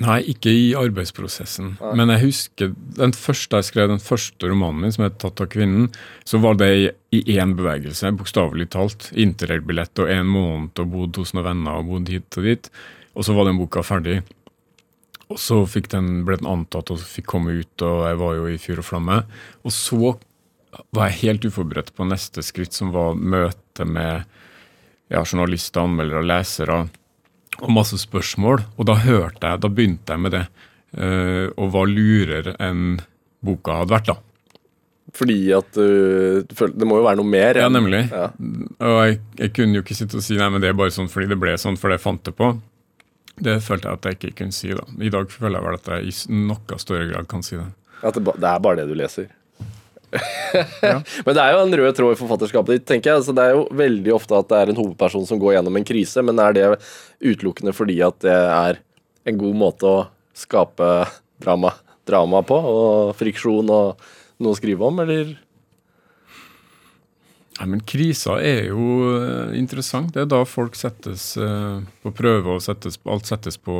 Nei, 0.00 0.20
ikke 0.32 0.48
i 0.48 0.68
arbeidsprosessen. 0.80 1.74
Nei. 1.76 1.90
Men 2.00 2.12
jeg 2.14 2.22
husker 2.22 2.70
den 2.96 3.12
første 3.12 3.58
jeg 3.60 3.68
skrev, 3.68 3.90
den 3.90 4.00
første 4.00 4.48
romanen 4.48 4.86
min, 4.86 4.94
som 4.94 5.04
het 5.04 5.18
'Tatt 5.20 5.42
av 5.44 5.50
kvinnen', 5.52 5.90
så 6.24 6.40
var 6.40 6.54
det 6.56 6.94
i 7.12 7.20
én 7.36 7.52
bevegelse, 7.54 8.16
bokstavelig 8.16 8.70
talt. 8.70 9.10
Interrailbillett 9.12 9.98
og 9.98 10.08
en 10.08 10.26
måned 10.26 10.78
og 10.78 10.90
bodd 10.90 11.16
hos 11.16 11.34
noen 11.34 11.44
venner 11.44 11.80
og 11.80 11.86
bodd 11.86 12.08
hit 12.08 12.38
og 12.38 12.44
dit. 12.44 12.70
Og 13.14 13.24
så 13.24 13.34
var 13.36 13.44
den 13.44 13.58
boka 13.58 13.82
ferdig. 13.82 14.22
Og 15.28 15.38
så 15.38 15.66
den, 15.90 16.24
ble 16.24 16.36
den 16.36 16.48
antatt 16.48 16.90
og 16.90 16.98
fikk 16.98 17.26
komme 17.26 17.60
ut, 17.60 17.82
og 17.82 18.08
jeg 18.08 18.16
var 18.16 18.34
jo 18.34 18.46
i 18.46 18.58
fyr 18.58 18.78
og 18.78 18.84
flamme. 18.84 19.24
Og 19.64 19.72
så 19.72 20.18
var 20.92 21.10
jeg 21.10 21.20
helt 21.28 21.44
uforberedt 21.44 21.94
på 21.94 22.08
neste 22.08 22.42
skritt, 22.42 22.72
som 22.72 22.90
var 22.90 23.14
møte 23.14 23.84
med 23.84 24.24
ja, 25.10 25.22
journalister, 25.24 25.82
anmeldere, 25.82 26.24
lesere 26.24 26.88
og 27.60 27.70
masse 27.74 27.98
spørsmål. 28.00 28.64
Og 28.78 28.88
da 28.88 28.96
hørte 29.04 29.46
jeg, 29.46 29.62
da 29.62 29.70
begynte 29.70 30.16
jeg 30.16 30.24
med 30.24 30.36
det. 30.36 30.46
Uh, 30.90 31.46
og 31.54 31.70
var 31.76 31.86
lurere 31.86 32.56
enn 32.58 32.98
boka 33.46 33.76
hadde 33.80 33.94
vært, 33.94 34.10
da. 34.10 34.16
Fordi 35.14 35.36
at 35.54 35.78
uh, 35.78 36.42
Det 36.46 36.86
må 36.86 37.00
jo 37.00 37.06
være 37.06 37.18
noe 37.20 37.30
mer? 37.30 37.58
Ja, 37.58 37.68
nemlig. 37.70 38.04
Ja. 38.10 38.28
Og 38.34 38.98
jeg, 39.06 39.20
jeg, 39.38 39.54
kunne 39.56 39.78
jo 39.78 39.84
ikke 39.84 39.98
sitte 39.98 40.18
og 40.18 40.26
si 40.26 40.38
nei, 40.38 40.50
men 40.50 40.62
det 40.62 40.70
er 40.70 40.78
bare 40.78 40.94
sånn 40.94 41.10
fordi 41.10 41.30
det 41.30 41.38
ble 41.40 41.54
sånn, 41.58 41.78
for 41.80 41.94
det 41.94 42.02
fant 42.02 42.22
det 42.26 42.34
på. 42.38 42.52
Det 43.40 43.56
følte 43.64 43.88
jeg 43.88 44.00
at 44.00 44.08
jeg 44.08 44.18
ikke 44.18 44.36
kunne 44.42 44.56
si. 44.56 44.72
da. 44.76 44.84
I 45.00 45.12
dag 45.12 45.30
føler 45.32 45.58
jeg 45.58 45.66
vel 45.68 45.78
at 45.78 45.92
jeg 45.94 46.10
i 46.10 46.40
noe 46.50 46.80
større 46.82 47.08
grad 47.12 47.30
kan 47.30 47.46
si 47.46 47.56
det. 47.56 47.68
At 48.02 48.16
det, 48.16 48.24
det 48.26 48.50
er 48.50 48.64
bare 48.64 48.82
det 48.82 48.90
du 48.90 48.96
leser? 48.98 49.30
Ja. 50.12 50.96
Men 51.26 51.36
det 51.36 51.42
er 51.42 51.54
jo 51.54 51.64
en 51.64 51.76
rød 51.80 51.98
tråd 51.98 52.14
i 52.14 52.20
forfatterskapet 52.20 52.78
ditt. 52.78 52.86
tenker 52.88 53.12
jeg. 53.12 53.22
Altså, 53.22 53.34
det 53.36 53.44
er 53.44 53.56
jo 53.56 53.66
veldig 53.80 54.14
ofte 54.16 54.38
at 54.38 54.48
det 54.50 54.60
er 54.60 54.72
en 54.72 54.80
hovedperson 54.80 55.28
som 55.28 55.42
går 55.42 55.58
gjennom 55.58 55.78
en 55.78 55.86
krise, 55.86 56.24
men 56.26 56.42
er 56.42 56.56
det 56.56 56.70
utelukkende 57.20 57.74
fordi 57.76 58.00
at 58.06 58.18
det 58.24 58.34
er 58.36 58.80
en 59.30 59.38
god 59.40 59.60
måte 59.66 59.90
å 59.90 60.00
skape 60.36 60.88
drama, 61.42 61.74
drama 62.08 62.42
på, 62.46 62.56
og 62.56 63.14
friksjon 63.18 63.70
og 63.74 64.10
noe 64.40 64.56
å 64.56 64.58
skrive 64.58 64.86
om, 64.88 65.02
eller? 65.04 65.36
Nei, 67.60 67.66
men 67.74 67.82
Krisa 67.84 68.38
er 68.40 68.70
jo 68.70 69.10
eh, 69.18 69.50
interessant. 69.58 70.14
Det 70.14 70.22
er 70.22 70.30
da 70.32 70.40
folk 70.48 70.78
settes 70.80 71.34
eh, 71.36 71.82
på 72.00 72.12
prøve, 72.16 72.54
og 72.56 72.64
settes, 72.64 72.96
alt 73.04 73.28
settes 73.28 73.60
på 73.60 73.74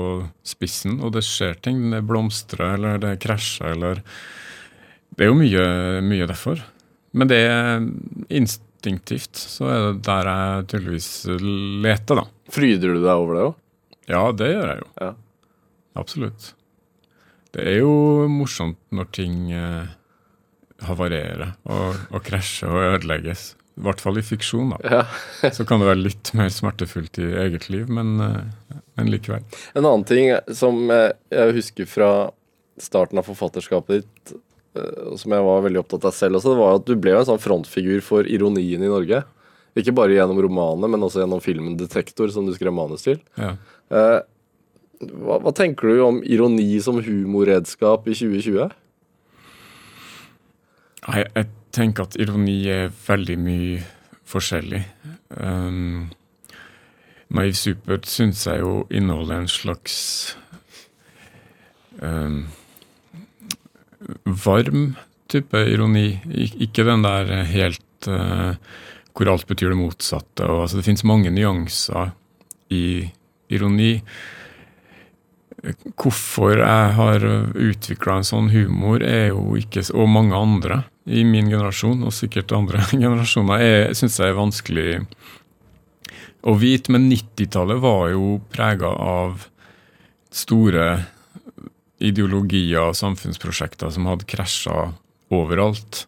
spissen, 0.44 0.98
og 1.00 1.14
det 1.16 1.24
skjer 1.24 1.56
ting. 1.64 1.86
Det 1.94 2.02
blomstrer, 2.04 2.74
eller 2.76 3.00
det 3.00 3.14
krasjer, 3.24 3.72
eller 3.72 4.02
Det 5.16 5.26
er 5.26 5.32
jo 5.32 5.38
mye, 5.38 5.64
mye 6.06 6.28
derfor. 6.30 6.62
Men 7.16 7.30
det 7.30 7.40
er 7.48 7.82
instinktivt, 8.30 9.34
så 9.36 9.66
er 9.66 9.80
det 9.86 10.04
der 10.06 10.30
jeg 10.30 10.68
tydeligvis 10.70 11.10
leter, 11.84 12.22
da. 12.22 12.26
Fryder 12.54 12.94
du 12.94 13.02
deg 13.02 13.12
over 13.14 13.36
det 13.36 13.44
òg? 13.48 13.58
Ja, 14.10 14.24
det 14.34 14.50
gjør 14.52 14.72
jeg 14.72 14.82
jo. 14.82 14.90
Ja. 15.00 15.12
Absolutt. 16.00 16.52
Det 17.54 17.64
er 17.66 17.80
jo 17.82 17.94
morsomt 18.30 18.78
når 18.94 19.08
ting 19.14 19.50
eh, 19.54 19.90
havarerer 20.86 21.56
og, 21.66 21.98
og 22.14 22.22
krasjer 22.26 22.70
og 22.70 22.96
ødelegges. 22.96 23.54
I 23.80 23.84
hvert 23.86 24.02
fall 24.02 24.20
i 24.20 24.24
fiksjon, 24.26 24.74
da. 24.74 24.78
Ja. 25.00 25.50
så 25.56 25.66
kan 25.66 25.82
det 25.82 25.88
være 25.90 26.04
litt 26.04 26.30
mer 26.38 26.50
smertefullt 26.52 27.18
i 27.22 27.30
eget 27.46 27.68
liv, 27.72 27.90
men, 27.90 28.18
eh, 28.22 28.76
men, 28.98 29.10
likevel. 29.10 29.42
En 29.74 29.82
annen 29.82 30.06
ting 30.06 30.30
som 30.54 30.86
jeg 30.90 31.56
husker 31.56 31.90
fra 31.90 32.12
starten 32.80 33.20
av 33.20 33.26
forfatterskapet 33.28 34.04
ditt, 34.04 34.38
som 35.18 35.32
jeg 35.34 35.46
var 35.46 35.62
veldig 35.64 35.80
opptatt 35.82 36.04
av 36.06 36.14
selv 36.14 36.38
også, 36.38 36.52
det 36.54 36.60
var 36.60 36.76
at 36.78 36.86
du 36.86 36.94
ble 36.94 37.14
en 37.18 37.26
sånn 37.26 37.42
frontfigur 37.42 38.02
for 38.06 38.28
ironien 38.30 38.82
i 38.82 38.90
Norge. 38.90 39.22
Ikke 39.78 39.94
bare 39.94 40.14
gjennom 40.16 40.40
romanene, 40.42 40.90
men 40.90 41.06
også 41.06 41.22
gjennom 41.22 41.42
filmen 41.42 41.76
'Detektor', 41.78 42.30
som 42.30 42.46
du 42.46 42.54
skrev 42.54 42.74
manus 42.74 43.06
til. 43.06 43.18
Ja. 43.38 43.54
Eh, 43.90 44.20
hva, 45.00 45.38
hva 45.40 45.52
tenker 45.56 45.88
du 45.88 46.02
om 46.04 46.20
ironi 46.22 46.80
som 46.82 47.00
humorredskap 47.02 48.06
i 48.10 48.14
2020? 48.14 48.70
Nei, 51.08 51.24
jeg 51.24 51.46
tenker 51.72 52.06
at 52.06 52.18
ironi 52.20 52.58
er 52.68 52.90
veldig 53.06 53.38
mye 53.40 53.82
forskjellig. 54.28 54.82
Um, 55.38 56.10
Naiv 57.30 57.56
Supert 57.58 58.08
syns 58.10 58.44
jeg 58.46 58.62
jo 58.62 58.84
inneholder 58.90 59.44
en 59.44 59.50
slags 59.50 59.96
um, 62.02 62.48
varm 64.34 64.92
type 65.30 65.60
ironi. 65.70 66.08
Ikke 66.64 66.86
den 66.86 67.04
der 67.06 67.30
helt 67.50 68.08
uh, 68.10 68.54
hvor 69.14 69.30
alt 69.34 69.48
betyr 69.48 69.74
det 69.74 69.80
motsatte. 69.80 70.46
Og, 70.46 70.64
altså, 70.64 70.78
det 70.78 70.86
fins 70.86 71.04
mange 71.04 71.32
nyanser 71.34 72.14
i 72.72 73.10
ironi. 73.52 73.92
Hvorfor 76.00 76.62
jeg 76.62 76.94
har 76.96 77.26
utvikla 77.52 78.20
en 78.20 78.26
sånn 78.26 78.48
humor, 78.54 79.04
er 79.04 79.34
jo 79.34 79.58
ikke, 79.60 79.84
og 79.92 80.08
mange 80.08 80.38
andre 80.38 80.82
i 81.10 81.24
min 81.26 81.50
generasjon, 81.50 82.06
og 82.06 82.16
sikkert 82.16 82.54
andre 82.56 82.84
generasjoner, 82.94 83.92
syns 83.98 84.20
jeg 84.20 84.32
er 84.32 84.38
vanskelig 84.38 84.88
å 86.40 86.56
vite. 86.56 86.94
Men 86.94 87.10
90-tallet 87.10 87.82
var 87.82 88.08
jo 88.14 88.38
prega 88.52 88.94
av 88.94 89.48
store 90.32 90.86
ideologier 92.00 92.90
og 92.90 92.98
samfunnsprosjekter 92.98 93.92
som 93.94 94.08
hadde 94.08 94.28
krasja 94.30 94.90
overalt. 95.30 96.06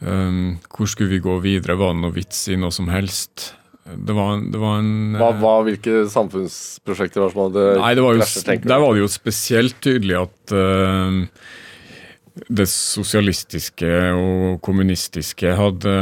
Um, 0.00 0.58
hvor 0.70 0.88
skulle 0.90 1.14
vi 1.14 1.24
gå 1.24 1.38
videre? 1.44 1.78
Var 1.80 1.94
det 1.94 2.02
noe 2.04 2.14
vits 2.14 2.42
i 2.52 2.58
noe 2.60 2.74
som 2.74 2.90
helst? 2.92 3.52
Det 3.86 4.14
var, 4.16 4.40
det 4.42 4.58
var 4.60 4.80
en 4.80 5.14
hva, 5.14 5.30
hva, 5.38 5.52
Hvilke 5.66 6.02
samfunnsprosjekter 6.10 7.22
var 7.22 7.30
som 7.30 7.44
hadde 7.44 7.66
Nei, 7.78 7.92
det 7.94 8.02
var 8.02 8.16
jo, 8.18 8.24
Der 8.66 8.80
var 8.82 8.96
det 8.96 9.04
jo 9.04 9.10
spesielt 9.10 9.76
tydelig 9.84 10.16
at 10.24 10.54
uh, 10.56 11.20
det 12.52 12.66
sosialistiske 12.68 13.92
og 14.18 14.58
kommunistiske 14.66 15.54
hadde 15.56 15.94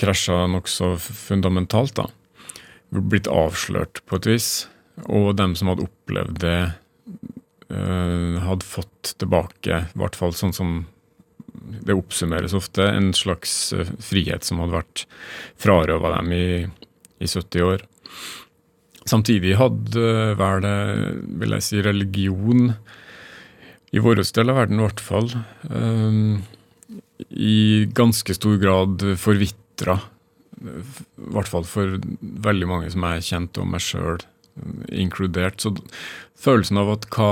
krasja 0.00 0.46
nokså 0.50 0.94
fundamentalt. 0.98 2.00
da. 2.00 2.08
Blitt 2.90 3.28
avslørt 3.30 4.00
på 4.08 4.18
et 4.18 4.30
vis. 4.32 4.48
Og 5.04 5.34
dem 5.38 5.54
som 5.58 5.70
hadde 5.70 5.86
opplevd 5.86 6.40
det, 6.42 6.58
hadde 7.70 8.66
fått 8.68 9.14
tilbake, 9.18 9.78
i 9.88 9.98
hvert 9.98 10.18
fall 10.18 10.34
sånn 10.36 10.52
som 10.52 10.74
det 11.84 11.96
oppsummeres 11.96 12.52
ofte, 12.54 12.84
en 12.84 13.12
slags 13.16 13.72
uh, 13.72 13.88
frihet 14.04 14.44
som 14.44 14.60
hadde 14.60 14.76
vært 14.76 15.04
frarøva 15.62 16.16
dem 16.18 16.34
i 16.36 16.44
i 17.24 17.28
70 17.28 17.64
år. 17.64 17.84
Samtidig 19.04 19.56
hadde 19.60 20.08
vel, 20.40 20.66
vil 21.40 21.56
jeg 21.56 21.66
si, 21.66 21.80
religion, 21.84 22.72
i 23.94 24.02
vår 24.02 24.22
del 24.24 24.50
av 24.50 24.58
verden 24.62 24.80
i 24.80 24.86
hvert 24.86 25.02
fall, 25.04 25.28
i 27.30 27.56
ganske 27.94 28.36
stor 28.36 28.56
grad 28.62 29.04
forvitra. 29.20 29.98
I 30.64 31.32
hvert 31.36 31.50
fall 31.50 31.66
for 31.68 31.98
veldig 32.48 32.70
mange 32.70 32.90
som 32.94 33.04
jeg 33.10 33.28
kjente, 33.28 33.62
og 33.62 33.70
meg 33.74 33.84
sjøl 33.84 34.24
inkludert. 34.88 35.60
Så 35.60 35.74
følelsen 36.38 36.80
av 36.80 36.92
at 36.96 37.06
hva, 37.14 37.30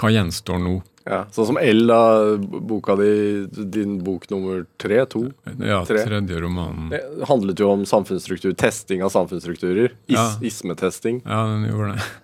hva 0.00 0.12
gjenstår 0.14 0.60
nå? 0.62 0.80
Ja, 1.04 1.26
Sånn 1.36 1.50
som 1.50 1.58
L, 1.60 1.82
da, 1.90 2.00
boka 2.40 2.94
di, 2.96 3.44
din 3.52 3.98
bok 4.04 4.24
nummer 4.30 4.62
tre? 4.80 5.02
To? 5.12 5.26
Ja, 5.60 5.82
tre. 5.84 6.00
tredje 6.06 6.38
romanen. 6.40 6.88
Det 6.94 7.02
handlet 7.28 7.60
jo 7.60 7.68
om 7.74 7.84
samfunnsstruktur, 7.88 8.54
testing 8.56 9.04
av 9.04 9.12
samfunnsstrukturer. 9.12 9.92
Is, 10.06 10.16
ja. 10.16 10.24
Ismetesting. 10.40 11.20
Ja, 11.26 11.44
den 11.52 11.68
gjorde 11.70 11.96
det. 11.96 12.04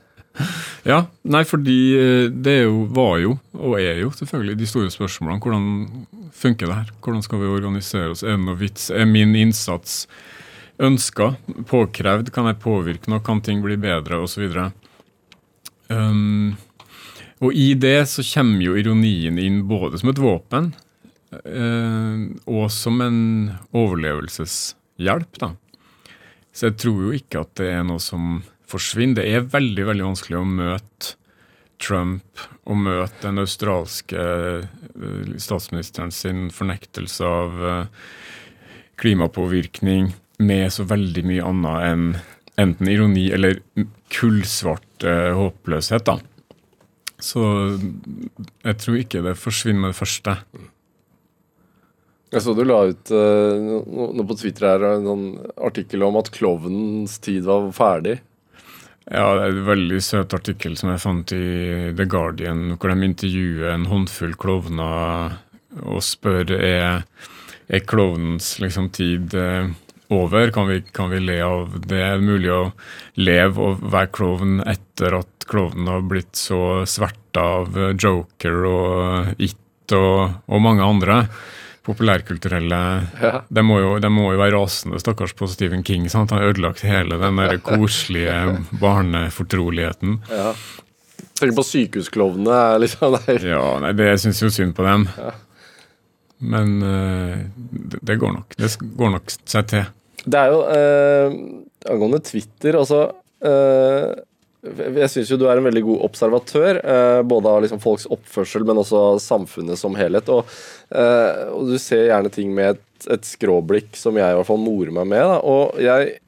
Ja, 0.87 1.03
nei, 1.29 1.43
fordi 1.45 1.77
eh, 1.99 2.27
det 2.33 2.55
jo, 2.63 2.85
var 2.95 3.19
jo, 3.21 3.35
og 3.59 3.75
er 3.77 3.99
jo 4.01 4.13
selvfølgelig, 4.15 4.55
de 4.57 4.69
store 4.71 4.93
spørsmålene. 4.95 5.43
Hvordan 5.43 6.31
funker 6.33 6.71
det 6.71 6.77
her? 6.79 6.93
Hvordan 7.05 7.25
skal 7.27 7.43
vi 7.43 7.51
organisere 7.51 8.15
oss? 8.15 8.23
Er 8.25 8.39
det 8.39 8.47
noe 8.47 8.57
vits? 8.57 8.87
Er 8.95 9.11
min 9.11 9.35
innsats 9.37 10.07
ønska? 10.81 11.35
Påkrevd? 11.69 12.33
Kan 12.35 12.49
jeg 12.51 12.61
påvirke 12.63 13.13
noe? 13.13 13.23
Kan 13.25 13.43
ting 13.45 13.63
bli 13.65 13.77
bedre? 13.81 14.23
Videre. 14.41 14.71
Um, 15.91 16.57
og 17.41 17.57
i 17.57 17.73
det 17.75 18.05
så 18.11 18.25
kommer 18.35 18.63
jo 18.67 18.77
ironien 18.79 19.39
inn 19.41 19.63
både 19.69 20.01
som 20.01 20.13
et 20.13 20.21
våpen 20.21 20.71
eh, 21.33 22.25
og 22.45 22.67
som 22.75 23.01
en 23.01 23.21
overlevelseshjelp. 23.73 25.41
da. 25.41 25.55
Så 26.53 26.69
jeg 26.69 26.79
tror 26.83 27.07
jo 27.07 27.15
ikke 27.17 27.45
at 27.45 27.55
det 27.61 27.71
er 27.73 27.87
noe 27.89 28.03
som 28.03 28.43
forsvinner. 28.71 29.23
Det 29.23 29.33
er 29.33 29.49
veldig 29.53 29.89
veldig 29.89 30.09
vanskelig 30.11 30.41
å 30.41 30.47
møte 30.47 31.17
Trump 31.81 32.43
og 32.69 32.77
møte 32.77 33.25
den 33.25 33.41
australske 33.41 34.21
eh, 34.21 35.37
statsministeren 35.41 36.13
sin 36.13 36.51
fornektelse 36.53 37.25
av 37.25 37.63
eh, 37.71 37.87
klimapåvirkning 39.01 40.13
med 40.41 40.73
så 40.73 40.87
veldig 40.89 41.25
mye 41.29 41.47
annet 41.47 41.87
enn 41.91 42.07
enten 42.61 42.89
ironi 42.93 43.31
eller 43.33 43.61
kullsvart 44.13 45.05
eh, 45.05 45.31
håpløshet. 45.37 46.05
da. 46.05 46.19
Så 47.21 47.43
jeg 48.65 48.77
tror 48.81 48.99
ikke 49.01 49.25
det 49.25 49.39
forsvinner 49.39 49.87
med 49.87 49.95
det 49.95 50.01
første. 50.01 50.37
Jeg 52.31 52.45
så 52.45 52.55
du 52.55 52.63
la 52.63 52.79
ut 52.87 53.11
uh, 53.11 53.59
noe 53.59 54.27
på 54.29 54.37
Twitter 54.39 54.69
her, 54.69 54.85
en 54.87 55.09
sånn 55.09 55.25
artikkel 55.67 56.05
om 56.07 56.19
at 56.21 56.31
klovnens 56.31 57.19
tid 57.23 57.43
var 57.49 57.67
ferdig. 57.75 58.21
Ja, 59.11 59.25
det 59.35 59.49
er 59.49 59.57
en 59.57 59.67
veldig 59.67 59.99
søt 60.07 60.37
artikkel 60.37 60.77
som 60.79 60.93
jeg 60.93 61.03
fant 61.03 61.33
i 61.35 61.91
The 61.99 62.07
Guardian, 62.07 62.77
hvor 62.77 62.93
de 62.93 63.09
intervjuer 63.09 63.73
en 63.73 63.89
håndfull 63.91 64.37
klovner 64.39 65.41
og 65.81 66.05
spør 66.07 66.53
er, 66.55 67.03
er 67.67 67.87
klovnens 67.91 68.53
liksom, 68.63 68.93
tid 68.95 69.35
uh, 69.35 69.67
over. 70.11 70.51
Kan 70.55 70.69
vi, 70.71 70.81
kan 70.95 71.13
vi, 71.13 71.21
le 71.23 71.39
av 71.47 71.79
det? 71.87 72.01
Er 72.01 72.19
det 72.19 72.27
mulig 72.27 72.53
å 72.55 72.63
leve 73.21 73.71
og 73.71 73.87
være 73.93 74.13
klovn 74.17 74.61
etter 74.69 75.21
at 75.21 75.49
klovnen 75.51 75.91
har 75.91 76.05
blitt 76.07 76.37
så 76.39 76.83
sverta 76.89 77.47
av 77.61 77.81
Joker 77.95 78.61
og 78.71 79.41
It 79.43 79.97
og, 79.97 80.45
og 80.47 80.63
mange 80.63 80.87
andre? 80.87 81.25
populærkulturelle 81.91 82.81
ja. 83.23 83.41
de, 83.49 83.63
må 83.65 83.81
jo, 83.81 83.95
de, 84.03 84.11
må 84.13 84.31
jo, 84.35 84.39
være 84.41 84.55
rasende, 84.59 85.01
stakkars, 85.03 85.35
på 85.37 85.49
Stephen 85.51 85.85
King. 85.87 86.07
Sant? 86.13 86.31
Han 86.31 86.43
har 86.43 86.53
ødelagt 86.53 86.85
hele 86.87 87.19
den 87.21 87.41
der 87.41 87.57
koselige 87.71 88.37
barnefortroligheten. 88.83 90.21
Ja. 90.31 90.53
Tenk 91.41 91.57
på 91.57 91.65
sykehusklovnene. 91.65 92.59
Liksom, 92.85 93.17
ja, 93.49 93.63
nei, 93.85 93.95
det 93.97 94.13
syns 94.23 94.43
jo 94.45 94.53
synd 94.53 94.77
på 94.77 94.85
dem. 94.87 95.09
Ja. 95.17 95.33
Men 96.41 96.77
uh, 96.81 97.41
det, 97.55 98.01
det, 98.01 98.17
går 98.21 98.37
nok. 98.39 98.55
Det 98.57 98.71
går 98.81 99.17
nok 99.17 99.33
seg 99.39 99.73
til. 99.73 99.89
Det 100.31 100.41
er 100.41 100.53
jo 100.53 100.61
eh, 100.71 101.39
Angående 101.91 102.21
Twitter, 102.25 102.77
altså 102.79 103.01
eh, 103.41 104.11
Jeg 104.93 105.11
syns 105.13 105.33
jo 105.33 105.39
du 105.41 105.47
er 105.49 105.59
en 105.59 105.67
veldig 105.67 105.83
god 105.87 106.05
observatør, 106.11 106.81
eh, 106.85 107.21
både 107.27 107.55
av 107.55 107.65
liksom 107.65 107.81
folks 107.83 108.07
oppførsel, 108.13 108.67
men 108.69 108.83
også 108.83 109.17
samfunnet 109.25 109.81
som 109.81 109.97
helhet. 109.99 110.29
Og, 110.33 110.49
eh, 110.93 111.45
og 111.57 111.73
du 111.73 111.77
ser 111.81 112.11
gjerne 112.11 112.33
ting 112.35 112.53
med 112.57 112.77
et, 112.77 112.87
et, 113.17 113.25
skråblikk 113.27 113.97
som 113.99 114.19
jeg 114.21 114.29
i 114.29 114.39
hvert 114.39 114.51
fall 114.51 114.61
morer 114.61 114.93
meg 115.01 115.09
med. 115.15 115.25
Da. 115.33 115.39
Og 115.41 115.81
jeg 115.81 116.19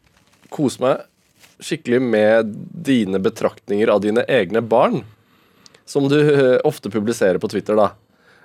koser 0.53 0.87
meg 0.87 1.09
skikkelig 1.63 2.01
med 2.03 2.55
dine 2.73 3.21
betraktninger 3.23 3.93
av 3.93 4.01
dine 4.03 4.25
egne 4.31 4.63
barn, 4.65 5.03
som 5.87 6.09
du 6.11 6.19
eh, 6.19 6.59
ofte 6.65 6.91
publiserer 6.91 7.39
på 7.43 7.51
Twitter, 7.53 7.79
da. 7.79 7.93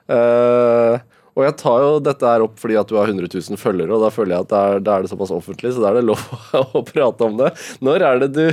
Uh, 0.07 1.01
og 1.37 1.43
jeg 1.45 1.53
tar 1.59 1.83
jo 1.83 1.89
dette 2.01 2.25
her 2.25 2.43
opp 2.47 2.55
fordi 2.57 2.77
at 2.79 2.89
du 2.89 2.95
har 2.97 3.11
100 3.11 3.29
000 3.29 3.59
følgere, 3.61 3.93
og 3.93 4.01
da 4.01 4.09
føler 4.13 4.33
jeg 4.33 4.45
at 4.47 4.53
da 4.53 4.61
er, 4.71 4.79
er, 4.81 5.03
det 5.05 5.11
såpass 5.11 5.33
offentlig, 5.35 5.75
så 5.75 5.83
da 5.83 5.91
er 5.91 5.99
det 5.99 6.07
lov 6.09 6.23
å 6.79 6.81
prate 6.87 7.27
om 7.27 7.37
det. 7.37 7.51
Når 7.85 8.05
er 8.07 8.23
det 8.25 8.31
du 8.33 8.45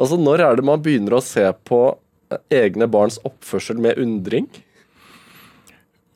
Altså, 0.00 0.16
når 0.16 0.40
er 0.46 0.56
det 0.56 0.64
man 0.64 0.80
begynner 0.82 1.18
å 1.18 1.24
se 1.24 1.44
på 1.68 1.82
egne 2.52 2.88
barns 2.88 3.18
oppførsel 3.28 3.80
med 3.82 4.00
undring? 4.00 4.48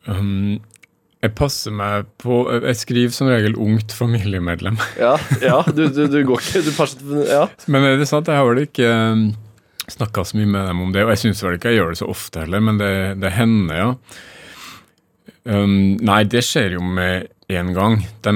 Um, 0.06 0.62
jeg 1.24 1.34
passer 1.34 1.74
meg 1.74 2.06
på 2.22 2.44
Jeg 2.54 2.78
skriver 2.78 3.14
som 3.14 3.28
regel 3.28 3.56
ungt 3.60 3.92
familiemedlem. 3.96 4.78
Ja, 5.04 5.16
ja 5.42 5.58
du, 5.68 5.88
du, 5.90 6.06
du, 6.08 6.20
går 6.28 6.40
ikke 6.40 6.62
du 6.64 6.72
passer, 6.76 7.02
ja. 7.28 7.44
Men 7.68 7.84
er 7.90 8.00
det 8.00 8.08
sant, 8.08 8.30
jeg 8.30 8.40
har 8.40 8.48
vel 8.48 8.64
ikke 8.64 8.88
um, 8.88 9.26
snakka 9.90 10.24
så 10.24 10.38
mye 10.40 10.54
med 10.54 10.70
dem 10.70 10.80
om 10.86 10.94
det, 10.94 11.04
og 11.04 11.12
jeg 11.14 11.26
syns 11.26 11.44
vel 11.44 11.58
ikke 11.58 11.74
jeg 11.74 11.82
gjør 11.82 11.92
det 11.92 12.00
så 12.00 12.08
ofte 12.10 12.46
heller, 12.46 12.64
men 12.64 12.80
det, 12.80 12.94
det 13.22 13.34
hender, 13.36 13.76
ja. 13.82 13.92
Um, 15.46 15.94
nei, 16.02 16.24
det 16.26 16.42
skjer 16.42 16.74
jo 16.74 16.82
med 16.82 17.28
én 17.52 17.70
gang. 17.74 18.00
De 18.26 18.32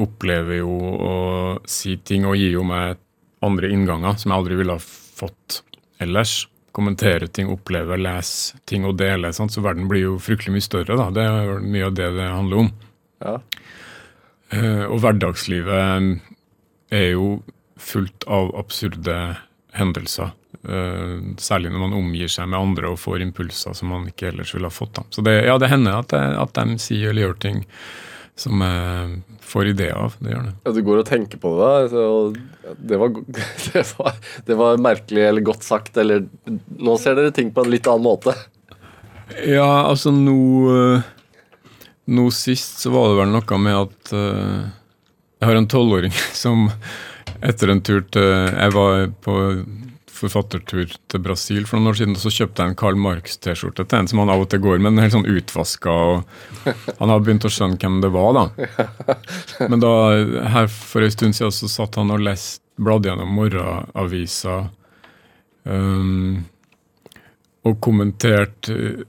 opplever 0.00 0.60
jo 0.60 0.72
å 0.92 1.14
si 1.64 1.96
ting 2.04 2.26
og 2.28 2.36
gir 2.36 2.58
jo 2.58 2.64
meg 2.68 3.00
andre 3.42 3.70
innganger 3.72 4.18
som 4.20 4.30
jeg 4.32 4.38
aldri 4.38 4.58
ville 4.60 4.76
ha 4.76 4.82
fått 4.82 5.62
ellers. 6.02 6.42
Kommentere 6.76 7.28
ting, 7.28 7.48
oppleve, 7.52 7.96
lese 8.00 8.60
ting 8.68 8.84
og 8.88 8.98
dele. 9.00 9.32
Sant? 9.36 9.52
Så 9.52 9.64
verden 9.64 9.88
blir 9.88 10.06
jo 10.06 10.18
fryktelig 10.20 10.54
mye 10.56 10.66
større. 10.68 10.98
da. 11.00 11.08
Det 11.12 11.24
er 11.24 11.64
mye 11.64 11.88
av 11.88 11.96
det 11.96 12.10
det 12.18 12.28
handler 12.28 12.66
om. 12.66 12.70
Ja. 13.24 13.34
Uh, 14.52 14.84
og 14.90 15.00
hverdagslivet 15.00 16.20
er 16.92 17.08
jo 17.14 17.26
fullt 17.80 18.28
av 18.28 18.52
absurde 18.60 19.16
hendelser. 19.76 20.36
Eh, 20.62 21.14
særlig 21.42 21.72
når 21.72 21.80
man 21.88 21.96
omgir 21.98 22.30
seg 22.30 22.46
med 22.50 22.60
andre 22.60 22.92
og 22.92 23.00
får 23.02 23.24
impulser 23.24 23.74
som 23.74 23.90
man 23.90 24.06
ikke 24.06 24.28
ellers 24.30 24.54
ville 24.54 24.68
ha 24.68 24.74
fått. 24.74 24.94
Da. 24.94 25.04
Så 25.10 25.24
det, 25.26 25.40
ja, 25.48 25.56
det 25.58 25.72
hender 25.72 25.98
at, 25.98 26.12
det, 26.14 26.22
at 26.38 26.54
de 26.58 26.78
sier 26.82 27.10
eller 27.10 27.26
gjør 27.26 27.38
ting 27.42 27.62
som 28.38 28.62
jeg 28.64 29.40
får 29.44 29.72
ideer 29.74 29.98
av. 29.98 30.14
Det 30.22 30.32
gjør 30.32 30.46
det. 30.46 30.54
Ja, 30.64 30.74
Du 30.76 30.82
går 30.86 31.02
og 31.02 31.08
tenker 31.08 31.42
på 31.42 31.52
det, 31.58 31.66
da. 31.66 31.88
så 31.92 32.76
Det 32.78 33.00
var, 33.02 33.18
det, 33.72 33.84
var, 33.98 34.20
det 34.46 34.58
var 34.62 34.84
merkelig 34.86 35.26
eller 35.28 35.46
godt 35.50 35.66
sagt, 35.66 35.96
eller 36.00 36.24
Nå 36.46 36.96
ser 37.00 37.18
dere 37.18 37.34
ting 37.34 37.52
på 37.54 37.64
en 37.64 37.72
litt 37.72 37.90
annen 37.90 38.06
måte. 38.06 38.36
Ja, 39.48 39.86
altså 39.88 40.12
nå 40.12 40.38
eh, 40.76 41.10
Nå 42.12 42.26
sist 42.34 42.82
så 42.82 42.90
var 42.92 43.10
det 43.10 43.20
vel 43.20 43.30
noe 43.32 43.58
med 43.62 43.78
at 43.78 44.12
eh, 44.18 44.64
jeg 45.42 45.48
har 45.48 45.58
en 45.58 45.70
tolvåring 45.70 46.12
som 46.44 46.68
etter 47.42 47.72
en 47.72 47.80
tur 47.82 48.04
til 48.14 48.26
Jeg 48.26 48.74
var 48.74 49.08
på 49.24 49.36
forfattertur 50.12 50.92
til 51.10 51.22
Brasil 51.24 51.64
for 51.68 51.78
noen 51.78 51.92
år 51.92 51.98
siden, 52.00 52.16
og 52.16 52.22
så 52.22 52.32
kjøpte 52.32 52.64
jeg 52.64 52.72
en 52.72 52.78
Karl 52.78 52.98
Marx-T-skjorte 53.00 53.86
til 53.88 53.98
en 53.98 54.10
som 54.10 54.22
han 54.22 54.32
av 54.32 54.44
og 54.44 54.50
til 54.52 54.62
går 54.62 54.82
med. 54.82 54.98
Er 54.98 55.08
helt 55.08 55.16
sånn 55.16 55.30
utvaska, 55.32 55.94
og 56.12 56.68
han 57.00 57.12
har 57.12 57.24
begynt 57.24 57.48
å 57.48 57.52
skjønne 57.52 57.80
hvem 57.80 58.00
det 58.04 58.12
var, 58.14 58.38
da. 58.38 58.44
Men 59.70 59.82
da, 59.82 59.94
her 60.54 60.70
for 60.72 61.04
en 61.04 61.14
stund 61.14 61.38
siden 61.38 61.54
så 61.56 61.70
satt 61.70 61.98
han 62.00 62.12
og 62.14 62.24
lest, 62.24 62.60
bladde 62.82 63.10
gjennom 63.10 63.34
morgenavisa 63.36 64.54
um, 65.68 66.38
og 67.68 67.76
kommenterte 67.84 69.04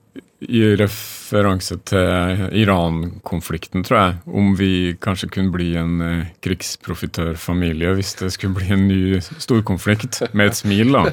i 0.49 0.61
referanse 0.79 1.77
til 1.87 2.43
Iran-konflikten, 2.63 3.83
tror 3.85 3.99
jeg, 3.99 4.17
om 4.27 4.51
vi 4.59 4.71
kanskje 5.03 5.29
kunne 5.33 5.53
bli 5.53 5.71
en 5.79 6.01
eh, 6.03 6.27
krigsprofitørfamilie 6.45 7.93
hvis 7.97 8.13
det 8.19 8.31
skulle 8.35 8.57
bli 8.59 8.69
en 8.75 8.85
ny 8.89 9.21
storkonflikt, 9.21 10.21
med 10.33 10.51
et 10.51 10.59
smil, 10.59 10.93
da. 10.95 11.07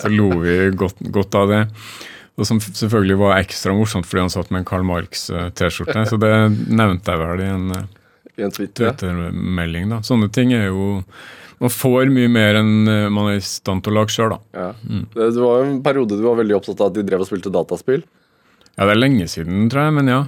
Så 0.00 0.10
lo 0.12 0.30
vi 0.42 0.56
godt, 0.78 1.00
godt 1.14 1.38
av 1.38 1.52
det. 1.52 1.62
Og 2.34 2.48
som 2.48 2.58
selvfølgelig 2.58 3.16
var 3.20 3.36
ekstra 3.38 3.74
morsomt 3.76 4.08
fordi 4.10 4.24
han 4.24 4.32
satt 4.32 4.50
med 4.50 4.64
en 4.64 4.66
Karl 4.66 4.86
Marx-T-skjorte. 4.88 6.02
Så 6.10 6.18
det 6.18 6.32
nevnte 6.66 7.14
jeg 7.14 7.20
vel 7.20 7.44
i 7.44 7.50
en 7.52 7.68
I 8.34 8.42
en. 8.48 8.50
Twitter-melding. 8.50 9.92
da. 9.92 10.00
Sånne 10.02 10.26
ting 10.34 10.50
er 10.56 10.66
jo 10.72 11.04
Man 11.62 11.70
får 11.70 12.10
mye 12.10 12.28
mer 12.28 12.58
enn 12.58 12.88
eh, 12.90 13.06
man 13.14 13.30
er 13.30 13.38
i 13.38 13.44
stand 13.46 13.84
til 13.86 13.94
å 13.94 14.00
lage 14.00 14.10
sjøl, 14.10 14.34
da. 14.34 14.40
Ja. 14.58 14.72
Det, 15.14 15.28
det 15.36 15.40
var 15.40 15.62
en 15.62 15.78
periode 15.84 16.18
du 16.18 16.24
var 16.26 16.40
veldig 16.40 16.56
opptatt 16.58 16.82
av 16.82 16.90
at 16.90 16.96
de 16.98 17.04
drev 17.06 17.22
og 17.22 17.28
spilte 17.30 17.52
dataspill. 17.54 18.02
Ja, 18.74 18.86
det 18.88 18.94
er 18.96 19.00
lenge 19.02 19.28
siden, 19.30 19.68
tror 19.70 19.86
jeg, 19.88 19.94
men 20.00 20.10
ja. 20.10 20.22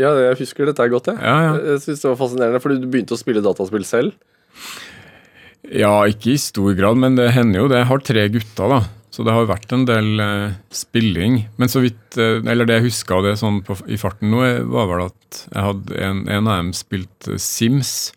Ja, 0.00 0.14
jeg 0.16 0.38
husker 0.40 0.68
dette 0.68 0.84
er 0.84 0.92
godt, 0.92 1.10
jeg. 1.10 1.18
Ja, 1.20 1.36
ja. 1.48 1.56
Jeg 1.74 1.82
synes 1.84 2.04
det 2.04 2.08
var 2.08 2.20
fascinerende, 2.22 2.62
fordi 2.62 2.78
du 2.80 2.88
begynte 2.88 3.16
å 3.16 3.20
spille 3.20 3.42
dataspill 3.44 3.84
selv. 3.84 4.14
Ja, 5.70 5.92
ikke 6.08 6.32
i 6.34 6.40
stor 6.40 6.72
grad, 6.78 6.98
men 7.02 7.18
det 7.18 7.28
hender 7.36 7.64
jo 7.64 7.68
det. 7.70 7.82
Jeg 7.82 7.90
har 7.90 8.06
tre 8.06 8.24
gutter, 8.32 8.72
da. 8.72 8.80
Så 9.10 9.26
det 9.26 9.34
har 9.34 9.48
vært 9.50 9.72
en 9.74 9.84
del 9.88 10.22
eh, 10.22 10.52
spilling. 10.72 11.40
Men 11.58 11.70
så 11.70 11.82
vidt, 11.82 12.14
eh, 12.16 12.38
eller 12.46 12.68
det 12.68 12.78
jeg 12.78 12.86
huska 12.88 13.18
av 13.18 13.26
det 13.26 13.34
sånn 13.40 13.58
på, 13.66 13.76
i 13.90 13.98
farten 14.00 14.30
nå, 14.32 14.40
var 14.70 14.88
vel 14.88 15.04
at 15.08 15.40
jeg 15.50 15.66
hadde 15.66 16.00
en, 16.06 16.22
en 16.30 16.46
av 16.48 16.62
dem 16.62 16.70
spilt 16.78 17.30
Sims. 17.42 18.12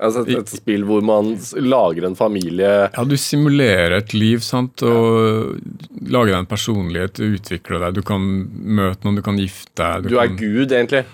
Altså 0.00 0.22
et, 0.24 0.32
et 0.40 0.52
spill 0.52 0.86
hvor 0.88 1.04
man 1.04 1.34
lager 1.60 2.06
en 2.08 2.16
familie 2.16 2.68
Ja, 2.88 3.04
du 3.04 3.16
simulerer 3.20 3.98
et 3.98 4.14
liv, 4.16 4.40
sant, 4.44 4.80
og 4.86 5.58
lager 6.00 6.32
deg 6.32 6.38
en 6.38 6.50
personlighet, 6.50 7.20
utvikler 7.20 7.84
deg. 7.84 7.98
Du 8.00 8.06
kan 8.06 8.24
møte 8.24 9.04
noen, 9.04 9.20
du 9.20 9.24
kan 9.26 9.40
gifte 9.40 9.76
deg. 9.76 10.08
Du 10.08 10.16
er 10.16 10.30
kan, 10.32 10.38
gud, 10.40 10.72
egentlig. 10.72 11.04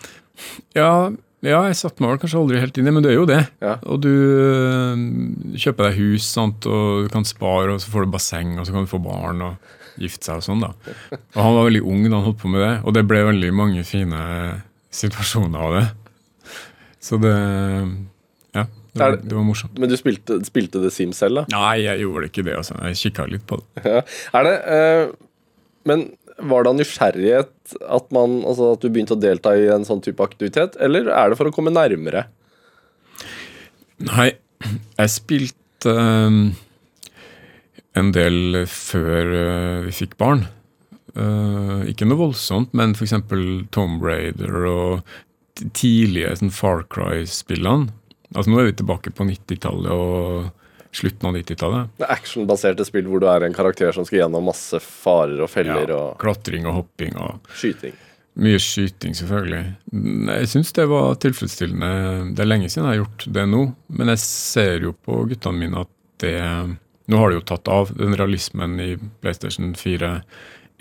Ja, 0.76 1.10
ja, 1.44 1.60
jeg 1.68 1.76
satte 1.78 2.02
meg 2.02 2.14
vel 2.14 2.20
kanskje 2.22 2.40
aldri 2.40 2.60
helt 2.62 2.78
inn 2.80 2.88
i 2.88 2.94
men 2.94 3.04
det 3.04 3.12
er 3.12 3.18
jo 3.18 3.26
det. 3.28 3.42
Ja. 3.62 3.76
Og 3.90 4.00
du 4.04 4.12
øh, 4.12 5.02
kjøper 5.58 5.90
deg 5.90 5.98
hus, 6.00 6.30
sant, 6.30 6.66
og 6.70 7.06
du 7.06 7.10
kan 7.12 7.26
spare, 7.28 7.74
og 7.74 7.82
så 7.82 7.92
får 7.92 8.06
du 8.06 8.14
basseng, 8.14 8.56
og 8.56 8.66
så 8.66 8.74
kan 8.74 8.86
du 8.86 8.90
få 8.90 9.02
barn 9.02 9.44
og 9.44 9.74
gifte 10.00 10.28
seg 10.28 10.40
og 10.40 10.46
sånn, 10.46 10.64
da. 10.64 10.72
Og 11.36 11.38
han 11.40 11.54
var 11.58 11.68
veldig 11.68 11.84
ung 11.84 12.02
da 12.06 12.16
han 12.18 12.26
holdt 12.26 12.42
på 12.42 12.50
med 12.52 12.64
det, 12.64 12.74
og 12.82 12.96
det 12.96 13.04
ble 13.08 13.22
veldig 13.28 13.52
mange 13.56 13.84
fine 13.88 14.24
situasjoner 14.94 15.68
av 15.68 15.78
det. 15.78 15.86
Så 17.06 17.20
det 17.22 17.36
Ja, 17.36 17.84
det 18.96 19.04
var, 19.04 19.16
det- 19.22 19.36
var 19.36 19.46
morsomt. 19.46 19.78
Men 19.78 19.92
du 19.92 19.96
spilte, 20.00 20.38
spilte 20.48 20.80
The 20.82 20.90
Sims 20.92 21.20
selv, 21.22 21.42
da? 21.42 21.46
Nei, 21.54 21.76
jeg 21.84 22.02
gjorde 22.04 22.30
ikke 22.30 22.44
det, 22.46 22.56
altså. 22.58 22.76
Jeg 22.88 23.00
kikka 23.04 23.26
litt 23.30 23.44
på 23.48 23.60
det. 23.62 23.84
Ja. 23.86 24.02
Er 24.40 24.48
det 24.48 24.54
uh, 24.66 25.14
Men 25.86 26.06
var 26.50 26.64
det 26.66 26.72
av 26.72 26.76
nysgjerrighet 26.80 27.76
at, 27.96 28.08
man, 28.12 28.40
altså 28.44 28.72
at 28.74 28.82
du 28.82 28.90
begynte 28.92 29.14
å 29.16 29.20
delta 29.22 29.54
i 29.56 29.68
en 29.72 29.86
sånn 29.88 30.02
type 30.04 30.20
aktivitet, 30.24 30.74
eller 30.82 31.08
er 31.08 31.30
det 31.32 31.38
for 31.38 31.48
å 31.48 31.54
komme 31.54 31.72
nærmere? 31.72 32.26
Nei, 34.04 34.26
jeg 34.98 35.12
spilte 35.14 35.92
øhm, 35.92 36.42
en 37.96 38.10
del 38.12 38.64
før 38.68 39.30
uh, 39.32 39.86
vi 39.86 39.94
fikk 39.96 40.18
barn. 40.20 40.44
Uh, 41.16 41.86
ikke 41.88 42.04
noe 42.08 42.20
voldsomt, 42.26 42.74
men 42.76 42.92
f.eks. 42.92 43.14
Tomb 43.72 44.04
Raider 44.04 44.66
og 44.68 45.14
tidlige 45.72 46.34
sånn 46.36 46.52
Far 46.52 46.82
Cry-spillene. 46.92 47.88
Altså 48.34 48.50
Nå 48.50 48.60
er 48.60 48.70
vi 48.70 48.78
tilbake 48.80 49.12
på 49.14 49.26
90-tallet 49.28 49.92
og 49.92 50.96
slutten 50.96 51.28
av 51.28 51.36
90-tallet. 51.36 51.92
Det 52.00 52.06
er 52.06 52.14
Actionbaserte 52.16 52.86
spill 52.88 53.06
hvor 53.10 53.22
du 53.22 53.28
er 53.30 53.46
en 53.46 53.56
karakter 53.56 53.92
som 53.94 54.06
skal 54.08 54.24
gjennom 54.24 54.48
masse 54.48 54.80
farer 54.82 55.44
og 55.44 55.52
feller 55.52 55.92
og 55.94 56.16
Klatring 56.22 56.66
og 56.68 56.80
hopping 56.80 57.16
og 57.20 57.52
skyting. 57.54 57.94
Mye 58.36 58.60
skyting, 58.60 59.14
selvfølgelig. 59.16 59.62
Jeg 60.28 60.48
syns 60.52 60.74
det 60.76 60.84
var 60.90 61.14
tilfredsstillende. 61.24 62.34
Det 62.36 62.42
er 62.44 62.50
lenge 62.50 62.68
siden 62.68 62.84
jeg 62.84 62.92
har 62.92 63.04
gjort 63.04 63.24
det 63.38 63.46
nå, 63.48 63.62
men 63.96 64.12
jeg 64.12 64.22
ser 64.24 64.84
jo 64.84 64.92
på 65.06 65.22
guttene 65.30 65.62
mine 65.62 65.86
at 65.86 65.92
det 66.24 66.36
Nå 67.06 67.20
har 67.20 67.30
det 67.30 67.36
jo 67.36 67.42
tatt 67.46 67.68
av. 67.70 67.90
Den 67.94 68.16
realismen 68.18 68.72
i 68.82 68.88
PlayStation 69.22 69.76
4 69.78 70.08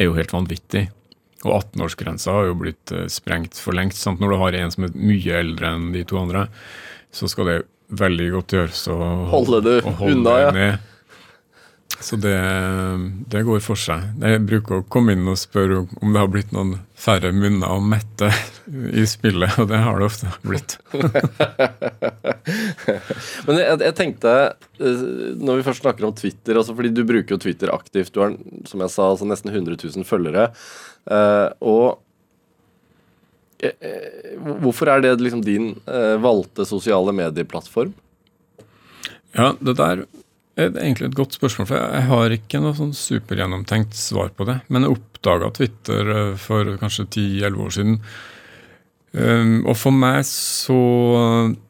er 0.02 0.08
jo 0.08 0.16
helt 0.18 0.32
vanvittig. 0.34 0.88
Og 1.46 1.52
18-årsgrensa 1.52 2.34
har 2.34 2.48
jo 2.50 2.56
blitt 2.58 2.94
eh, 2.96 3.06
sprengt 3.14 3.60
for 3.62 3.78
lengst. 3.78 4.02
Sant? 4.02 4.18
Når 4.24 4.34
du 4.34 4.38
har 4.42 4.58
en 4.58 4.74
som 4.74 4.88
er 4.88 4.96
mye 4.98 5.36
eldre 5.38 5.76
enn 5.76 5.92
de 5.94 6.02
to 6.10 6.18
andre, 6.18 6.48
så 7.16 7.30
skal 7.32 7.48
det 7.52 7.60
veldig 7.96 8.28
godt 8.40 8.56
gjøres 8.58 8.82
å 8.92 8.98
Holde 9.32 9.62
det 9.64 9.78
unna, 9.86 10.36
ja. 10.44 10.76
Så 12.02 12.18
det, 12.20 12.34
det 13.32 13.46
går 13.48 13.62
for 13.64 13.80
seg. 13.80 14.02
Jeg 14.20 14.42
bruker 14.44 14.82
å 14.82 14.86
komme 14.92 15.14
inn 15.16 15.30
og 15.32 15.38
spørre 15.40 15.78
om- 16.02 16.12
det 16.12 16.20
har 16.20 16.28
blitt 16.34 16.52
noen 16.52 16.74
færre 17.00 17.30
munner 17.32 17.72
å 17.72 17.78
mette 17.80 18.28
i 18.92 19.06
spillet, 19.08 19.56
og 19.62 19.70
det 19.70 19.80
har 19.80 20.02
det 20.02 20.10
ofte 20.10 20.28
blitt. 20.44 20.76
Men 23.48 23.60
jeg, 23.62 23.78
jeg 23.86 23.96
tenkte, 23.98 24.34
eh, 24.80 25.04
når 25.40 25.62
vi 25.62 25.66
først 25.70 25.84
snakker 25.86 26.08
om 26.10 26.16
Twitter 26.18 26.60
altså 26.60 26.76
Fordi 26.78 26.92
du 26.96 27.04
bruker 27.08 27.36
jo 27.38 27.42
Twitter 27.42 27.72
aktivt. 27.74 28.12
Du 28.16 28.22
har 28.24 28.36
som 28.70 28.84
jeg 28.84 28.94
sa, 28.94 29.10
altså 29.14 29.28
nesten 29.30 29.54
100 29.54 29.78
000 29.86 30.08
følgere. 30.10 30.50
eh, 31.12 31.48
og 31.62 32.02
hvorfor 34.62 34.92
er 34.92 35.02
det 35.04 35.16
liksom 35.22 35.44
din 35.46 35.74
eh, 35.88 36.16
valgte 36.22 36.66
sosiale 36.68 37.14
medieplattform? 37.16 37.94
Ja, 39.36 39.54
det 39.60 39.78
der 39.80 40.06
er 40.56 40.78
egentlig 40.80 41.10
et 41.10 41.18
godt 41.18 41.36
spørsmål, 41.36 41.68
for 41.68 41.80
jeg 41.80 42.08
har 42.10 42.36
ikke 42.36 42.62
noe 42.64 42.78
sånn 42.78 42.94
supergjennomtenkt 42.96 43.98
svar 43.98 44.32
på 44.36 44.48
det. 44.48 44.62
Men 44.72 44.86
jeg 44.86 44.96
oppdaga 44.96 45.52
Twitter 45.56 46.14
eh, 46.14 46.32
for 46.40 46.78
kanskje 46.82 47.10
10-11 47.10 47.66
år 47.66 47.76
siden. 47.80 48.00
Um, 49.16 49.62
og 49.64 49.78
for 49.80 49.96
meg 49.96 50.26
så 50.28 50.76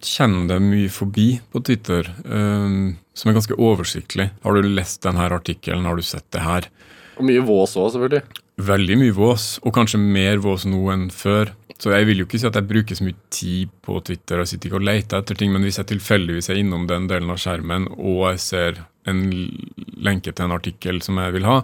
kommer 0.02 0.48
det 0.50 0.56
mye 0.66 0.90
forbi 0.90 1.28
på 1.54 1.60
Twitter 1.68 2.08
um, 2.26 2.96
som 3.14 3.30
er 3.30 3.36
ganske 3.38 3.58
oversiktlig. 3.62 4.32
Har 4.42 4.58
du 4.58 4.66
lest 4.66 5.04
denne 5.06 5.28
artikkelen, 5.30 5.86
har 5.86 6.00
du 6.00 6.02
sett 6.02 6.26
det 6.34 6.42
her? 6.42 6.66
Og 7.20 7.28
mye 7.30 7.44
vås 7.46 7.76
òg, 7.78 7.92
selvfølgelig. 7.94 8.24
Veldig 8.56 8.96
mye 9.02 9.16
vås, 9.16 9.58
og 9.68 9.74
kanskje 9.76 10.00
mer 10.00 10.40
vås 10.44 10.64
nå 10.70 10.80
enn 10.94 11.10
før. 11.12 11.52
Så 11.76 11.92
jeg 11.92 12.08
vil 12.08 12.22
jo 12.22 12.26
ikke 12.28 12.40
si 12.40 12.48
at 12.48 12.56
jeg 12.56 12.70
bruker 12.70 12.96
så 12.96 13.04
mye 13.04 13.18
tid 13.34 13.72
på 13.84 13.98
Twitter 14.08 14.40
og 14.40 14.48
sitter 14.48 14.70
ikke 14.70 14.80
og 14.80 14.86
leter 14.88 15.20
etter 15.20 15.40
ting, 15.40 15.52
men 15.52 15.66
hvis 15.68 15.82
jeg 15.82 15.90
tilfeldigvis 15.92 16.48
er 16.54 16.62
innom 16.62 16.86
den 16.88 17.10
delen 17.12 17.34
av 17.34 17.42
skjermen 17.42 17.90
og 17.98 18.22
jeg 18.30 18.44
ser 18.46 18.80
en 19.12 19.26
lenke 20.08 20.32
til 20.32 20.48
en 20.48 20.56
artikkel 20.56 21.02
som 21.04 21.20
jeg 21.20 21.36
vil 21.36 21.50
ha, 21.50 21.58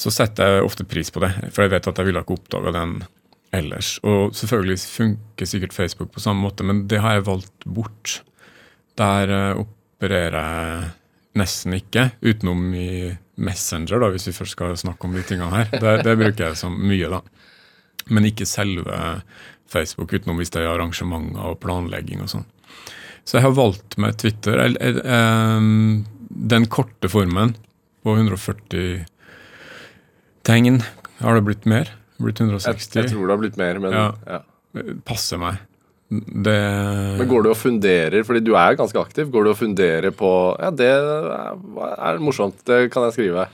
så 0.00 0.12
setter 0.12 0.58
jeg 0.58 0.68
ofte 0.68 0.86
pris 0.88 1.08
på 1.12 1.24
det, 1.24 1.32
for 1.48 1.64
jeg 1.64 1.72
vet 1.72 1.88
at 1.88 2.00
jeg 2.00 2.10
ville 2.10 2.22
ikke 2.24 2.36
oppdaga 2.36 2.74
den 2.76 2.94
ellers. 3.56 3.96
Og 4.04 4.36
selvfølgelig 4.36 4.78
funker 4.84 5.48
sikkert 5.48 5.76
Facebook 5.76 6.12
på 6.14 6.22
samme 6.22 6.44
måte, 6.44 6.64
men 6.66 6.86
det 6.88 7.00
har 7.00 7.18
jeg 7.18 7.28
valgt 7.28 7.66
bort. 7.66 8.20
Der 9.00 9.32
eh, 9.32 9.60
opererer 9.64 10.36
jeg 10.40 10.90
nesten 11.38 11.74
ikke, 11.76 12.08
utenom 12.22 12.74
i 12.74 13.16
Messenger, 13.40 14.00
da, 14.02 14.08
hvis 14.10 14.26
vi 14.28 14.32
først 14.36 14.52
skal 14.56 14.76
snakke 14.76 15.04
om 15.06 15.14
de 15.14 15.22
tingene 15.22 15.50
her. 15.54 15.68
Det, 15.72 15.92
det 16.04 16.16
bruker 16.18 16.48
jeg 16.50 16.56
som 16.60 16.74
mye, 16.76 17.08
da. 17.12 17.20
Men 18.10 18.26
ikke 18.26 18.46
selve 18.48 19.22
Facebook, 19.70 20.10
utenom 20.12 20.40
hvis 20.40 20.50
det 20.50 20.64
er 20.64 20.72
arrangementer 20.72 21.38
og 21.52 21.60
planlegging 21.62 22.20
og 22.24 22.28
sånn. 22.32 22.46
Så 23.24 23.36
jeg 23.38 23.44
har 23.46 23.54
valgt 23.54 23.96
meg 24.00 24.16
Twitter. 24.18 24.58
Jeg- 24.58 24.76
jeg- 24.80 25.04
em, 25.06 26.06
Den 26.30 26.66
korte 26.66 27.08
formen 27.10 27.54
på 28.04 28.14
140 28.16 29.04
tegn. 30.46 30.80
Har 31.20 31.34
det 31.34 31.44
blitt 31.44 31.66
mer? 31.66 31.88
Blitt 32.20 32.38
Jeg, 32.40 32.48
160? 32.50 32.94
jeg 32.94 33.10
tror 33.10 33.26
det 33.26 33.34
har 33.34 33.40
blitt 33.42 33.56
mer, 33.60 33.78
men 33.80 33.92
Ja. 33.92 34.12
ja. 34.26 34.40
passer 35.04 35.38
meg. 35.38 35.58
Det 36.10 36.54
Men 37.20 37.28
går 37.30 37.44
du 37.44 37.50
og 37.52 37.58
funderer, 37.58 38.24
fordi 38.26 38.40
du 38.42 38.56
er 38.58 38.74
ganske 38.78 38.98
aktiv, 38.98 39.28
går 39.30 39.44
du 39.46 39.50
og 39.52 39.60
funderer 39.60 40.10
på 40.10 40.30
Ja, 40.58 40.70
det 40.74 40.88
er, 40.90 42.18
morsomt, 42.18 42.64
det 42.66 42.88
kan 42.90 43.06
jeg 43.06 43.14
skrive. 43.14 43.44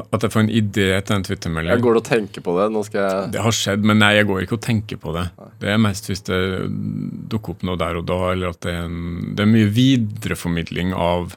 At 0.00 0.22
jeg 0.22 0.30
får 0.32 0.44
en 0.44 0.52
idé 0.54 0.86
til 1.02 1.16
en 1.16 1.24
Twitter-melding. 1.26 1.72
Jeg 1.74 1.82
går 1.82 1.98
og 1.98 2.04
tenker 2.06 2.44
på 2.46 2.54
det. 2.56 2.68
Nå 2.72 2.84
skal 2.86 3.02
jeg 3.02 3.32
Det 3.34 3.42
har 3.42 3.56
skjedd, 3.56 3.84
men 3.90 3.98
nei, 4.00 4.12
jeg 4.16 4.28
går 4.30 4.44
ikke 4.44 4.56
og 4.56 4.62
tenker 4.64 5.00
på 5.02 5.12
det. 5.16 5.26
Det 5.60 5.72
er 5.72 5.82
mest 5.82 6.06
hvis 6.08 6.22
det 6.30 6.38
dukker 7.32 7.56
opp 7.56 7.64
noe 7.66 7.80
der 7.80 7.98
og 7.98 8.06
da, 8.08 8.20
eller 8.30 8.54
at 8.54 8.62
det 8.64 8.72
er, 8.72 8.86
en, 8.86 9.34
det 9.34 9.44
er 9.44 9.50
mye 9.50 9.68
videreformidling 9.76 10.94
av 10.94 11.34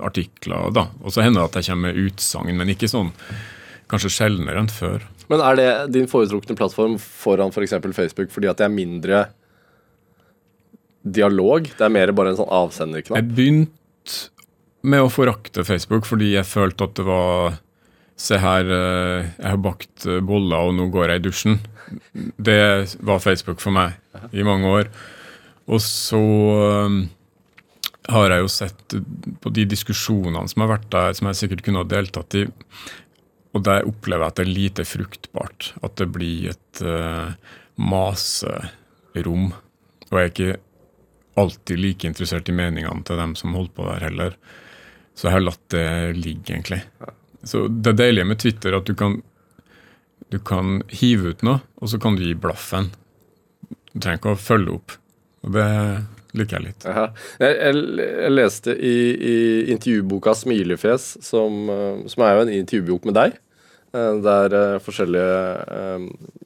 artikler 0.00 0.70
da. 0.76 0.86
Og 1.02 1.12
så 1.12 1.26
hender 1.26 1.42
det 1.42 1.50
at 1.50 1.60
jeg 1.60 1.74
kommer 1.74 1.92
med 1.92 2.08
utsagn, 2.08 2.56
men 2.56 2.72
ikke 2.72 2.88
sånn 2.88 3.12
kanskje 3.90 4.14
sjeldnere 4.16 4.62
enn 4.64 4.72
før. 4.72 5.04
Men 5.30 5.42
er 5.42 5.58
det 5.58 5.68
din 5.96 6.08
foretrukne 6.10 6.56
plattform 6.58 6.96
foran 7.02 7.52
f.eks. 7.52 7.76
For 7.78 7.96
Facebook 7.96 8.32
fordi 8.34 8.50
at 8.50 8.60
det 8.60 8.68
er 8.68 8.74
mindre 8.74 9.26
dialog? 11.06 11.68
Det 11.70 11.86
er 11.86 11.92
mer 11.92 12.14
bare 12.16 12.32
en 12.32 12.40
sånn 12.40 12.52
avsenderknapp? 12.52 13.20
Jeg 13.20 13.36
begynte 13.36 14.32
med 14.86 15.02
å 15.02 15.10
forakte 15.10 15.64
Facebook 15.66 16.06
fordi 16.06 16.34
jeg 16.36 16.48
følte 16.48 16.86
at 16.86 16.98
det 16.98 17.06
var 17.08 17.62
Se 18.16 18.38
her, 18.40 18.64
eh, 18.64 19.26
jeg 19.36 19.44
har 19.44 19.58
bakt 19.60 20.06
boller, 20.24 20.70
og 20.70 20.72
nå 20.72 20.86
går 20.88 21.10
jeg 21.12 21.20
i 21.20 21.24
dusjen. 21.26 21.58
Det 22.40 22.96
var 23.04 23.20
Facebook 23.20 23.60
for 23.60 23.76
meg 23.76 23.98
i 24.32 24.40
mange 24.40 24.70
år. 24.72 24.88
Og 25.68 25.82
så 25.84 26.22
eh, 26.64 26.96
har 28.14 28.32
jeg 28.32 28.44
jo 28.44 28.52
sett 28.54 28.96
på 29.42 29.52
de 29.52 29.66
diskusjonene 29.68 30.48
som 30.48 30.64
har 30.64 30.72
vært 30.76 30.88
der, 30.94 31.16
som 31.18 31.28
jeg 31.28 31.40
sikkert 31.42 31.66
kunne 31.66 31.82
ha 31.82 31.90
deltatt 31.90 32.38
i, 32.40 32.46
og 33.56 33.64
der 33.64 33.86
opplever 33.88 34.26
jeg 34.26 34.34
at 34.34 34.38
det 34.38 34.44
er 34.44 34.52
lite 34.52 34.84
fruktbart. 34.88 35.70
At 35.86 35.96
det 36.00 36.10
blir 36.12 36.50
et 36.52 36.82
uh, 36.84 37.32
maserom. 37.80 39.50
Og 40.10 40.18
jeg 40.18 40.22
er 40.22 40.32
ikke 40.32 40.56
alltid 41.36 41.80
like 41.80 42.08
interessert 42.08 42.48
i 42.48 42.56
meningene 42.56 43.04
til 43.06 43.20
dem 43.20 43.34
som 43.38 43.56
holder 43.56 43.72
på 43.76 43.86
der 43.88 44.04
heller. 44.08 44.36
Så 45.16 45.28
jeg 45.28 45.36
har 45.36 45.46
latt 45.46 45.64
det 45.72 45.86
ligge, 46.18 46.52
egentlig. 46.52 46.82
Så 47.46 47.66
Det 47.68 47.96
deilige 47.96 48.28
med 48.28 48.40
Twitter 48.42 48.72
er 48.72 48.80
at 48.80 48.88
du 48.88 48.94
kan, 48.96 49.20
du 50.32 50.38
kan 50.38 50.82
hive 50.92 51.32
ut 51.32 51.44
noe, 51.46 51.62
og 51.80 51.92
så 51.92 52.00
kan 52.02 52.16
du 52.16 52.24
gi 52.24 52.36
blaffen. 52.36 52.90
Du 53.92 54.00
trenger 54.00 54.20
ikke 54.20 54.36
å 54.36 54.40
følge 54.40 54.76
opp. 54.76 54.96
Og 55.46 55.54
det 55.56 55.68
liker 56.36 56.58
jeg 56.58 56.66
litt. 56.66 56.84
Jeg, 56.84 57.10
jeg, 57.40 57.80
jeg, 57.96 58.32
leste 58.34 58.74
i, 58.76 58.96
i, 59.14 59.36
intervjuboka 59.72 60.34
'Smilefjes', 60.36 61.08
som, 61.24 61.68
eh, 61.72 62.04
som, 62.12 62.24
er 62.26 62.34
jo 62.34 62.44
en 62.44 62.54
intervjubok 62.58 63.08
med 63.08 63.16
deg, 63.16 63.38
der 64.24 64.56
uh, 64.56 64.82
forskjellige 64.84 66.44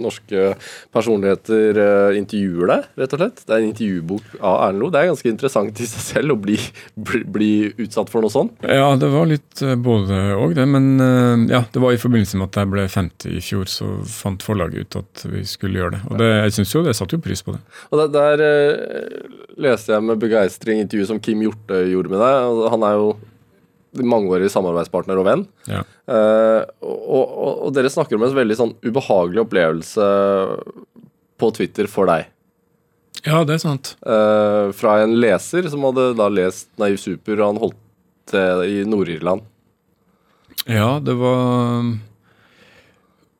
norske 0.00 0.54
personligheter 0.94 1.78
uh, 1.78 2.16
intervjuer 2.16 2.70
deg, 2.70 2.86
rett 3.00 3.14
og 3.16 3.20
slett. 3.20 3.42
Det 3.44 3.52
er 3.54 3.62
en 3.62 3.70
intervjubok 3.70 4.36
av 4.40 4.56
Erlend 4.66 4.82
Loe. 4.82 4.94
Det 4.94 5.00
er 5.00 5.10
ganske 5.10 5.30
interessant 5.30 5.82
i 5.82 5.88
seg 5.88 6.04
selv 6.04 6.34
å 6.34 6.38
bli, 6.40 6.56
bli, 6.96 7.22
bli 7.36 7.50
utsatt 7.84 8.12
for 8.12 8.24
noe 8.24 8.32
sånt. 8.32 8.64
Ja, 8.64 8.92
det 9.00 9.10
var 9.12 9.28
litt 9.30 9.64
både 9.84 10.20
òg, 10.38 10.56
det. 10.58 10.66
Men 10.70 10.90
uh, 11.00 11.44
ja, 11.50 11.64
det 11.72 11.82
var 11.84 11.94
i 11.94 12.00
forbindelse 12.00 12.40
med 12.40 12.50
at 12.50 12.62
jeg 12.62 12.72
ble 12.74 12.86
50 12.96 13.38
i 13.38 13.44
fjor, 13.44 13.70
så 13.70 13.90
fant 14.08 14.44
forlaget 14.44 14.88
ut 14.88 15.00
at 15.02 15.26
vi 15.30 15.44
skulle 15.48 15.82
gjøre 15.82 15.98
det. 15.98 16.02
Og 16.10 16.18
det, 16.22 16.32
jeg 16.40 16.58
syns 16.58 16.74
jo 16.76 16.84
det 16.86 16.96
satte 16.98 17.18
jo 17.18 17.24
pris 17.24 17.44
på 17.44 17.56
det. 17.56 17.62
Og 17.90 18.04
der, 18.04 18.14
der 18.14 19.60
leste 19.60 19.94
jeg 19.94 20.08
med 20.08 20.22
begeistring 20.22 20.82
intervjuet 20.82 21.12
som 21.12 21.22
Kim 21.22 21.44
Hjorte 21.44 21.84
gjorde 21.90 22.12
med 22.12 22.22
deg. 22.22 22.66
Han 22.74 22.86
er 22.86 22.98
jo 22.98 23.14
mangeårig 24.02 24.50
samarbeidspartner 24.52 25.18
og 25.20 25.26
venn. 25.28 25.42
Ja. 25.70 25.82
Uh, 26.10 26.62
og, 26.82 27.06
og, 27.06 27.52
og, 27.66 27.70
dere 27.76 27.92
snakker 27.92 28.16
om 28.18 28.24
en 28.26 28.36
veldig 28.36 28.56
sånn 28.58 28.74
ubehagelig 28.84 29.40
opplevelse 29.44 30.04
på 31.40 31.46
Twitter 31.56 31.86
for 31.90 32.04
deg. 32.10 32.22
Ja, 33.24 33.38
det 33.46 33.54
er 33.56 33.62
sant. 33.62 33.86
Uh, 34.04 34.64
fra 34.76 34.90
en 35.04 35.14
leser 35.20 35.62
som 35.72 35.84
hadde 35.88 36.04
da 36.18 36.26
lest 36.32 36.68
Naiv 36.80 36.96
Super, 37.00 37.36
og 37.40 37.48
han 37.52 37.62
holdt 37.62 37.80
til 38.30 38.54
i 38.66 38.84
Nord-Irland. 38.88 39.42
Ja, 40.64 41.00
det 41.02 41.14
var 41.20 41.80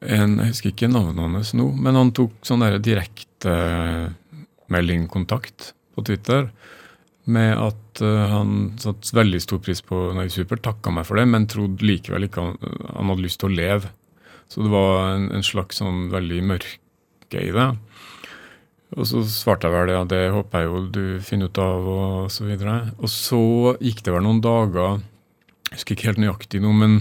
en 0.04 0.14
Jeg 0.36 0.50
husker 0.50 0.68
ikke 0.74 0.92
navnet 0.92 1.24
hans 1.24 1.54
nå, 1.56 1.66
men 1.80 1.96
han 1.96 2.12
tok 2.16 2.32
sånn 2.44 2.64
direktemeldingkontakt 2.84 5.58
på 5.96 6.00
Twitter 6.04 6.42
med 7.24 7.56
at 7.56 8.02
uh, 8.04 8.24
han 8.30 8.54
satte 8.80 9.16
veldig 9.16 9.40
stor 9.42 9.60
pris 9.64 9.80
på 9.84 10.00
Nei 10.16 10.26
Super, 10.32 10.60
takka 10.60 10.92
meg 10.92 11.06
for 11.08 11.20
det, 11.20 11.26
men 11.30 11.48
trodde 11.50 11.86
likevel 11.86 12.28
ikke 12.28 12.44
han, 12.44 12.58
han, 12.60 13.10
hadde 13.12 13.24
lyst 13.24 13.40
til 13.42 13.52
å 13.52 13.56
leve. 13.56 13.92
Så 14.52 14.64
det 14.64 14.72
var 14.72 15.14
en, 15.14 15.30
en 15.34 15.46
slags 15.46 15.80
sånn 15.80 16.08
veldig 16.12 16.42
mørke 16.52 17.40
i 17.40 17.52
det. 17.54 17.68
Og 18.94 19.08
så 19.10 19.24
svarte 19.26 19.66
jeg 19.66 19.74
vel 19.74 19.94
ja, 19.94 20.02
det 20.06 20.22
håper 20.34 20.62
jeg 20.62 20.68
jo 20.68 20.82
du 20.94 21.04
finner 21.24 21.50
ut 21.50 21.60
av, 21.62 21.88
og 21.90 22.30
så 22.30 22.46
videre. 22.46 22.76
Og 23.00 23.10
så 23.10 23.42
gikk 23.82 24.04
det 24.06 24.14
vel 24.14 24.26
noen 24.26 24.42
dager, 24.44 25.00
jeg 25.70 25.80
husker 25.80 25.96
ikke 25.96 26.10
helt 26.12 26.22
nøyaktig 26.22 26.60
nå, 26.62 26.74
men 26.76 27.00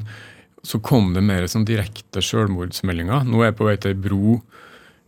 så 0.63 0.79
kom 0.79 1.11
det 1.13 1.25
mer 1.27 1.45
sånn 1.51 1.67
direkte 1.67 2.23
selvmordsmeldinger. 2.23 3.27
Nå 3.27 3.41
er 3.41 3.51
jeg 3.51 3.57
på 3.59 3.67
vei 3.67 3.75
til 3.77 3.93
ei 3.93 3.99
bro 3.99 4.39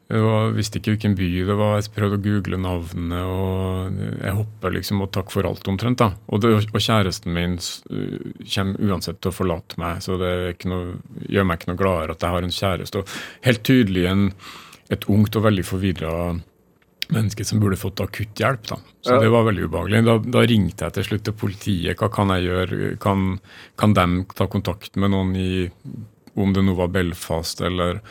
jeg 0.06 0.52
visste 0.54 0.78
ikke 0.78 0.94
hvilken 0.94 1.16
by 1.18 1.28
det 1.48 1.56
var. 1.58 1.80
Jeg 1.80 1.94
prøvde 1.96 2.20
å 2.20 2.22
google 2.22 2.60
navnene. 2.62 3.22
og 3.26 4.02
jeg 4.22 4.34
hopper 4.38 4.76
liksom 4.76 5.02
og 5.02 5.12
takk 5.16 5.32
for 5.34 5.48
alt 5.50 5.66
omtrent. 5.68 5.98
da. 5.98 6.12
Og, 6.30 6.42
det, 6.44 6.52
og 6.54 6.82
kjæresten 6.86 7.34
min 7.34 7.58
kommer 7.58 8.86
uansett 8.86 9.22
til 9.22 9.32
å 9.32 9.36
forlate 9.36 9.80
meg, 9.82 10.04
så 10.06 10.20
det 10.22 10.66
noe, 10.70 11.00
gjør 11.26 11.48
meg 11.50 11.58
ikke 11.58 11.72
noe 11.72 11.82
gladere 11.82 12.14
at 12.14 12.26
jeg 12.26 12.36
har 12.36 12.46
en 12.46 12.58
kjæreste. 12.60 13.02
Og 13.02 13.48
helt 13.48 13.64
tydelig 13.66 14.06
en, 14.12 14.28
et 14.94 15.10
ungt 15.10 15.40
og 15.40 15.48
veldig 15.48 15.66
forvirra 15.66 16.14
menneske 17.10 17.46
som 17.46 17.62
burde 17.62 17.82
fått 17.82 18.06
akutt 18.06 18.38
hjelp. 18.38 18.70
da. 18.70 18.78
Så 19.02 19.18
ja. 19.18 19.24
det 19.26 19.34
var 19.34 19.50
veldig 19.50 19.66
ubehagelig. 19.66 20.04
Da, 20.06 20.18
da, 20.38 20.46
ringte 20.46 20.86
jeg 20.86 20.98
til 21.00 21.10
slutt 21.10 21.26
til 21.26 21.38
politiet. 21.42 21.98
Hva 21.98 22.12
kan 22.14 22.30
jeg 22.36 22.46
gjøre? 22.46 22.94
Kan, 23.02 23.40
kan 23.82 23.98
de 23.98 24.08
ta 24.38 24.46
kontakt 24.54 24.94
med 25.02 25.14
noen 25.18 25.34
i 25.34 25.50
om 26.36 26.52
det 26.54 26.66
nå 26.68 26.74
var 26.76 26.90
Belfast 26.92 27.62
eller 27.64 28.02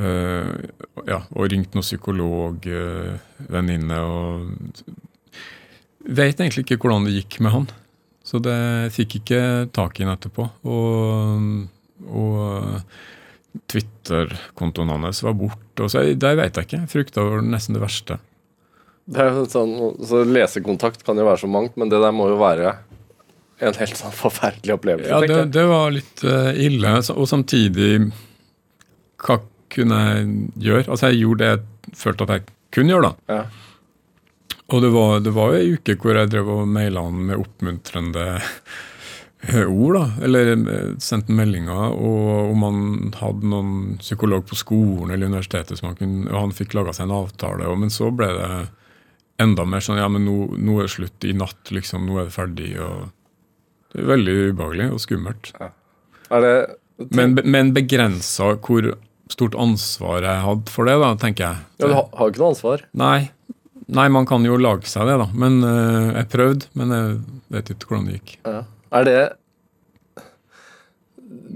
Uh, 0.00 0.48
ja, 1.04 1.20
og 1.36 1.50
ringt 1.52 1.76
noen 1.76 1.84
psykologvenninne. 1.84 3.98
Uh, 3.98 4.08
og 4.08 4.48
vet 6.02 6.40
egentlig 6.40 6.64
ikke 6.64 6.80
hvordan 6.82 7.06
det 7.06 7.14
gikk 7.20 7.34
med 7.44 7.52
han. 7.54 7.66
Så 8.24 8.36
det 8.42 8.92
fikk 8.94 9.10
ikke 9.20 9.40
tak 9.74 9.92
i 9.98 10.04
han 10.06 10.14
etterpå. 10.14 10.42
Og, 10.70 10.86
og 12.08 12.32
Twitter-kontoen 13.68 14.92
hans 14.94 15.24
var 15.26 15.34
borte. 15.36 15.82
Så 15.90 15.96
jeg, 16.06 16.18
det 16.22 16.32
vet 16.40 16.56
jeg 16.56 16.64
ikke. 16.68 16.88
Frykta 16.90 17.18
var 17.26 17.38
nesten 17.44 17.74
det 17.76 17.84
verste. 17.84 18.14
Det 19.12 19.20
er 19.20 19.44
sånn, 19.50 19.72
så 20.06 20.16
Lesekontakt 20.24 21.02
kan 21.04 21.18
jo 21.18 21.26
være 21.26 21.42
så 21.42 21.48
mangt, 21.50 21.76
men 21.76 21.88
det 21.90 21.98
der 22.00 22.12
må 22.14 22.28
jo 22.30 22.36
være 22.40 22.68
en 23.62 23.74
helt 23.78 23.96
sånn 23.98 24.14
forferdelig 24.14 24.74
opplevelse. 24.76 25.10
Ja, 25.10 25.20
det, 25.26 25.52
det 25.54 25.64
var 25.70 25.90
litt 25.94 26.22
uh, 26.26 26.50
ille. 26.54 27.02
Og 27.14 27.28
samtidig 27.30 28.12
hva 29.22 29.36
kunne 29.72 29.98
jeg 30.06 30.30
gjøre. 30.68 30.86
Altså, 30.86 31.10
jeg 31.10 31.24
gjorde 31.24 31.42
det 31.42 31.50
jeg 31.52 31.98
følte 31.98 32.26
at 32.26 32.34
jeg 32.36 32.46
kunne 32.72 32.94
gjøre, 32.94 33.10
da. 33.10 33.36
Ja. 33.36 33.42
Og 34.72 34.80
det 34.84 34.92
var, 34.94 35.18
det 35.20 35.34
var 35.36 35.58
ei 35.58 35.74
uke 35.76 35.98
hvor 36.00 36.16
jeg 36.16 36.30
drev 36.32 36.48
og 36.48 36.64
maila 36.70 37.04
han 37.04 37.20
med 37.28 37.40
oppmuntrende 37.40 38.26
ord, 39.66 39.96
da. 39.98 40.04
Eller 40.24 40.52
eh, 40.54 40.92
sendte 41.02 41.34
meldinger 41.36 41.96
og 41.96 42.52
om 42.52 42.66
han 42.66 42.84
hadde 43.18 43.50
noen 43.50 43.72
psykolog 44.00 44.46
på 44.48 44.58
skolen 44.58 45.10
eller 45.10 45.28
universitetet 45.28 45.80
som 45.80 45.90
han 45.90 45.98
kunne 45.98 46.30
Og 46.30 46.38
han 46.38 46.54
fikk 46.56 46.76
laga 46.78 46.94
seg 46.96 47.08
en 47.08 47.16
avtale, 47.18 47.66
og, 47.68 47.80
men 47.82 47.92
så 47.92 48.12
ble 48.14 48.30
det 48.38 48.52
enda 49.42 49.66
mer 49.66 49.82
sånn 49.82 50.00
Ja, 50.00 50.08
men 50.12 50.24
nå, 50.28 50.36
nå 50.56 50.78
er 50.78 50.86
det 50.86 50.94
slutt 50.94 51.26
i 51.26 51.34
natt, 51.36 51.72
liksom. 51.74 52.06
Nå 52.06 52.20
er 52.20 52.28
det 52.28 52.36
ferdig. 52.36 52.70
og 52.80 53.10
Det 53.92 54.04
er 54.04 54.12
veldig 54.12 54.36
ubehagelig 54.52 54.92
og 54.92 55.02
skummelt. 55.02 55.52
Ja. 55.58 55.72
Det 56.32 56.54
men, 57.10 57.34
men 57.44 57.72
begrensa 57.74 58.52
hvor 58.62 58.92
stort 59.32 59.56
ansvar 59.58 60.24
jeg 60.26 60.44
hadde 60.46 60.72
for 60.72 60.88
det, 60.88 60.96
da, 61.02 61.12
tenker 61.20 61.46
jeg. 61.48 61.62
Ja, 61.80 61.86
Du 61.88 61.94
har, 61.96 62.30
ikke 62.30 62.42
noe 62.42 62.52
ansvar? 62.54 62.84
Nei. 62.98 63.18
Nei, 63.92 64.06
man 64.12 64.28
kan 64.28 64.44
jo 64.46 64.56
lage 64.60 64.88
seg 64.88 65.08
det, 65.08 65.18
da. 65.20 65.28
Men 65.36 65.60
uh, 65.66 66.12
jeg 66.16 66.28
prøvde, 66.32 66.68
men 66.78 66.94
jeg 66.96 67.16
vet 67.52 67.72
ikke 67.74 67.90
hvordan 67.90 68.08
det 68.08 68.18
gikk. 68.20 68.34
Ja. 68.46 68.62
Er 68.92 69.08
det 69.08 69.20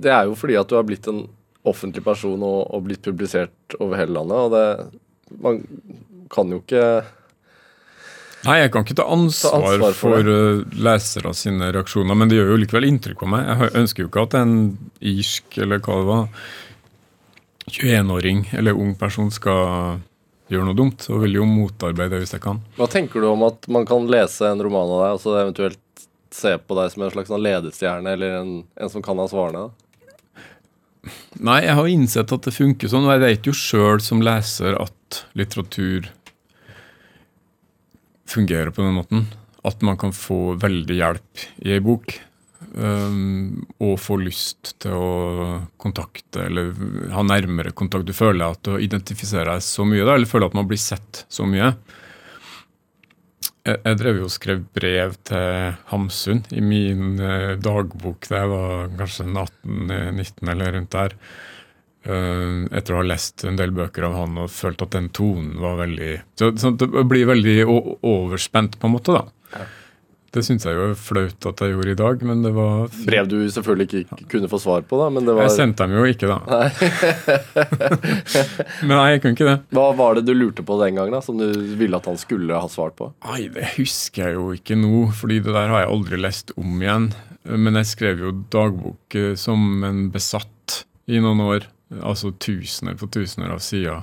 Det 0.06 0.12
er 0.12 0.28
jo 0.28 0.36
fordi 0.36 0.56
at 0.56 0.68
du 0.68 0.76
har 0.76 0.86
blitt 0.88 1.08
en 1.10 1.26
offentlig 1.66 2.04
person 2.04 2.42
og, 2.46 2.60
og 2.74 2.84
blitt 2.86 3.02
publisert 3.04 3.76
over 3.80 3.98
hele 4.00 4.16
landet, 4.16 4.38
og 4.38 4.54
det 4.54 5.38
Man 5.42 5.62
kan 6.30 6.52
jo 6.54 6.60
ikke 6.62 6.86
Nei, 8.46 8.60
jeg 8.60 8.70
kan 8.70 8.84
ikke 8.84 8.94
ta 9.00 9.06
ansvar, 9.10 9.56
ta 9.56 9.70
ansvar 9.72 9.96
for, 9.96 10.12
for 10.20 10.28
uh, 10.30 10.76
lesere 10.86 11.32
sine 11.34 11.72
reaksjoner, 11.74 12.14
men 12.14 12.30
det 12.30 12.36
gjør 12.38 12.52
jo 12.52 12.58
likevel 12.62 12.86
inntrykk 12.86 13.18
på 13.24 13.30
meg. 13.32 13.48
Jeg 13.48 13.72
ønsker 13.80 14.04
jo 14.04 14.10
ikke 14.10 14.22
at 14.28 14.36
en 14.38 14.52
irsk, 15.02 15.56
eller 15.64 15.80
hva 15.82 15.96
det 15.98 16.06
var, 16.06 16.44
21-åring 17.70 18.46
eller 18.56 18.76
ung 18.78 18.94
person 18.98 19.30
skal 19.34 19.98
gjøre 20.52 20.68
noe 20.68 20.78
dumt, 20.78 21.06
og 21.10 21.24
vil 21.24 21.40
jo 21.40 21.46
motarbeide 21.48 22.20
hvis 22.22 22.36
jeg 22.36 22.44
kan. 22.44 22.60
Hva 22.78 22.86
tenker 22.90 23.22
du 23.22 23.30
om 23.32 23.42
at 23.48 23.66
man 23.72 23.86
kan 23.88 24.06
lese 24.10 24.46
en 24.48 24.62
roman 24.62 24.92
av 24.92 25.02
deg, 25.02 25.16
og 25.16 25.22
så 25.24 25.34
eventuelt 25.40 26.06
se 26.36 26.52
på 26.58 26.76
deg 26.78 26.92
som 26.92 27.06
en 27.06 27.12
slags 27.14 27.32
sånn 27.32 27.42
ledestjerne, 27.42 28.14
eller 28.14 28.38
en, 28.42 28.52
en, 28.76 28.92
som 28.92 29.02
kan 29.04 29.18
ha 29.18 29.26
svarene? 29.30 29.68
Nei, 31.38 31.60
jeg 31.62 31.74
har 31.78 31.88
innsett 31.90 32.32
at 32.34 32.46
det 32.46 32.54
funker 32.54 32.90
sånn, 32.90 33.06
og 33.06 33.14
jeg 33.14 33.24
vet 33.24 33.48
jo 33.50 33.56
sjøl 33.56 34.02
som 34.02 34.22
leser 34.24 34.78
at 34.78 35.24
litteratur 35.38 36.10
fungerer 38.26 38.72
på 38.74 38.82
den 38.82 38.96
måten. 38.98 39.26
At 39.66 39.82
man 39.86 39.98
kan 39.98 40.14
få 40.14 40.56
veldig 40.62 40.98
hjelp 40.98 41.46
i 41.66 41.74
ei 41.74 41.82
bok. 41.82 42.18
Um, 42.76 43.62
og 43.80 43.94
få 44.04 44.18
lyst 44.20 44.74
til 44.84 44.92
å 44.92 45.60
kontakte 45.80 46.42
eller 46.44 46.74
ha 47.14 47.22
nærmere 47.24 47.72
kontakt. 47.72 48.04
Du 48.04 48.12
føler 48.12 48.52
at 48.52 48.60
du 48.68 48.74
identifiserer 48.76 49.48
deg 49.54 49.64
så 49.64 49.86
mye, 49.88 50.04
da, 50.04 50.12
eller 50.18 50.28
føler 50.28 50.50
at 50.50 50.58
man 50.58 50.68
blir 50.68 50.80
sett 50.82 51.22
så 51.32 51.46
mye. 51.48 51.70
Jeg, 53.64 53.78
jeg 53.80 53.98
drev 54.02 54.20
jo 54.20 54.26
og 54.28 54.34
skrev 54.34 54.60
brev 54.76 55.16
til 55.24 55.78
Hamsun 55.88 56.44
i 56.52 56.60
min 56.60 57.16
eh, 57.16 57.54
dagbok 57.64 58.28
da 58.28 58.42
jeg 58.42 58.52
var 58.52 58.92
kanskje 59.00 59.26
18-19 59.32 60.52
eller 60.52 60.76
rundt 60.76 60.92
der. 60.98 61.16
Uh, 62.06 62.68
etter 62.76 62.94
å 62.94 63.00
ha 63.00 63.06
lest 63.08 63.42
en 63.48 63.56
del 63.58 63.72
bøker 63.74 64.04
av 64.06 64.12
han 64.20 64.36
og 64.38 64.52
følt 64.54 64.84
at 64.84 64.92
den 64.94 65.08
tonen 65.16 65.56
var 65.58 65.80
veldig 65.80 66.12
så, 66.38 66.52
så 66.54 66.70
Det 66.78 66.86
blir 67.10 67.26
veldig 67.26 67.56
overspent, 67.66 68.76
på 68.78 68.86
en 68.86 68.94
måte. 68.94 69.16
da. 69.16 69.64
Det 70.36 70.42
syns 70.44 70.66
jeg 70.68 70.76
jo 70.76 70.90
er 70.90 70.96
flaut 71.00 71.46
at 71.48 71.60
jeg 71.64 71.72
gjorde 71.72 71.92
i 71.94 71.96
dag, 71.96 72.24
men 72.28 72.42
det 72.44 72.50
var 72.52 72.90
Brev 73.06 73.28
du 73.30 73.36
selvfølgelig 73.52 74.02
ikke 74.02 74.26
kunne 74.34 74.50
få 74.52 74.58
svar 74.60 74.82
på, 74.84 74.98
da, 75.00 75.06
men 75.14 75.24
det 75.24 75.32
var 75.36 75.46
Jeg 75.46 75.54
sendte 75.54 75.86
dem 75.86 75.94
jo 75.96 76.02
ikke, 76.10 76.28
da. 76.28 76.36
men 78.86 78.92
nei, 78.92 79.06
jeg 79.14 79.22
kunne 79.22 79.36
ikke 79.38 79.48
det. 79.48 79.56
Hva 79.78 79.86
var 79.96 80.18
det 80.18 80.26
du 80.28 80.34
lurte 80.36 80.64
på 80.66 80.76
den 80.82 80.98
gangen, 80.98 81.16
da, 81.16 81.22
som 81.24 81.40
du 81.40 81.46
ville 81.80 81.96
at 81.96 82.08
han 82.10 82.20
skulle 82.20 82.58
ha 82.60 82.68
svart 82.68 82.98
på? 83.00 83.08
Nei, 83.24 83.46
det 83.54 83.70
husker 83.78 84.28
jeg 84.28 84.36
jo 84.36 84.50
ikke 84.58 84.76
nå, 84.76 85.06
fordi 85.16 85.40
det 85.46 85.54
der 85.56 85.72
har 85.72 85.86
jeg 85.86 85.94
aldri 85.94 86.20
lest 86.20 86.52
om 86.60 86.76
igjen. 86.82 87.08
Men 87.46 87.78
jeg 87.80 87.88
skrev 87.94 88.20
jo 88.26 88.34
dagbok 88.52 89.16
eh, 89.16 89.32
som 89.38 89.84
en 89.86 90.06
besatt 90.12 90.82
i 91.08 91.20
noen 91.22 91.40
år. 91.46 91.68
Altså 92.02 92.32
tusener 92.42 92.98
på 92.98 93.08
tusener 93.14 93.54
av 93.54 93.62
sider. 93.62 94.02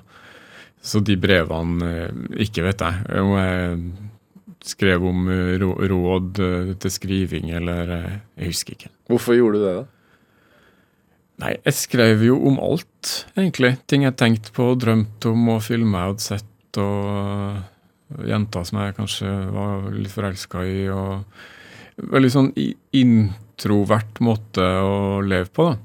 Så 0.84 1.00
de 1.04 1.16
brevene 1.20 1.90
eh, 1.90 2.24
Ikke 2.44 2.66
vet 2.66 2.82
jeg 2.84 3.22
om 3.22 3.36
jeg 3.38 3.78
skrev 4.68 5.06
om 5.06 5.28
eh, 5.32 5.58
råd 5.60 6.40
eh, 6.40 6.72
til 6.80 6.94
skriving, 6.94 7.52
eller 7.58 7.92
eh, 7.98 8.16
Jeg 8.40 8.54
husker 8.54 8.78
ikke. 8.78 8.92
Hvorfor 9.12 9.38
gjorde 9.38 9.60
du 9.60 9.66
det, 9.66 9.76
da? 9.82 9.86
Nei, 11.44 11.54
jeg 11.66 11.76
skrev 11.76 12.24
jo 12.24 12.38
om 12.48 12.60
alt, 12.62 13.14
egentlig. 13.36 13.76
Ting 13.90 14.06
jeg 14.06 14.16
tenkte 14.20 14.54
på, 14.56 14.70
drømte 14.80 15.34
om, 15.34 15.48
og 15.56 15.64
filmer 15.66 16.00
jeg 16.00 16.14
hadde 16.14 16.28
sett, 16.28 16.80
og 16.82 18.28
jenter 18.30 18.68
som 18.70 18.80
jeg 18.80 18.96
kanskje 19.00 19.32
var 19.54 19.90
litt 19.96 20.14
forelska 20.14 20.64
i, 20.70 20.80
og 20.94 21.50
Veldig 21.94 22.30
sånn 22.34 22.48
introvert 22.98 24.18
måte 24.26 24.64
å 24.66 25.20
leve 25.22 25.46
på, 25.54 25.68
da. 25.68 25.76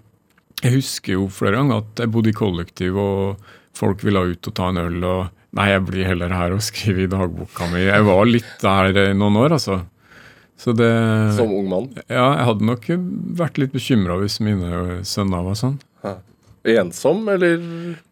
Jeg 0.65 0.79
husker 0.79 1.19
jo 1.19 1.27
flere 1.29 1.59
ganger 1.59 1.83
at 1.83 2.01
jeg 2.01 2.11
bodde 2.15 2.31
i 2.33 2.39
kollektiv, 2.39 2.97
og 2.97 3.51
folk 3.77 4.01
ville 4.07 4.23
ut 4.33 4.49
og 4.49 4.55
ta 4.57 4.71
en 4.73 4.81
øl, 4.81 5.05
og 5.05 5.38
Nei, 5.59 5.69
jeg 5.73 5.85
blir 5.89 6.07
heller 6.07 6.31
her 6.31 6.55
og 6.55 6.63
skriver 6.63 7.05
i 7.05 7.11
dagboka 7.11 7.67
mi. 7.73 7.83
Jeg 7.89 8.05
var 8.07 8.29
litt 8.31 8.51
der 8.63 8.93
i 9.09 9.15
noen 9.19 9.39
år, 9.41 9.57
altså. 9.59 9.81
Så 10.59 10.73
det 10.75 10.91
Som 11.37 11.53
ung 11.55 11.69
mann? 11.71 11.89
ja, 12.11 12.25
jeg 12.35 12.47
hadde 12.49 12.67
nok 12.67 12.87
vært 13.39 13.59
litt 13.63 13.75
bekymra 13.75 14.17
hvis 14.19 14.41
mine 14.43 15.01
sønner 15.07 15.45
var 15.47 15.59
sånn. 15.59 15.77
Ensom, 16.69 17.23
eller? 17.31 17.63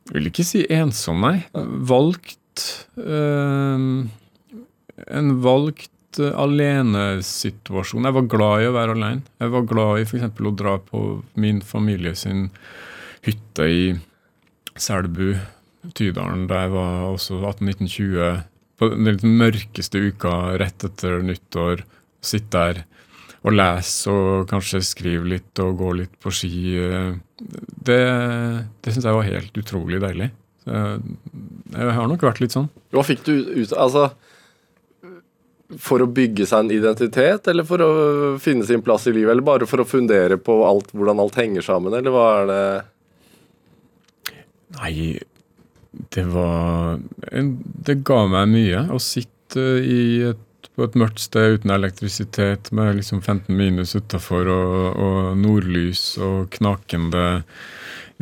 Jeg 0.07 0.15
vil 0.15 0.29
ikke 0.31 0.45
si 0.47 0.63
ensom, 0.73 1.21
nei. 1.27 1.43
Valgt 1.91 2.63
øh, 2.97 4.07
En 5.13 5.33
valgt 5.45 6.21
eh, 6.23 6.31
alenesituasjon. 6.33 8.07
Jeg 8.09 8.17
var 8.17 8.29
glad 8.33 8.63
i 8.63 8.69
å 8.71 8.77
være 8.79 8.95
alene. 8.97 9.27
Jeg 9.43 9.53
var 9.53 9.67
glad 9.69 10.01
i 10.01 10.07
f.eks. 10.07 10.31
å 10.41 10.55
dra 10.57 10.77
på 10.81 11.03
min 11.43 11.59
familie 11.61 12.15
sin 12.17 12.47
hytte 13.27 13.67
i 13.69 13.83
Selbu, 14.77 15.35
Tydalen, 15.95 16.47
der 16.51 16.69
var 16.73 17.07
også 17.13 17.39
18-19-20. 17.53 18.43
På 18.77 18.91
den 18.93 19.07
litt 19.09 19.23
mørkeste 19.25 20.03
uka 20.11 20.33
rett 20.61 20.85
etter 20.85 21.23
nyttår. 21.25 21.85
Sitte 22.27 22.51
der 22.59 22.83
og 23.47 23.55
lese 23.55 24.11
og 24.11 24.49
kanskje 24.51 24.81
skrive 24.83 25.29
litt 25.31 25.61
og 25.63 25.77
gå 25.79 25.93
litt 26.01 26.15
på 26.21 26.33
ski. 26.35 26.51
eh, 26.83 27.13
Det, 27.87 28.01
det 28.83 28.93
syns 28.95 29.05
jeg 29.07 29.15
var 29.15 29.29
helt 29.29 29.61
utrolig 29.61 30.01
deilig. 30.03 30.31
Jeg, 30.67 31.01
jeg 31.77 31.95
har 31.95 32.09
nok 32.11 32.25
vært 32.27 32.41
litt 32.43 32.57
sånn. 32.57 32.67
Hva 32.91 33.05
fikk 33.07 33.23
du 33.29 33.33
ut 33.63 33.71
Altså 33.79 34.09
For 35.79 36.03
å 36.03 36.09
bygge 36.11 36.47
seg 36.51 36.65
en 36.65 36.73
identitet, 36.75 37.47
eller 37.53 37.63
for 37.69 37.83
å 37.85 37.91
finne 38.43 38.67
sin 38.67 38.83
plass 38.83 39.07
i 39.07 39.13
livet? 39.15 39.31
Eller 39.31 39.47
bare 39.47 39.67
for 39.71 39.83
å 39.83 39.87
fundere 39.87 40.39
på 40.43 40.59
alt, 40.67 40.91
hvordan 40.95 41.23
alt 41.23 41.39
henger 41.39 41.63
sammen, 41.67 41.95
eller 41.95 42.11
hva 42.15 42.27
er 42.41 42.51
det 42.51 42.61
Nei, 44.77 44.93
det 46.15 46.27
var 46.31 46.99
Det 47.87 48.01
ga 48.07 48.19
meg 48.31 48.51
mye 48.53 48.83
å 48.95 48.99
sitte 49.03 49.65
et, 49.81 50.69
på 50.77 50.87
et 50.87 50.99
mørkt 50.99 51.23
sted 51.25 51.59
uten 51.59 51.73
elektrisitet 51.75 52.71
med 52.77 52.99
liksom 52.99 53.23
15 53.23 53.51
minus 53.57 53.97
utafor 53.97 54.51
og, 54.53 55.01
og 55.01 55.41
nordlys 55.41 56.05
og 56.23 56.51
knakende 56.57 57.43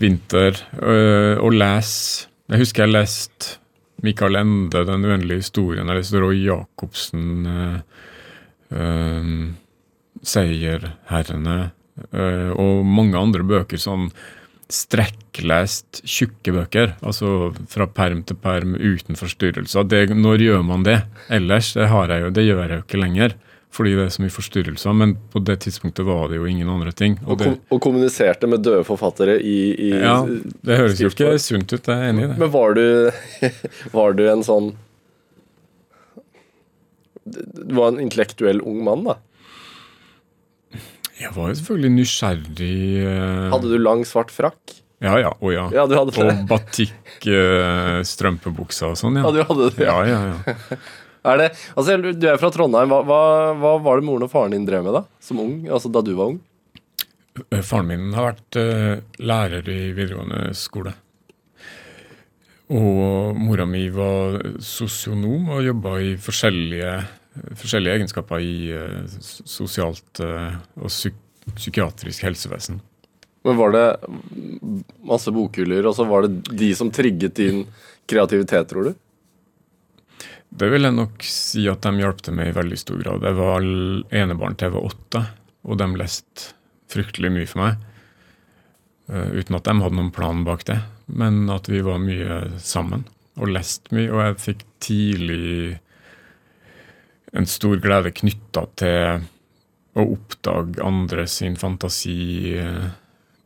vinter, 0.01 0.59
og, 0.82 1.45
og 1.45 1.55
lese 1.55 2.30
Jeg 2.51 2.61
husker 2.61 2.85
jeg 2.85 2.93
leste 2.93 3.59
Mikael 4.05 4.37
Ende, 4.37 4.85
'Den 4.85 5.05
uendelige 5.05 5.41
historien'. 5.41 5.89
Jeg 5.89 5.97
leste 5.97 6.20
Roy 6.20 6.45
Jacobsen, 6.45 7.47
Uh, 7.47 7.78
uh, 8.76 9.49
'Seierherrene', 10.20 11.70
uh, 12.12 12.51
og 12.53 12.85
mange 12.85 13.16
andre 13.16 13.43
bøker. 13.43 13.78
sånn 13.78 14.11
strekklest 14.74 16.02
tjukke 16.02 16.52
bøker, 16.56 16.94
altså 17.06 17.52
fra 17.70 17.86
perm 17.90 18.24
til 18.26 18.38
perm 18.42 18.74
uten 18.76 19.18
forstyrrelser. 19.18 19.86
Det, 19.90 20.06
når 20.16 20.44
gjør 20.44 20.62
man 20.66 20.86
det? 20.86 21.00
Ellers 21.32 21.72
det, 21.76 21.88
har 21.92 22.10
jeg 22.12 22.26
jo, 22.26 22.30
det 22.34 22.46
gjør 22.46 22.62
jeg 22.64 22.78
jo 22.78 22.84
ikke 22.84 23.00
lenger, 23.02 23.36
fordi 23.74 23.94
det 23.98 24.04
er 24.04 24.14
så 24.14 24.22
mye 24.22 24.34
forstyrrelser. 24.34 24.96
Men 25.00 25.16
på 25.32 25.42
det 25.46 25.58
tidspunktet 25.64 26.06
var 26.06 26.28
det 26.30 26.38
jo 26.40 26.48
ingen 26.50 26.70
andre 26.70 26.92
ting. 26.94 27.18
Og, 27.24 27.36
Og 27.36 27.44
kom, 27.44 27.58
og 27.76 27.82
kommuniserte 27.86 28.50
med 28.50 28.64
døde 28.66 28.86
forfattere 28.86 29.38
i, 29.40 29.58
i 29.74 29.92
ja, 29.94 30.16
det 30.66 30.80
høres 30.80 31.02
jo 31.02 31.10
ikke 31.12 31.36
sunt 31.42 31.74
ut, 31.74 31.90
jeg 31.90 31.94
er 31.94 32.10
enig 32.12 32.26
i 32.26 32.32
det. 32.32 32.40
Men 32.42 32.52
var 32.54 32.74
du 32.78 32.84
Var 33.98 34.18
du 34.18 34.26
en 34.30 34.44
sånn 34.46 34.72
Du 37.24 37.74
var 37.78 37.92
en 37.92 38.02
intellektuell 38.02 38.60
ung 38.62 38.82
mann, 38.84 39.06
da. 39.08 39.18
Jeg 41.20 41.30
var 41.36 41.44
jo 41.50 41.54
selvfølgelig 41.60 41.92
nysgjerrig. 41.94 42.78
eh, 43.06 43.50
Hadde 43.52 43.68
du 43.70 43.78
lang, 43.78 44.00
svart 44.08 44.30
frakk? 44.34 44.60
Ja 45.04 45.18
ja, 45.20 45.30
å 45.36 45.52
ja. 45.52 45.66
Ja. 45.74 45.82
Og 45.84 45.88
batikk-strømpebuksa 46.48 48.86
og 48.92 48.96
sånn, 48.98 49.16
Ja, 49.20 49.24
ja. 49.28 49.32
du 49.34 49.38
hadde 49.50 49.64
det. 49.76 49.84
Ja, 49.84 49.98
ja, 50.08 50.20
ja. 50.32 50.38
Er 51.24 51.36
det, 51.40 51.46
altså, 51.72 51.96
du 52.12 52.26
er 52.28 52.36
fra 52.36 52.50
Trondheim. 52.52 52.90
Hva, 52.92 52.98
hva, 53.08 53.20
hva 53.56 53.70
var 53.80 53.96
det 53.96 54.04
moren 54.04 54.26
og 54.26 54.30
faren 54.32 54.52
din 54.52 54.66
drev 54.68 54.82
med 54.84 54.92
da? 54.92 55.00
Som 55.24 55.38
ung? 55.40 55.54
Altså 55.72 55.88
da 55.88 56.02
du 56.04 56.10
var 56.18 56.28
ung? 56.34 56.40
Eh, 57.48 57.62
Faren 57.64 57.88
min 57.88 58.12
har 58.12 58.26
vært 58.34 58.52
uh, 58.60 59.00
lærer 59.24 59.64
i 59.72 59.78
videregående 59.96 60.52
skole. 60.58 60.92
Og 62.76 63.32
mora 63.40 63.64
mi 63.68 63.86
var 63.92 64.36
sosionom 64.60 65.48
og 65.56 65.64
jobba 65.64 65.96
i 66.04 66.12
forskjellige, 66.20 66.92
forskjellige 67.35 67.99
egenskaper 67.99 68.43
i 68.43 68.57
eh, 68.74 69.05
sosialt 69.18 70.20
eh, 70.24 70.59
og 70.80 70.91
psyk 70.93 71.20
psykiatrisk 71.45 72.22
helsevesen. 72.24 72.78
Men 73.45 73.59
var 73.59 73.74
det 73.74 73.89
masse 75.05 75.28
bokhyller, 75.28 75.85
og 75.85 75.93
så 75.93 76.07
var 76.09 76.24
det 76.24 76.55
de 76.57 76.70
som 76.72 76.89
trigget 76.89 77.37
din 77.37 77.66
kreativitet, 78.09 78.70
tror 78.70 78.89
du? 78.89 78.95
Det 80.49 80.70
vil 80.72 80.89
jeg 80.89 80.97
nok 80.97 81.26
si 81.28 81.66
at 81.68 81.85
de 81.85 82.01
hjalp 82.01 82.22
til 82.24 82.39
med 82.39 82.49
i 82.49 82.57
veldig 82.57 82.78
stor 82.80 83.03
grad. 83.03 83.26
Jeg 83.28 83.37
var 83.37 83.68
enebarn 84.22 84.57
til 84.57 84.70
jeg 84.70 84.76
var 84.78 84.89
åtte, 84.89 85.22
og 85.68 85.80
de 85.82 85.91
leste 86.01 86.55
fryktelig 86.95 87.35
mye 87.35 87.51
for 87.51 87.64
meg. 87.66 87.85
eh, 89.12 89.30
uten 89.37 89.61
at 89.61 89.68
de 89.68 89.76
hadde 89.82 89.99
noen 90.01 90.12
plan 90.16 90.45
bak 90.49 90.64
det, 90.64 90.78
men 91.12 91.51
at 91.53 91.68
vi 91.68 91.85
var 91.85 92.01
mye 92.01 92.57
sammen 92.57 93.05
og 93.37 93.53
leste 93.53 93.93
mye. 93.93 94.09
Og 94.09 94.22
jeg 94.22 94.43
fikk 94.47 94.64
tidlig 94.80 95.80
en 97.35 97.49
stor 97.51 97.80
glede 97.82 98.14
knytta 98.14 98.66
til 98.78 99.24
å 99.95 100.05
oppdage 100.16 100.82
andre 100.82 101.26
sin 101.30 101.59
fantasi 101.59 102.55
eh, 102.59 102.87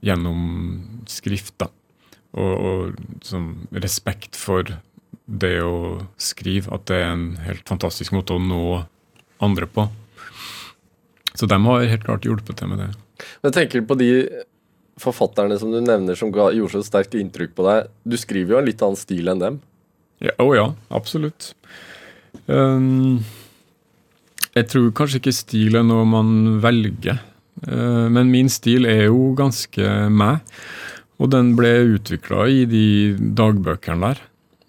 gjennom 0.04 0.42
skrift. 1.10 1.64
Og, 2.38 2.52
og 2.52 3.24
sånn 3.24 3.50
respekt 3.72 4.36
for 4.36 4.68
det 5.28 5.56
å 5.64 6.04
skrive, 6.20 6.72
at 6.72 6.86
det 6.88 7.00
er 7.00 7.10
en 7.12 7.30
helt 7.44 7.64
fantastisk 7.68 8.14
måte 8.16 8.36
å 8.36 8.42
nå 8.42 8.62
andre 9.44 9.68
på. 9.68 9.86
Så 11.38 11.48
de 11.48 11.58
har 11.64 11.88
helt 11.92 12.04
klart 12.06 12.26
hjulpet 12.26 12.58
til 12.58 12.70
med 12.70 12.82
det. 12.82 12.92
Men 13.40 13.50
jeg 13.50 13.56
tenker 13.56 13.84
på 13.88 13.96
de 13.98 14.10
forfatterne 14.98 15.58
som 15.60 15.72
du 15.72 15.80
nevner 15.84 16.18
som 16.18 16.32
ga, 16.34 16.48
gjorde 16.54 16.78
så 16.78 16.86
sterkt 16.86 17.16
inntrykk 17.18 17.54
på 17.56 17.66
deg. 17.66 17.90
Du 18.02 18.16
skriver 18.18 18.56
jo 18.56 18.60
en 18.60 18.68
litt 18.68 18.82
annen 18.84 18.98
stil 18.98 19.30
enn 19.30 19.42
dem. 19.42 19.60
Ja, 20.24 20.34
å 20.42 20.48
ja, 20.56 20.66
absolutt. 20.94 21.52
Um, 22.50 23.20
jeg 24.58 24.68
tror 24.72 24.92
kanskje 24.96 25.22
ikke 25.22 25.36
stil 25.36 25.78
er 25.78 25.86
noe 25.86 26.06
man 26.08 26.58
velger. 26.62 27.20
Uh, 27.66 28.06
men 28.12 28.30
min 28.32 28.50
stil 28.52 28.86
er 28.88 29.08
jo 29.08 29.32
ganske 29.38 29.92
meg. 30.12 30.42
Og 31.18 31.30
den 31.34 31.54
ble 31.58 31.72
utvikla 31.96 32.46
i 32.46 32.64
de 32.70 32.88
dagbøkene 33.18 34.10
der. 34.10 34.20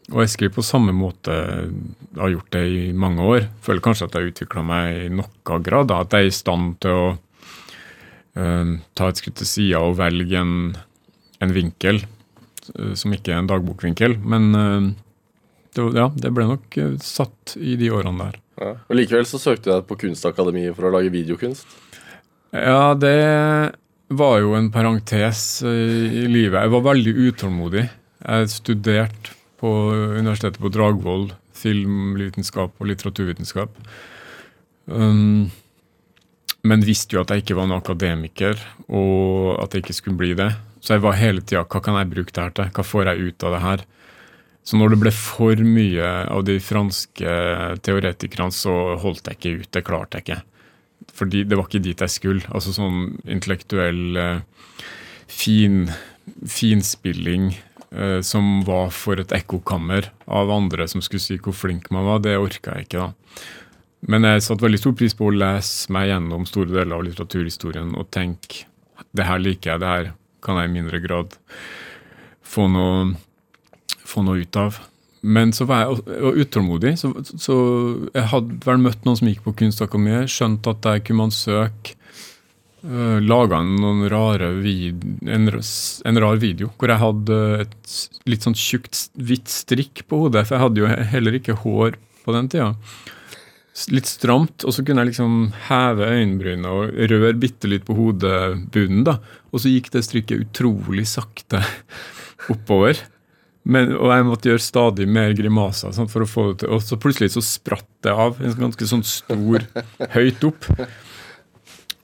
Og 0.09 0.23
jeg 0.23 0.31
skriver 0.33 0.55
på 0.55 0.65
samme 0.65 0.93
måte, 0.95 1.33
jeg 1.35 2.17
har 2.17 2.31
gjort 2.33 2.53
det 2.55 2.63
i 2.65 2.85
mange 2.97 3.21
år. 3.21 3.49
Føler 3.61 3.83
kanskje 3.85 4.07
at 4.07 4.17
jeg 4.17 4.31
utvikla 4.31 4.63
meg 4.65 5.03
i 5.03 5.09
noen 5.13 5.65
grad. 5.65 5.91
Da. 5.91 6.01
At 6.01 6.15
jeg 6.15 6.25
er 6.25 6.31
i 6.31 6.37
stand 6.39 6.79
til 6.81 6.95
å 6.97 7.09
uh, 7.13 8.71
ta 8.97 9.09
et 9.09 9.21
skritt 9.21 9.37
til 9.41 9.49
sida 9.49 9.83
og 9.85 9.99
velge 10.01 10.41
en, 10.41 10.55
en 11.43 11.53
vinkel 11.53 12.01
uh, 12.01 12.95
som 12.97 13.13
ikke 13.13 13.35
er 13.35 13.43
en 13.43 13.51
dagbokvinkel. 13.51 14.17
Men 14.25 14.49
uh, 14.57 14.89
det, 15.77 15.85
ja, 15.99 16.09
det 16.17 16.33
ble 16.33 16.49
nok 16.49 16.81
satt 17.05 17.53
i 17.61 17.77
de 17.77 17.93
årene 17.93 18.31
der. 18.31 18.41
Og 18.59 18.95
Likevel 18.97 19.27
så 19.29 19.39
søkte 19.41 19.69
du 19.69 19.73
deg 19.73 19.85
på 19.87 19.97
Kunstakademiet 20.03 20.75
for 20.77 20.89
å 20.89 20.93
lage 20.97 21.13
videokunst? 21.13 21.67
Ja, 22.51 22.95
det 22.97 23.15
var 24.09 24.39
jo 24.41 24.55
en 24.57 24.71
parentes 24.73 25.61
i 25.63 26.25
livet. 26.27 26.59
Jeg 26.59 26.73
var 26.73 26.87
veldig 26.89 27.13
utålmodig. 27.29 27.85
Jeg 28.25 28.51
studerte 28.51 29.37
på 29.59 29.69
Universitetet 30.17 30.59
på 30.63 30.71
Dragvoll 30.73 31.29
filmvitenskap 31.59 32.75
og 32.79 32.89
litteraturvitenskap. 32.89 33.75
Um, 34.89 35.49
men 36.67 36.85
visste 36.85 37.15
jo 37.15 37.23
at 37.23 37.31
jeg 37.31 37.43
ikke 37.43 37.57
var 37.59 37.69
noen 37.69 37.79
akademiker, 37.83 38.59
og 38.87 39.55
at 39.63 39.75
jeg 39.75 39.85
ikke 39.85 39.97
skulle 39.99 40.19
bli 40.19 40.33
det. 40.39 40.51
Så 40.83 40.95
jeg 40.95 41.03
var 41.03 41.17
hele 41.19 41.43
tida 41.43 41.65
Hva 41.67 41.81
kan 41.83 41.97
jeg 41.99 42.11
bruke 42.11 42.31
det 42.31 42.43
her 42.43 42.53
til? 42.55 42.69
Hva 42.75 42.85
får 42.87 43.09
jeg 43.09 43.29
ut 43.29 43.45
av 43.45 43.55
det 43.55 43.63
her? 43.65 43.81
Så 44.69 44.77
når 44.77 44.93
det 44.93 44.99
ble 45.01 45.11
for 45.15 45.57
mye 45.65 46.09
av 46.29 46.43
de 46.45 46.59
franske 46.61 47.37
teoretikerne, 47.81 48.53
så 48.53 48.75
holdt 49.01 49.25
jeg 49.25 49.39
ikke 49.39 49.53
ut. 49.63 49.69
Det 49.73 49.81
klarte 49.87 50.19
jeg 50.19 50.27
ikke. 50.27 50.41
Fordi 51.17 51.41
det 51.49 51.57
var 51.57 51.65
ikke 51.65 51.81
dit 51.87 52.03
jeg 52.05 52.13
skulle. 52.13 52.45
Altså 52.53 52.75
sånn 52.75 53.15
intellektuell 53.25 54.19
uh, 54.19 54.75
fin, 55.25 55.87
finspilling 56.45 57.49
eh, 57.91 58.19
som 58.21 58.61
var 58.67 58.91
for 58.93 59.21
et 59.21 59.33
ekkokammer 59.33 60.11
av 60.29 60.51
andre 60.53 60.87
som 60.89 61.01
skulle 61.05 61.23
si 61.23 61.39
hvor 61.41 61.55
flink 61.55 61.89
man 61.93 62.07
var, 62.07 62.21
det 62.25 62.37
orka 62.37 62.77
jeg 62.77 62.89
ikke, 62.89 63.07
da. 63.07 63.41
Men 64.09 64.23
jeg 64.23 64.45
satte 64.45 64.63
veldig 64.63 64.79
stor 64.79 64.95
pris 64.95 65.15
på 65.17 65.27
å 65.27 65.35
lese 65.35 65.91
meg 65.91 66.07
gjennom 66.11 66.45
store 66.47 66.71
deler 66.71 66.95
av 66.95 67.03
litteraturhistorien 67.03 67.91
og 67.99 68.07
tenke 68.13 68.67
det 69.17 69.25
her 69.27 69.41
liker 69.41 69.73
jeg, 69.73 69.81
det 69.81 69.89
her 69.89 70.11
kan 70.45 70.59
jeg 70.59 70.69
i 70.69 70.75
mindre 70.77 71.01
grad 71.03 71.35
få 72.45 72.69
noe, 72.71 73.17
få 74.09 74.25
noe 74.25 74.41
ut 74.41 74.59
av. 74.59 74.79
Men 75.21 75.51
så 75.51 75.67
var 75.67 75.83
jeg 75.83 76.33
utålmodig, 76.45 76.93
så, 76.99 77.11
så, 77.27 77.55
jeg 78.13 78.27
hadde 78.31 78.59
vel 78.63 78.83
møtt 78.85 79.03
noen 79.03 79.19
som 79.19 79.27
gikk 79.27 79.43
på 79.43 79.55
Kunstakademiet, 79.61 80.31
skjønt 80.31 80.69
at 80.71 80.79
der 80.85 81.01
kunne 81.03 81.25
man 81.25 81.35
søke 81.35 81.97
uh, 82.85 83.17
eh, 83.17 83.17
laga 83.19 83.59
noen 83.65 84.05
rare 84.11 84.53
en, 84.55 85.49
en, 85.51 86.21
rar 86.23 86.39
video 86.39 86.71
hvor 86.77 86.93
jeg 86.93 87.03
hadde 87.03 87.39
et 87.65 87.97
litt 88.31 88.47
sånn 88.47 88.55
tjukt, 88.55 89.09
hvitt 89.19 89.51
strikk 89.51 90.05
på 90.07 90.23
hodet. 90.23 90.45
For 90.47 90.55
jeg 90.55 90.65
hadde 90.67 90.85
jo 90.85 90.93
heller 91.13 91.39
ikke 91.41 91.59
hår 91.65 91.99
på 92.23 92.37
den 92.37 92.51
tida. 92.55 92.71
Litt 93.91 94.07
stramt, 94.11 94.63
og 94.67 94.75
så 94.75 94.83
kunne 94.83 95.03
jeg 95.03 95.13
liksom 95.13 95.37
heve 95.69 96.07
øyenbrynene 96.15 96.71
og 96.71 96.97
røre 97.11 97.35
bitte 97.39 97.67
litt 97.71 97.85
på 97.87 97.95
hodebunnen. 97.95 99.05
da, 99.07 99.19
Og 99.51 99.63
så 99.63 99.71
gikk 99.71 99.91
det 99.91 100.07
strikket 100.07 100.47
utrolig 100.47 101.07
sakte 101.11 101.59
oppover. 102.53 103.03
Men, 103.69 103.91
og 103.97 104.09
jeg 104.13 104.25
måtte 104.25 104.49
gjøre 104.49 104.63
stadig 104.63 105.05
mer 105.09 105.35
grimaser 105.37 105.93
sånn, 105.93 106.09
for 106.09 106.25
å 106.25 106.29
få 106.29 106.45
det 106.49 106.63
til. 106.63 106.73
Og 106.73 106.81
så 106.85 106.97
plutselig 107.01 107.33
så 107.35 107.43
spratt 107.45 107.87
det 108.05 108.13
av 108.13 108.39
en 108.41 108.55
ganske 108.65 108.87
sånn 108.89 109.05
stor 109.05 109.65
høyt 110.15 110.47
opp. 110.49 110.65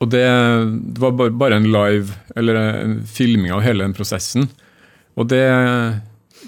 Og 0.04 0.12
det, 0.12 0.26
det 0.26 1.02
var 1.02 1.16
bare, 1.18 1.34
bare, 1.34 1.58
en 1.58 1.70
live, 1.72 2.14
eller 2.38 2.60
en 2.60 3.00
filming 3.08 3.54
av 3.56 3.64
hele 3.66 3.86
den 3.86 3.96
prosessen. 3.98 4.50
Og 5.16 5.30
det, 5.32 5.42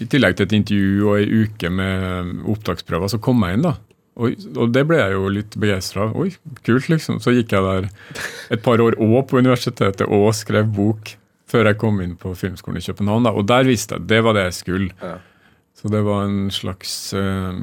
i 0.04 0.08
tillegg 0.12 0.38
til 0.38 0.50
et 0.50 0.58
intervju 0.60 1.08
og 1.08 1.14
ei 1.18 1.44
uke 1.46 1.72
med 1.74 2.48
opptaksprøver, 2.54 3.14
så 3.14 3.22
kom 3.24 3.46
jeg 3.48 3.58
inn, 3.58 3.70
da. 3.70 3.78
Og, 4.18 4.34
og 4.58 4.74
det 4.74 4.84
ble 4.90 5.00
jeg 5.00 5.14
jo 5.14 5.30
litt 5.32 5.56
begeistra. 5.62 6.10
Oi, 6.18 6.32
kult, 6.66 6.90
liksom. 6.92 7.22
Så 7.24 7.34
gikk 7.36 7.54
jeg 7.54 7.66
der 7.66 7.90
et 8.54 8.64
par 8.66 8.82
år 8.84 8.98
òg 9.02 9.22
på 9.30 9.42
universitetet 9.42 10.06
og 10.10 10.30
skrev 10.38 10.70
bok 10.74 11.16
før 11.48 11.72
jeg 11.72 11.80
kom 11.82 12.02
inn 12.04 12.16
på 12.20 12.34
Filmskolen 12.38 12.82
i 12.82 12.86
København. 12.86 13.28
Da. 13.28 13.34
Og 13.36 13.48
der 13.48 13.68
visste 13.68 13.98
jeg 13.98 14.08
det 14.10 14.22
var 14.26 14.38
det 14.38 14.48
jeg 14.50 14.58
skulle. 14.62 14.90
Ja. 15.02 15.18
Så 15.78 15.92
det 15.94 16.02
var 16.08 16.26
en 16.26 16.50
slags 16.52 17.14
uh, 17.14 17.54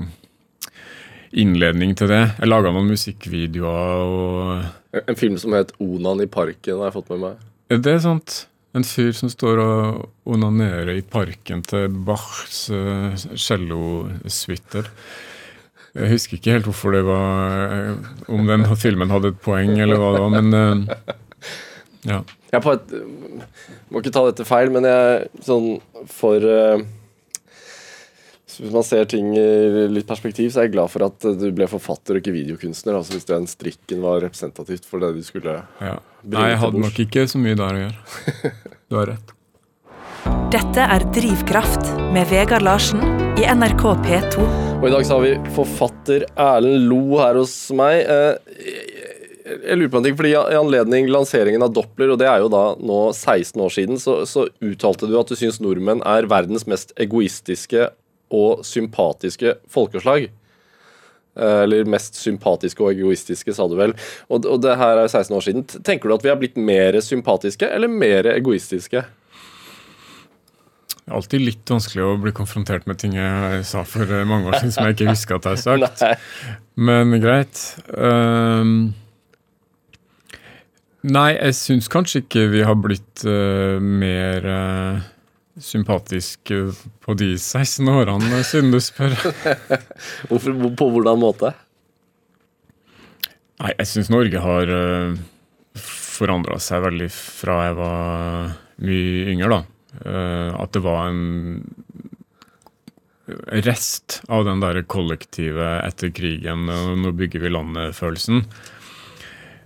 innledning 1.35 1.97
til 1.99 2.13
det. 2.13 2.23
Jeg 2.39 2.51
laga 2.51 2.71
noen 2.73 2.93
musikkvideoer 2.95 4.05
og 4.07 5.09
En 5.09 5.17
film 5.19 5.37
som 5.39 5.53
het 5.53 5.73
'Onan 5.81 6.23
i 6.23 6.27
parken', 6.27 6.79
har 6.79 6.87
jeg 6.87 6.93
fått 6.95 7.11
med 7.11 7.21
meg. 7.21 7.37
Er 7.71 7.79
Det 7.79 8.03
sant. 8.03 8.47
En 8.75 8.85
fyr 8.85 9.13
som 9.13 9.29
står 9.29 9.59
og 9.59 10.09
onanerer 10.27 10.97
i 10.97 11.03
parken 11.03 11.63
til 11.63 11.89
Bachs 11.89 12.71
uh, 12.71 13.15
cellosuiter. 13.15 14.89
Jeg 15.95 16.11
husker 16.11 16.39
ikke 16.39 16.57
helt 16.57 16.67
hvorfor 16.67 16.91
det 16.91 17.05
var 17.07 17.71
eh, 17.71 17.97
Om 18.27 18.47
den 18.47 18.65
filmen 18.77 19.11
hadde 19.11 19.31
et 19.31 19.39
poeng, 19.39 19.77
eller 19.79 20.01
hva 20.01 20.09
det 20.13 20.23
var, 20.25 20.43
men 20.43 20.55
uh, 20.55 21.15
ja. 22.11 22.23
Jeg 22.55 22.77
et, 22.77 22.93
må 23.91 24.03
ikke 24.03 24.13
ta 24.15 24.25
dette 24.29 24.47
feil, 24.49 24.71
men 24.75 24.87
jeg 24.89 25.45
sånn 25.45 25.73
for 26.11 26.45
uh, 26.45 26.85
hvis 28.61 28.73
man 28.75 28.85
ser 28.87 29.07
ting 29.11 29.33
i 29.35 29.87
litt 29.91 30.07
perspektiv, 30.07 30.53
så 30.53 30.63
er 30.63 30.69
jeg 30.69 30.77
glad 30.77 30.93
for 30.93 31.07
at 31.07 31.27
du 31.41 31.47
ble 31.55 31.67
forfatter 31.71 32.15
og 32.15 32.23
ikke 32.23 32.35
videokunstner. 32.37 32.95
altså 32.95 33.17
Hvis 33.17 33.27
den 33.29 33.49
strikken 33.51 34.03
var 34.05 34.21
representativt 34.23 34.87
for 34.87 35.03
det 35.03 35.15
du 35.17 35.23
skulle 35.27 35.57
ja. 35.83 35.97
Nei, 36.23 36.51
jeg 36.53 36.61
hadde 36.63 36.83
nok 36.85 37.01
ikke 37.07 37.27
så 37.31 37.41
mye 37.43 37.59
der 37.59 37.81
å 37.81 37.83
gjøre. 37.87 38.53
Du 38.93 38.99
har 39.01 39.09
rett. 39.15 39.33
Dette 40.53 40.85
er 40.87 41.03
Drivkraft 41.17 41.89
med 42.15 42.29
Vegard 42.31 42.63
Larsen 42.63 43.01
i 43.41 43.47
NRK 43.49 43.83
P2. 44.05 44.45
Og 44.77 44.87
I 44.87 44.93
dag 44.93 45.07
så 45.09 45.17
har 45.17 45.25
vi 45.25 45.55
forfatter 45.57 46.27
Erlend 46.31 46.87
Lo 46.93 47.19
her 47.19 47.41
hos 47.41 47.57
meg. 47.75 48.05
Jeg 49.45 49.77
lurer 49.77 49.91
på 49.93 50.01
en 50.01 50.07
ting, 50.07 50.15
fordi 50.17 50.31
I 50.33 50.57
anledning 50.57 51.11
lanseringen 51.13 51.65
av 51.67 51.75
Doppler, 51.77 52.15
og 52.15 52.21
det 52.23 52.31
er 52.31 52.41
jo 52.41 52.49
da 52.53 52.63
nå 52.81 53.01
16 53.13 53.61
år 53.61 53.75
siden, 53.75 54.01
så, 54.01 54.23
så 54.29 54.47
uttalte 54.65 55.11
du 55.11 55.19
at 55.21 55.29
du 55.29 55.37
syns 55.37 55.61
nordmenn 55.61 56.01
er 56.09 56.31
verdens 56.31 56.65
mest 56.71 56.95
egoistiske 57.01 57.91
og 58.33 58.65
sympatiske 58.65 59.59
folkeslag. 59.73 60.31
Eh, 61.35 61.61
eller 61.65 61.85
mest 61.91 62.17
sympatiske 62.23 62.83
og 62.85 62.95
egoistiske, 62.95 63.53
sa 63.53 63.67
du 63.69 63.77
vel. 63.79 63.93
Og, 64.31 64.47
og 64.47 64.63
det 64.65 64.79
her 64.81 65.03
er 65.03 65.11
16 65.11 65.37
år 65.37 65.45
siden. 65.45 65.69
Tenker 65.85 66.09
du 66.09 66.17
at 66.17 66.25
vi 66.25 66.33
har 66.33 66.41
blitt 66.41 66.57
mer 66.57 66.99
sympatiske 67.05 67.69
eller 67.69 67.91
mer 67.91 68.31
egoistiske? 68.37 69.05
Det 70.95 71.13
er 71.13 71.19
alltid 71.19 71.43
litt 71.45 71.69
vanskelig 71.69 72.05
å 72.07 72.17
bli 72.23 72.33
konfrontert 72.33 72.87
med 72.89 72.97
ting 73.03 73.19
jeg 73.19 73.65
sa 73.69 73.85
for 73.85 74.09
eh, 74.09 74.25
mange 74.29 74.49
år 74.49 74.61
siden 74.63 74.77
som 74.77 74.89
jeg 74.89 74.97
ikke 74.97 75.13
husker 75.13 75.37
at 75.37 75.51
jeg 75.51 75.59
har 75.59 75.97
sagt. 75.99 76.29
Men 76.89 77.19
greit. 77.21 77.61
Um, 77.93 78.95
nei, 81.05 81.35
jeg 81.37 81.57
syns 81.59 81.91
kanskje 81.93 82.25
ikke 82.25 82.47
vi 82.53 82.65
har 82.65 82.79
blitt 82.81 83.25
uh, 83.29 83.77
mer 83.81 84.49
uh, 84.49 85.05
sympatisk 85.61 86.51
eh, 86.51 86.73
på 87.05 87.15
de 87.19 87.35
16 87.39 87.89
årene, 87.89 88.41
siden 88.47 88.73
du 88.75 88.81
spør. 88.83 89.15
Hvorfor, 90.29 90.57
på 90.75 90.89
hvordan 90.91 91.21
måte? 91.23 91.53
Nei, 93.63 93.71
jeg 93.79 93.91
syns 93.91 94.11
Norge 94.11 94.43
har 94.43 94.73
uh, 94.75 95.15
forandra 95.79 96.59
seg 96.63 96.83
veldig 96.89 97.11
fra 97.13 97.61
jeg 97.69 97.79
var 97.79 98.55
mye 98.85 99.31
yngre, 99.35 99.55
da. 99.55 99.63
Uh, 99.95 100.51
at 100.59 100.75
det 100.75 100.83
var 100.83 101.13
en 101.13 101.23
rest 103.65 104.19
av 104.29 104.45
den 104.45 104.61
der 104.61 104.83
kollektive 104.91 105.79
etter 105.87 106.11
krigen, 106.13 106.67
og 106.69 106.99
nå 107.01 107.15
bygger 107.17 107.47
vi 107.47 107.53
landet-følelsen. 107.55 108.43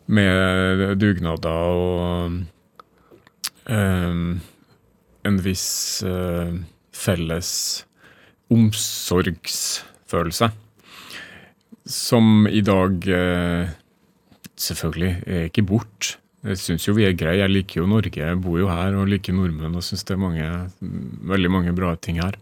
Med 0.09 0.96
dugnader 1.00 1.52
og 1.52 2.38
um, 3.68 4.40
en 5.28 5.42
viss 5.44 6.00
uh, 6.06 6.54
felles 6.96 7.50
omsorgsfølelse. 8.48 10.48
Som 11.88 12.48
i 12.48 12.62
dag 12.64 13.11
uh, 13.12 13.68
selvfølgelig 14.56 15.12
er 15.26 15.50
ikke 15.50 15.66
bort. 15.68 16.16
Jeg 16.46 16.61
syns 16.62 16.86
jo 16.86 16.94
vi 16.96 17.04
er 17.09 17.16
greie. 17.18 17.42
Jeg 17.42 17.52
liker 17.52 17.82
jo 17.82 17.90
Norge, 17.90 18.14
jeg 18.14 18.40
bor 18.42 18.59
jo 18.61 18.70
her 18.70 18.96
og 18.96 19.11
liker 19.11 19.36
nordmenn 19.36 19.76
og 19.76 19.84
syns 19.84 20.06
det 20.06 20.14
er 20.14 20.22
mange, 20.22 20.48
veldig 21.32 21.50
mange 21.52 21.74
bra 21.76 21.94
ting 22.00 22.20
her. 22.22 22.38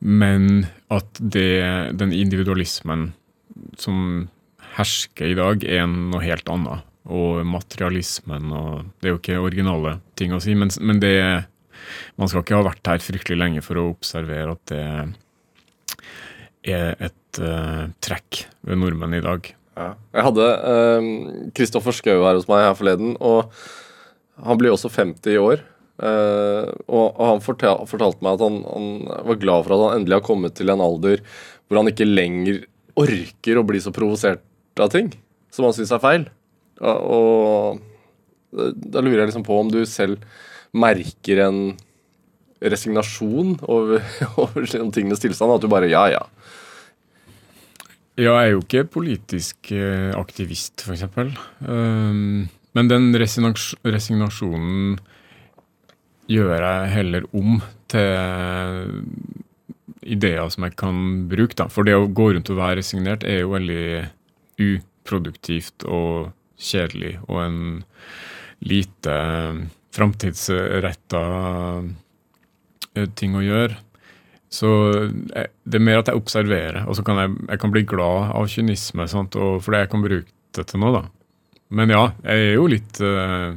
Men 0.00 0.64
at 0.90 1.20
det, 1.20 1.50
den 2.00 2.14
individualismen 2.16 3.10
som 3.78 4.28
hersker 4.76 5.32
i 5.32 5.38
dag, 5.38 5.64
er 5.64 5.86
noe 5.90 6.22
helt 6.24 6.48
annet. 6.52 6.86
Og 7.10 7.40
materialismen 7.48 8.52
og 8.52 8.90
Det 9.00 9.08
er 9.08 9.14
jo 9.14 9.18
ikke 9.18 9.40
originale 9.40 9.96
ting 10.20 10.34
å 10.36 10.40
si, 10.42 10.54
men, 10.54 10.70
men 10.84 11.00
det 11.02 11.16
man 12.20 12.28
skal 12.30 12.44
ikke 12.44 12.58
ha 12.58 12.66
vært 12.66 12.90
her 12.92 13.02
fryktelig 13.02 13.38
lenge 13.40 13.62
for 13.64 13.80
å 13.80 13.88
observere 13.90 14.54
at 14.54 14.64
det 14.70 14.82
er 16.76 17.00
et 17.00 17.40
uh, 17.40 17.88
trekk 18.04 18.44
ved 18.68 18.80
nordmenn 18.82 19.16
i 19.16 19.24
dag. 19.24 19.48
Ja. 19.78 19.94
Jeg 20.12 20.26
hadde 20.26 20.46
Kristoffer 21.56 21.94
uh, 21.94 21.96
Schou 21.96 22.24
her 22.26 22.36
hos 22.36 22.48
meg 22.50 22.66
her 22.66 22.76
forleden, 22.76 23.14
og 23.16 23.48
han 24.44 24.60
blir 24.60 24.74
også 24.74 24.92
50 24.92 25.32
i 25.32 25.40
år. 25.40 25.64
Uh, 26.00 26.68
og, 26.88 27.06
og 27.12 27.24
han 27.26 27.42
fortal, 27.44 27.82
fortalte 27.88 28.24
meg 28.24 28.38
at 28.38 28.44
han, 28.46 28.60
han 28.64 28.86
var 29.28 29.40
glad 29.40 29.66
for 29.66 29.76
at 29.76 29.82
han 29.84 29.98
endelig 29.98 30.16
har 30.16 30.28
kommet 30.30 30.56
til 30.56 30.72
en 30.72 30.80
alder 30.80 31.20
hvor 31.68 31.76
han 31.76 31.90
ikke 31.90 32.08
lenger 32.08 32.62
orker 33.00 33.60
å 33.60 33.66
bli 33.68 33.82
så 33.84 33.92
provosert 33.94 34.40
av 34.84 34.92
ting 34.92 35.12
som 35.54 35.66
han 35.66 35.74
syns 35.76 35.92
er 35.94 36.02
feil. 36.02 36.26
Og, 36.80 37.80
og 38.50 38.74
da 38.80 39.02
lurer 39.02 39.22
jeg 39.22 39.30
liksom 39.30 39.46
på 39.46 39.58
om 39.60 39.70
du 39.72 39.82
selv 39.88 40.22
merker 40.70 41.42
en 41.46 41.60
resignasjon 42.60 43.56
over, 43.68 44.02
over 44.42 44.66
tingenes 44.92 45.22
tilstand. 45.22 45.54
At 45.56 45.64
du 45.64 45.68
bare 45.72 45.90
ja, 45.90 46.06
ja. 46.12 46.24
Ja, 48.20 48.34
jeg 48.34 48.50
er 48.50 48.50
jo 48.52 48.64
ikke 48.64 48.88
politisk 48.98 49.70
eh, 49.72 50.10
aktivist, 50.18 50.82
f.eks. 50.84 51.06
Um, 51.64 52.50
men 52.76 52.90
den 52.90 53.14
resignasjonen 53.16 54.98
gjør 56.30 56.52
jeg 56.60 56.90
heller 56.94 57.24
om 57.34 57.62
til 57.90 58.10
ideer 60.00 60.48
som 60.52 60.66
jeg 60.66 60.76
kan 60.78 60.96
bruke. 61.30 61.56
Da. 61.58 61.68
For 61.72 61.86
det 61.86 61.96
å 61.96 62.10
gå 62.10 62.30
rundt 62.34 62.50
og 62.52 62.60
være 62.60 62.80
resignert 62.80 63.24
er 63.26 63.42
jo 63.42 63.54
veldig 63.54 63.86
uproduktivt 64.60 65.86
og 65.88 66.32
kjedelig 66.60 67.16
og 67.26 67.38
en 67.42 67.60
lite 68.60 69.14
framtidsretta 69.96 71.22
eh, 72.94 73.08
ting 73.16 73.36
å 73.38 73.44
gjøre. 73.44 73.78
Så 74.50 74.70
eh, 75.34 75.48
det 75.64 75.78
er 75.78 75.86
mer 75.86 76.02
at 76.02 76.10
jeg 76.10 76.20
observerer, 76.20 76.82
og 76.86 76.98
så 76.98 77.06
kan 77.06 77.22
jeg, 77.22 77.38
jeg 77.48 77.62
kan 77.62 77.72
bli 77.74 77.86
glad 77.88 78.34
av 78.36 78.50
kynisme, 78.50 79.06
sant? 79.10 79.38
Og, 79.38 79.62
fordi 79.64 79.84
jeg 79.84 79.92
kan 79.94 80.04
bruke 80.04 80.36
det 80.58 80.66
til 80.70 80.82
noe, 80.82 81.00
da. 81.00 81.04
Men 81.70 81.92
ja, 81.94 82.02
jeg 82.26 82.50
er 82.50 82.56
jo 82.56 82.66
litt, 82.70 82.98
eh, 83.06 83.48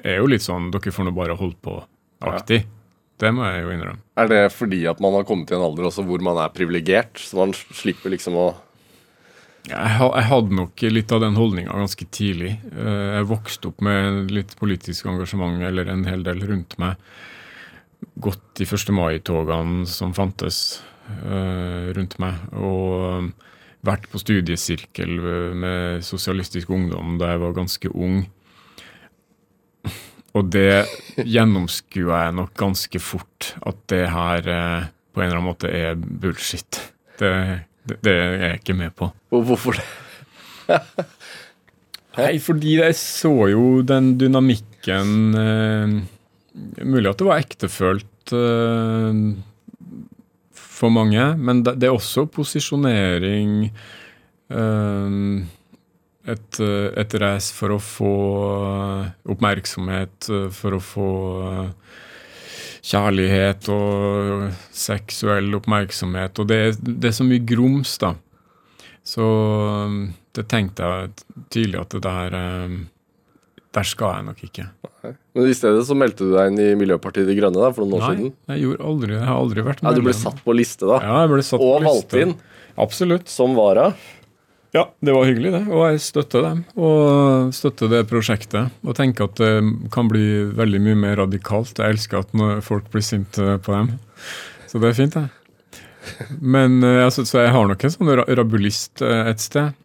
er 0.00 0.20
jo 0.22 0.28
litt 0.32 0.44
sånn 0.44 0.70
dere 0.72 0.92
får 0.94 1.08
nå 1.08 1.14
bare 1.16 1.36
holde 1.38 1.60
på-aktig. 1.64 2.62
Ja. 2.64 2.74
Det 3.18 3.32
må 3.34 3.42
jeg 3.48 3.64
jo 3.64 3.72
innrømme. 3.74 4.00
Er 4.22 4.28
det 4.30 4.44
fordi 4.54 4.84
at 4.86 5.00
man 5.02 5.16
har 5.16 5.26
kommet 5.26 5.50
til 5.50 5.58
en 5.58 5.66
alder 5.66 5.88
også 5.88 6.04
hvor 6.06 6.22
man 6.22 6.38
er 6.38 6.52
privilegert, 6.54 7.18
så 7.18 7.40
man 7.40 7.52
slipper 7.52 8.14
liksom 8.14 8.38
å 8.38 8.48
jeg, 9.66 10.26
hadde 10.30 10.54
nok 10.54 10.84
litt 10.88 11.12
av 11.12 11.24
den 11.24 11.36
holdninga 11.36 11.74
ganske 11.76 12.06
tidlig. 12.14 12.54
Eh, 12.72 13.08
jeg 13.18 13.28
vokste 13.28 13.72
opp 13.72 13.82
med 13.84 14.30
litt 14.32 14.54
politisk 14.60 15.10
engasjement, 15.10 15.60
eller 15.66 15.90
en 15.92 16.06
hel 16.08 16.24
del 16.26 16.44
rundt 16.46 16.78
meg 16.80 16.96
gått 18.18 18.42
de 18.58 18.66
1. 18.66 18.92
mai-togene 18.94 19.86
som 19.90 20.14
fantes 20.14 20.80
uh, 21.08 21.90
rundt 21.96 22.18
meg. 22.22 22.40
Og 22.58 23.30
vært 23.86 24.08
på 24.10 24.20
studiesirkel 24.22 25.14
med 25.58 26.04
Sosialistisk 26.06 26.70
Ungdom 26.74 27.16
da 27.20 27.32
jeg 27.32 27.42
var 27.44 27.56
ganske 27.56 27.92
ung. 27.94 28.20
Og 30.36 30.50
det 30.52 30.84
gjennomskua 31.16 32.26
jeg 32.26 32.36
nok 32.38 32.54
ganske 32.58 33.00
fort, 33.02 33.54
at 33.66 33.78
det 33.90 34.04
her 34.12 34.44
på 34.44 35.22
en 35.22 35.26
eller 35.26 35.38
annen 35.38 35.48
måte 35.48 35.70
er 35.72 35.96
bullshit. 35.98 36.78
Det, 37.18 37.30
det, 37.88 37.98
det 38.04 38.14
er 38.14 38.36
jeg 38.44 38.60
ikke 38.62 38.78
med 38.78 38.94
på. 38.98 39.10
Hvorfor 39.32 39.78
det? 39.78 39.86
Nei, 42.18 42.38
fordi 42.42 42.78
jeg 42.80 42.96
så 42.98 43.32
jo 43.52 43.66
den 43.86 44.16
dynamikken 44.18 45.12
eh, 45.38 45.92
mulig 46.82 47.12
at 47.12 47.20
det 47.20 47.28
var 47.28 47.44
ektefølt 47.44 48.32
eh, 48.34 49.20
for 50.68 50.94
mange, 50.94 51.30
men 51.38 51.62
det, 51.66 51.76
det, 51.82 51.88
er 51.88 51.94
også 51.94 52.26
posisjonering. 52.30 53.70
eh, 54.50 55.20
et, 56.28 56.58
et 56.60 57.14
race 57.22 57.54
for 57.56 57.72
å 57.72 57.78
få 57.80 58.14
oppmerksomhet, 59.32 60.26
for 60.52 60.76
å 60.76 60.80
få 60.84 61.06
kjærlighet 62.88 63.68
og 63.74 64.48
seksuell 64.74 65.52
oppmerksomhet. 65.58 66.40
Og 66.40 66.48
det, 66.48 66.60
det 66.80 67.10
er 67.10 67.16
så 67.18 67.26
mye 67.28 67.44
grums, 67.44 67.96
da. 68.00 68.14
Så 69.04 69.24
det 70.36 70.46
tenkte 70.50 70.88
jeg 70.88 71.10
tidlig 71.52 71.80
at 71.80 71.96
det 71.96 72.04
der 72.04 72.38
der 73.78 73.84
skal 73.86 74.14
jeg 74.16 74.24
nok 74.26 74.38
ikke. 74.46 74.64
Men 75.36 75.48
i 75.48 75.54
stedet 75.56 75.84
så 75.86 75.94
meldte 75.98 76.26
du 76.26 76.32
deg 76.32 76.50
inn 76.50 76.60
i 76.62 76.68
Miljøpartiet 76.80 77.28
De 77.28 77.34
Grønne 77.36 77.60
da, 77.60 77.68
for 77.74 77.84
noen 77.84 77.98
år 77.98 78.04
Nei, 78.04 78.12
siden? 78.16 78.30
Nei, 78.48 78.56
jeg 78.56 78.64
gjorde 78.64 78.86
aldri, 78.90 79.12
jeg 79.14 79.28
har 79.28 79.40
aldri 79.42 79.64
vært 79.66 79.82
medlem. 79.82 79.92
Ja, 79.92 80.00
du 80.00 80.08
ble 80.08 80.14
satt 80.16 80.40
på 80.44 80.54
liste, 80.56 80.88
da? 80.88 81.00
Ja, 81.04 81.18
jeg 81.22 81.32
ble 81.34 81.44
satt 81.46 81.60
og 81.60 81.68
på 81.68 81.82
liste. 81.84 81.92
valgt 81.92 82.16
inn? 82.22 82.32
Absolutt. 82.78 83.28
Som 83.30 83.54
vara? 83.58 83.90
Ja, 84.76 84.84
det 85.00 85.14
var 85.16 85.24
hyggelig, 85.24 85.52
det. 85.54 85.62
Og 85.72 85.86
jeg 85.88 86.02
støtter 86.04 86.44
dem. 86.44 86.60
Og 86.76 87.54
støtter 87.56 87.88
det 87.92 88.02
prosjektet. 88.10 88.74
Og 88.84 88.96
tenker 88.98 89.28
at 89.28 89.40
det 89.40 89.52
kan 89.94 90.10
bli 90.10 90.26
veldig 90.58 90.82
mye 90.84 90.98
mer 91.06 91.16
radikalt. 91.22 91.80
Jeg 91.80 91.96
elsker 91.96 92.20
at 92.20 92.64
folk 92.66 92.90
blir 92.92 93.04
sinte 93.04 93.56
på 93.64 93.74
dem. 93.74 93.94
Så 94.68 94.80
det 94.82 94.90
er 94.90 94.98
fint, 94.98 95.16
det. 95.16 95.28
Men 96.40 96.82
altså, 96.84 97.24
Så 97.24 97.42
jeg 97.42 97.52
har 97.54 97.68
nok 97.68 97.84
en 97.84 97.94
sånn 97.94 98.12
rabulist 98.28 99.02
eh, 99.04 99.32
et 99.32 99.40
sted. 99.40 99.76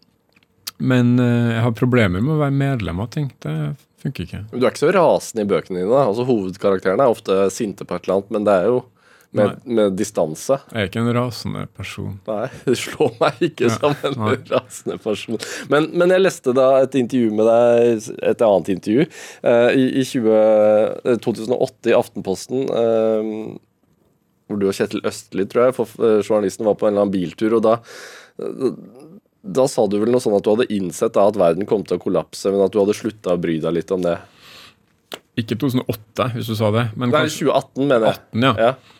Men 0.84 1.16
uh, 1.20 1.54
jeg 1.54 1.64
har 1.64 1.76
problemer 1.78 2.24
med 2.24 2.36
å 2.36 2.42
være 2.42 2.56
medlem 2.58 3.00
av 3.04 3.12
ting. 3.14 3.30
Det 3.44 3.54
funker 4.04 4.26
ikke. 4.26 4.42
Du 4.52 4.64
er 4.64 4.72
ikke 4.72 4.84
så 4.84 4.92
rasende 4.96 5.46
i 5.46 5.50
bøkene 5.50 5.84
dine. 5.84 6.00
Altså 6.02 6.26
Hovedkarakterene 6.28 7.06
er 7.06 7.14
ofte 7.14 7.38
sinte 7.56 7.88
på 7.88 7.96
et 7.96 8.08
eller 8.08 8.20
annet, 8.20 8.34
men 8.36 8.48
det 8.48 8.58
er 8.58 8.72
jo 8.72 8.82
med, 9.38 9.60
med 9.66 9.98
distanse. 9.98 10.58
Jeg 10.72 10.86
er 10.86 10.90
ikke 10.90 11.02
en 11.04 11.12
rasende 11.18 11.66
person. 11.78 12.16
Nei, 12.30 12.48
det 12.68 12.78
slår 12.80 13.14
meg 13.20 13.44
ikke 13.50 13.68
ja, 13.68 13.76
som 13.76 14.08
en 14.10 14.18
nei. 14.22 14.38
rasende 14.52 14.98
person. 15.04 15.42
Men, 15.74 15.90
men, 15.94 16.14
jeg 16.16 16.24
leste 16.24 16.56
da 16.56 16.70
et 16.84 16.98
intervju 17.00 17.34
med 17.36 17.50
deg, 17.50 18.10
et 18.32 18.46
annet 18.48 18.74
intervju, 18.76 19.08
uh, 19.46 19.70
i, 19.74 19.86
i 20.02 20.08
20, 20.08 21.22
2008 21.26 21.94
i 21.94 21.98
Aftenposten. 21.98 22.68
Uh, 22.70 23.56
hvor 24.52 24.60
du 24.60 24.68
og 24.68 24.76
Kjetil 24.76 25.02
Østli, 25.08 25.48
tror 25.50 25.70
jeg, 25.70 25.78
for 25.78 26.20
journalisten 26.20 26.68
var 26.68 26.76
på 26.78 26.86
en 26.86 26.94
eller 26.94 27.06
annen 27.06 27.16
biltur. 27.16 27.56
og 27.58 27.64
da 27.64 27.80
da 29.44 29.66
sa 29.68 29.84
du 29.92 29.98
vel 30.00 30.14
noe 30.14 30.24
sånn 30.24 30.38
at 30.38 30.46
du 30.46 30.54
hadde 30.54 30.70
innsett 30.72 31.16
da 31.18 31.26
at 31.28 31.38
verden 31.40 31.68
kom 31.68 31.84
til 31.84 32.00
å 32.00 32.02
kollapse, 32.02 32.48
men 32.52 32.64
at 32.64 32.72
du 32.72 32.80
hadde 32.80 32.96
slutta 32.96 33.36
å 33.36 33.42
bry 33.42 33.58
deg 33.64 33.76
litt 33.76 33.92
om 33.92 34.04
det? 34.06 34.16
Ikke 35.40 35.58
2008, 35.60 36.30
hvis 36.36 36.50
du 36.52 36.56
sa 36.56 36.70
det. 36.74 36.86
Men 36.96 37.12
Nei, 37.12 37.26
2018, 37.26 37.88
mener 37.90 38.08
jeg. 38.08 38.20
18, 38.38 38.46
ja. 38.46 38.54
ja. 38.70 38.93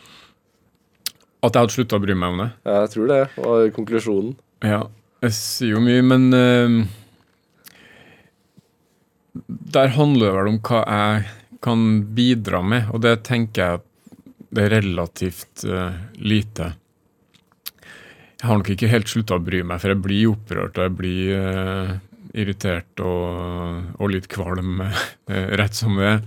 At 1.44 1.58
jeg 1.58 1.66
hadde 1.66 1.76
slutta 1.76 2.00
å 2.00 2.04
bry 2.04 2.16
meg 2.16 2.34
om 2.34 2.44
det? 2.46 2.50
Ja, 2.64 2.76
jeg 2.86 2.91
tror 2.94 3.10
det 3.12 3.22
var 3.36 3.72
konklusjonen. 3.76 4.36
Ja, 4.64 4.84
jeg 5.24 5.36
sier 5.36 5.76
jo 5.76 5.82
mye, 5.84 6.04
men 6.08 6.30
uh, 6.32 6.84
Der 9.76 9.91
handler 9.98 10.30
det 10.30 10.38
vel 10.38 10.52
om 10.54 10.62
hva 10.64 10.84
jeg 10.84 11.26
kan 11.64 11.84
bidra 12.16 12.60
med, 12.64 12.88
og 12.91 13.04
det 13.04 13.18
tenker 13.28 13.64
jeg 13.64 13.84
det 14.54 14.66
er 14.68 14.74
relativt 14.76 15.64
uh, 15.66 15.96
lite. 16.22 16.74
Jeg 18.39 18.50
har 18.50 18.60
nok 18.60 18.74
ikke 18.74 18.91
helt 18.91 19.10
slutta 19.10 19.39
å 19.39 19.44
bry 19.44 19.64
meg, 19.66 19.80
for 19.82 19.94
jeg 19.94 20.04
blir 20.04 20.34
opprørt 20.34 20.78
og 20.78 20.86
jeg 20.86 20.96
blir 21.00 21.39
uh, 21.39 21.94
irritert 22.36 23.04
og, 23.04 23.96
og, 23.98 24.06
litt 24.12 24.28
kvalm, 24.32 24.84
rett 25.28 25.76
som 25.78 26.00
det 26.00 26.12
er. 26.16 26.22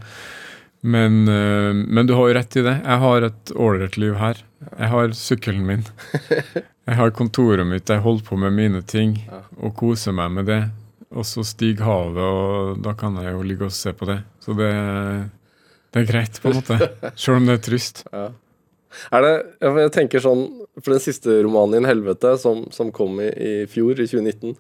Men, 0.87 1.25
uh, 1.29 1.75
men, 1.75 2.07
du 2.07 2.15
har 2.15 2.31
jo 2.31 2.37
rett 2.39 2.57
i 2.57 2.63
det. 2.63 2.77
Jeg 2.85 3.03
har 3.03 3.27
et 3.27 3.53
ålreit 3.59 3.99
liv 3.99 4.17
her. 4.21 4.43
Jeg 4.71 4.91
har 4.93 5.15
sykkelen 5.19 5.67
min. 5.67 5.87
Jeg 6.87 7.01
har 7.01 7.11
kontoret 7.11 7.67
mitt, 7.67 7.91
jeg 7.91 7.99
holder 7.99 8.23
på 8.29 8.37
med 8.39 8.53
mine 8.55 8.79
ting 8.87 9.17
og 9.59 9.73
koser 9.75 10.15
meg 10.15 10.31
med 10.37 10.47
det. 10.47 10.61
Og 11.11 11.27
så 11.27 11.43
stiger 11.43 11.83
havet, 11.83 12.21
og 12.23 12.77
da 12.85 12.93
kan 12.95 13.17
jeg 13.19 13.33
jo 13.35 13.41
ligge 13.43 13.67
og 13.67 13.75
se 13.75 13.91
på 13.91 14.07
det. 14.07 14.21
Så 14.39 14.55
det, 14.55 14.69
det 15.91 16.05
er 16.05 16.07
greit, 16.07 16.39
på 16.39 16.53
en 16.53 16.61
måte. 16.61 16.77
Selv 17.19 17.41
om 17.41 17.49
det 17.51 17.57
er 17.57 17.65
trist. 17.67 18.05
Ja. 18.13 18.29
Er 19.19 19.27
det, 19.27 19.33
jeg 19.67 19.93
tenker 19.97 20.23
sånn, 20.23 20.47
for 20.79 20.95
Den 20.95 21.03
siste 21.03 21.41
romanen 21.45 21.79
din, 21.81 21.89
'Helvete', 21.91 22.37
som, 22.39 22.63
som 22.71 22.95
kom 22.95 23.19
i, 23.21 23.33
i, 23.35 23.53
fjor, 23.71 23.99
i 23.99 24.07
2019, 24.07 24.55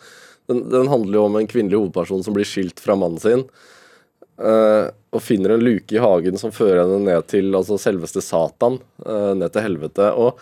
den, 0.50 0.66
den, 0.72 0.90
handler 0.90 1.20
jo 1.20 1.24
om 1.28 1.38
en 1.38 1.48
kvinnelig 1.50 1.78
hovedperson 1.78 2.26
som 2.26 2.34
blir 2.36 2.48
skilt 2.48 2.82
fra 2.82 2.98
mannen 2.98 3.22
sin. 3.22 3.46
Uh, 4.36 4.92
og 5.16 5.22
finner 5.24 5.54
en 5.54 5.64
luke 5.64 5.94
i 5.96 6.00
hagen 6.02 6.36
som 6.36 6.52
fører 6.52 6.82
henne 6.82 7.06
ned 7.06 7.24
til 7.30 7.54
altså 7.56 7.78
selveste 7.80 8.20
Satan. 8.24 8.78
Uh, 9.00 9.32
ned 9.38 9.52
til 9.54 9.64
helvete. 9.64 10.10
Og 10.12 10.40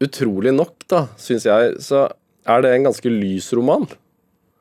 utrolig 0.00 0.54
nok, 0.56 0.78
da, 0.88 1.04
syns 1.20 1.44
jeg, 1.48 1.74
så 1.84 2.06
er 2.48 2.64
det 2.64 2.72
en 2.72 2.88
ganske 2.88 3.12
lys 3.12 3.50
roman. 3.56 3.84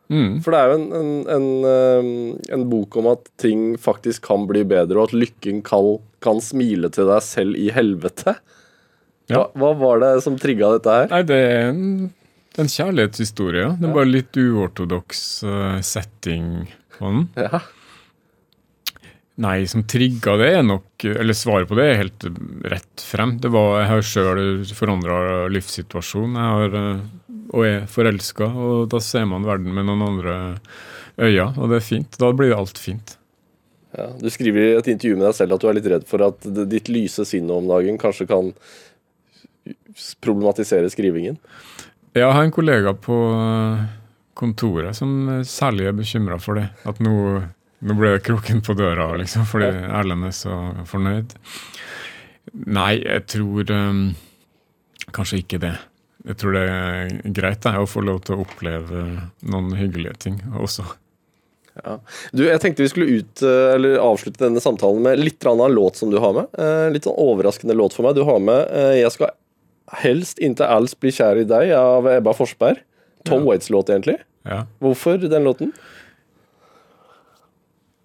Mm. 0.10 0.40
For 0.44 0.52
det 0.52 0.60
er 0.60 0.72
jo 0.72 0.78
en, 0.80 0.86
en, 0.98 1.10
en, 1.30 1.48
eh, 1.70 2.54
en, 2.56 2.64
bok 2.72 2.98
om 2.98 3.12
at 3.12 3.28
ting 3.38 3.76
faktisk 3.80 4.26
kan 4.26 4.48
bli 4.50 4.64
bedre, 4.68 4.98
og 4.98 5.12
at 5.12 5.16
lykken 5.16 5.62
kan, 5.66 6.00
kan 6.26 6.42
smile 6.42 6.90
til 6.94 7.08
deg 7.12 7.24
selv 7.24 7.60
i 7.60 7.70
helvete. 7.74 8.34
Ja. 9.30 9.46
Hva, 9.46 9.50
hva, 9.54 9.74
var 9.78 10.02
det 10.02 10.14
som 10.26 10.40
trigga 10.42 10.74
dette 10.76 10.96
her? 10.98 11.12
Nei, 11.14 11.22
Det 11.30 11.40
er 11.46 11.68
en, 11.70 11.84
en 12.58 12.72
kjærlighetshistorie. 12.74 13.68
Det 13.78 13.86
er 13.86 13.98
bare 14.02 14.10
litt 14.10 14.42
uortodoks 14.42 15.26
setting 15.86 16.66
på 16.98 17.14
den. 17.14 17.28
Ja. 17.38 17.62
Nei, 19.40 19.64
som 19.72 19.86
trigga 19.88 20.34
det 20.36 20.50
er 20.58 20.66
nok 20.68 21.06
Eller 21.08 21.38
svaret 21.38 21.70
på 21.70 21.78
det 21.80 21.86
er 21.88 22.02
helt 22.02 22.26
rett 22.68 23.04
frem. 23.04 23.38
Det 23.40 23.52
var, 23.54 23.78
Jeg 23.82 23.90
har 23.94 24.08
sjøl 24.10 24.42
forandra 24.76 25.20
livssituasjon. 25.54 26.36
Jeg 26.36 26.58
har 26.58 26.76
uh, 26.76 27.06
og 27.50 27.66
er 27.66 27.88
forelska, 27.90 28.46
og 28.46 28.90
da 28.92 29.00
ser 29.02 29.26
man 29.30 29.48
verden 29.48 29.74
med 29.74 29.88
noen 29.88 30.06
andre 30.06 30.36
øyne, 31.18 31.48
og 31.58 31.72
det 31.72 31.80
er 31.80 31.86
fint. 31.86 32.20
Da 32.22 32.32
blir 32.36 32.54
alt 32.56 32.78
fint. 32.82 33.16
Ja, 33.98 34.06
du 34.14 34.30
skriver 34.30 34.62
i 34.62 34.76
et 34.78 34.90
intervju 34.92 35.18
med 35.18 35.26
deg 35.26 35.38
selv 35.40 35.56
at 35.56 35.64
du 35.64 35.70
er 35.70 35.78
litt 35.80 35.90
redd 35.90 36.06
for 36.10 36.22
at 36.28 36.46
ditt 36.70 36.92
lyse 36.94 37.26
sinn 37.26 37.50
om 37.50 37.66
dagen 37.70 37.98
kanskje 38.02 38.28
kan 38.30 38.52
problematisere 40.22 40.92
skrivingen. 40.94 41.40
Jeg 42.18 42.30
har 42.30 42.44
en 42.44 42.54
kollega 42.54 42.94
på 42.94 43.18
eh, 43.34 43.82
kontoret 44.38 44.98
som 44.98 45.12
eh, 45.30 45.46
særlig 45.48 45.90
er 45.90 45.98
bekymra 45.98 46.38
for 46.42 46.62
det. 46.62 46.68
At 46.90 47.02
nå, 47.02 47.16
nå 47.86 47.96
ble 47.96 48.16
det 48.16 48.24
kroken 48.28 48.64
på 48.66 48.76
døra, 48.78 49.12
liksom, 49.22 49.46
fordi 49.48 49.70
Erlend 49.88 50.28
er 50.28 50.36
så 50.36 50.56
fornøyd. 50.90 51.36
Nei, 52.68 52.94
jeg 53.04 53.26
tror 53.30 53.72
um, 53.72 54.02
kanskje 55.16 55.44
ikke 55.44 55.62
det. 55.64 55.76
Jeg 56.28 56.40
tror 56.42 56.58
det 56.58 56.64
er 56.68 57.14
greit 57.32 57.62
det, 57.64 57.76
å 57.80 57.88
få 57.88 58.04
lov 58.04 58.24
til 58.26 58.36
å 58.36 58.44
oppleve 58.44 59.06
noen 59.48 59.72
hyggelige 59.80 60.18
ting 60.26 60.42
også. 60.60 60.84
Ja. 61.80 61.96
Du, 62.36 62.44
jeg 62.44 62.60
tenkte 62.60 62.84
vi 62.84 62.92
skulle 62.92 63.20
ut, 63.22 63.44
eh, 63.46 63.74
eller 63.76 64.02
avslutte 64.04 64.44
denne 64.44 64.60
samtalen 64.64 65.04
med 65.06 65.22
litt 65.22 65.46
av 65.48 65.62
en 65.64 65.72
låt 65.72 66.00
som 66.00 66.12
du 66.12 66.18
har 66.20 66.34
med. 66.36 66.50
Eh, 66.60 66.88
Litt 66.92 67.08
sånn 67.08 67.16
overraskende 67.16 67.78
låt 67.78 67.96
for 67.96 68.04
meg. 68.04 68.18
Du 68.18 68.26
har 68.28 68.42
med 68.44 68.66
eh, 68.68 68.98
'Jeg 69.00 69.14
skal 69.16 69.32
helst 70.04 70.42
inntil 70.44 70.68
alls 70.68 70.94
bli 71.00 71.14
kjær 71.16 71.40
i 71.40 71.48
deg' 71.48 71.72
av 71.78 72.10
Ebba 72.12 72.34
Forsberg. 72.36 72.84
Tom 73.26 73.46
Waits 73.48 73.70
låt, 73.70 73.90
egentlig. 73.90 74.20
Ja. 74.48 74.66
Hvorfor 74.84 75.18
den 75.18 75.44
låten? 75.48 75.74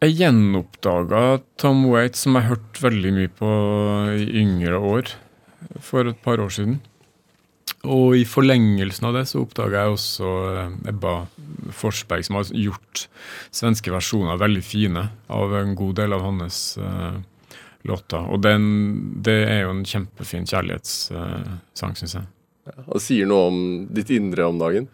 Jeg 0.05 0.19
gjenoppdaga 0.19 1.39
Tom 1.57 1.87
Waits, 1.89 2.27
som 2.27 2.37
jeg 2.37 2.51
hørte 2.51 2.83
veldig 2.83 3.11
mye 3.17 3.31
på 3.33 3.51
i 4.21 4.27
yngre 4.43 4.77
år, 4.77 5.13
for 5.81 6.11
et 6.11 6.19
par 6.21 6.43
år 6.45 6.51
siden. 6.53 6.75
Og 7.89 8.19
i 8.19 8.27
forlengelsen 8.29 9.07
av 9.09 9.17
det 9.17 9.23
så 9.31 9.41
oppdaga 9.41 9.87
jeg 9.87 9.95
også 9.95 10.33
eh, 10.51 10.75
Ebba 10.93 11.15
Forsberg, 11.73 12.27
som 12.27 12.37
har 12.37 12.51
gjort 12.53 13.07
svenske 13.55 13.95
versjoner 13.95 14.41
veldig 14.41 14.65
fine 14.67 15.07
av 15.33 15.57
en 15.57 15.73
god 15.79 15.97
del 16.03 16.17
av 16.17 16.25
hans 16.27 16.59
uh, 16.77 17.17
låter. 17.89 18.29
Og 18.29 18.43
den, 18.45 18.67
det 19.25 19.39
er 19.55 19.63
jo 19.65 19.73
en 19.73 19.85
kjempefin 19.89 20.45
kjærlighetssang, 20.51 21.97
uh, 21.97 21.97
syns 22.03 22.19
jeg. 22.19 22.29
Og 22.91 23.01
sier 23.01 23.29
noe 23.31 23.49
om 23.49 23.65
ditt 23.89 24.13
indre 24.13 24.53
om 24.53 24.61
dagen. 24.61 24.91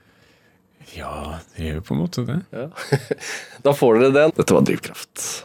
Ja, 0.96 1.38
det 1.56 1.64
gjør 1.64 1.74
jo 1.74 1.82
på 1.86 1.94
en 1.94 2.00
måte 2.00 2.24
det. 2.26 2.40
Ja. 2.50 2.68
da 3.64 3.74
får 3.76 4.00
dere 4.00 4.16
den. 4.16 4.36
Dette 4.36 4.54
var 4.54 4.66
Drivkraft. 4.66 5.44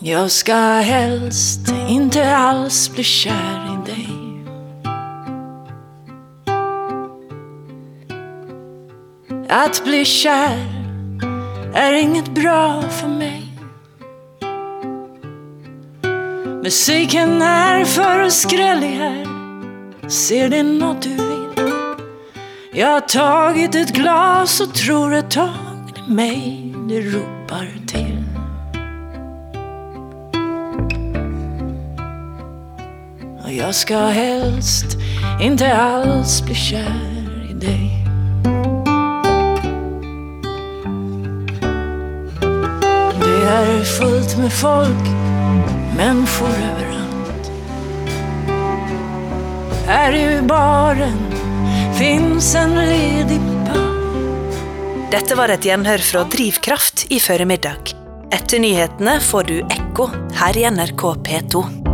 Jag 0.00 0.30
ska 0.30 0.54
helst 0.54 1.68
inte 1.88 2.36
alls 2.36 2.90
bli 2.94 3.04
kär 3.04 3.74
i 3.74 3.90
dig 3.90 4.08
Att 9.48 9.84
bli 9.84 10.04
kär 10.04 10.66
är 11.74 11.92
inget 11.92 12.28
bra 12.28 12.82
för 12.82 13.08
mig 13.08 13.47
Musiken 16.68 17.40
er 17.40 17.84
for 17.88 18.28
skrellig 18.28 18.90
her. 18.98 19.22
Ser 20.12 20.50
det 20.52 20.58
noe 20.66 20.98
du 21.00 21.14
vil? 21.16 21.70
Jeg 22.76 22.84
har 22.84 23.06
taget 23.08 23.78
et 23.78 23.92
glas 23.96 24.58
og 24.60 24.74
tror 24.76 25.14
et 25.16 25.30
tag 25.32 25.94
det 25.94 26.02
är 26.04 26.12
mig 26.12 26.74
det 26.88 27.00
ropar 27.14 27.70
til 27.88 28.18
Og 33.44 33.56
jeg 33.56 33.74
skal 33.74 34.12
helst 34.12 34.98
inte 35.40 35.72
alls 35.72 36.42
bli 36.42 36.54
kär 36.54 37.48
i 37.50 37.54
dig 37.64 38.04
Det 43.24 43.40
er 43.56 43.84
fullt 43.84 44.38
med 44.38 44.50
folk, 44.50 45.27
människor 45.98 46.48
överallt 46.48 47.50
Här 49.86 50.12
i 50.12 50.42
baren 50.42 51.18
finns 51.98 52.54
en 52.54 52.74
ledig 52.74 53.40
pall. 53.66 54.52
Dette 55.10 55.34
var 55.34 55.48
et 55.48 55.64
gjenhør 55.64 55.98
fra 55.98 56.22
Drivkraft 56.24 57.06
i 57.10 57.18
formiddag. 57.20 57.94
Etter 58.30 58.60
nyhetene 58.62 59.18
får 59.24 59.50
du 59.50 59.58
Ekko 59.64 60.10
her 60.38 60.60
i 60.60 60.68
NRK 60.70 61.02
P2. 61.26 61.87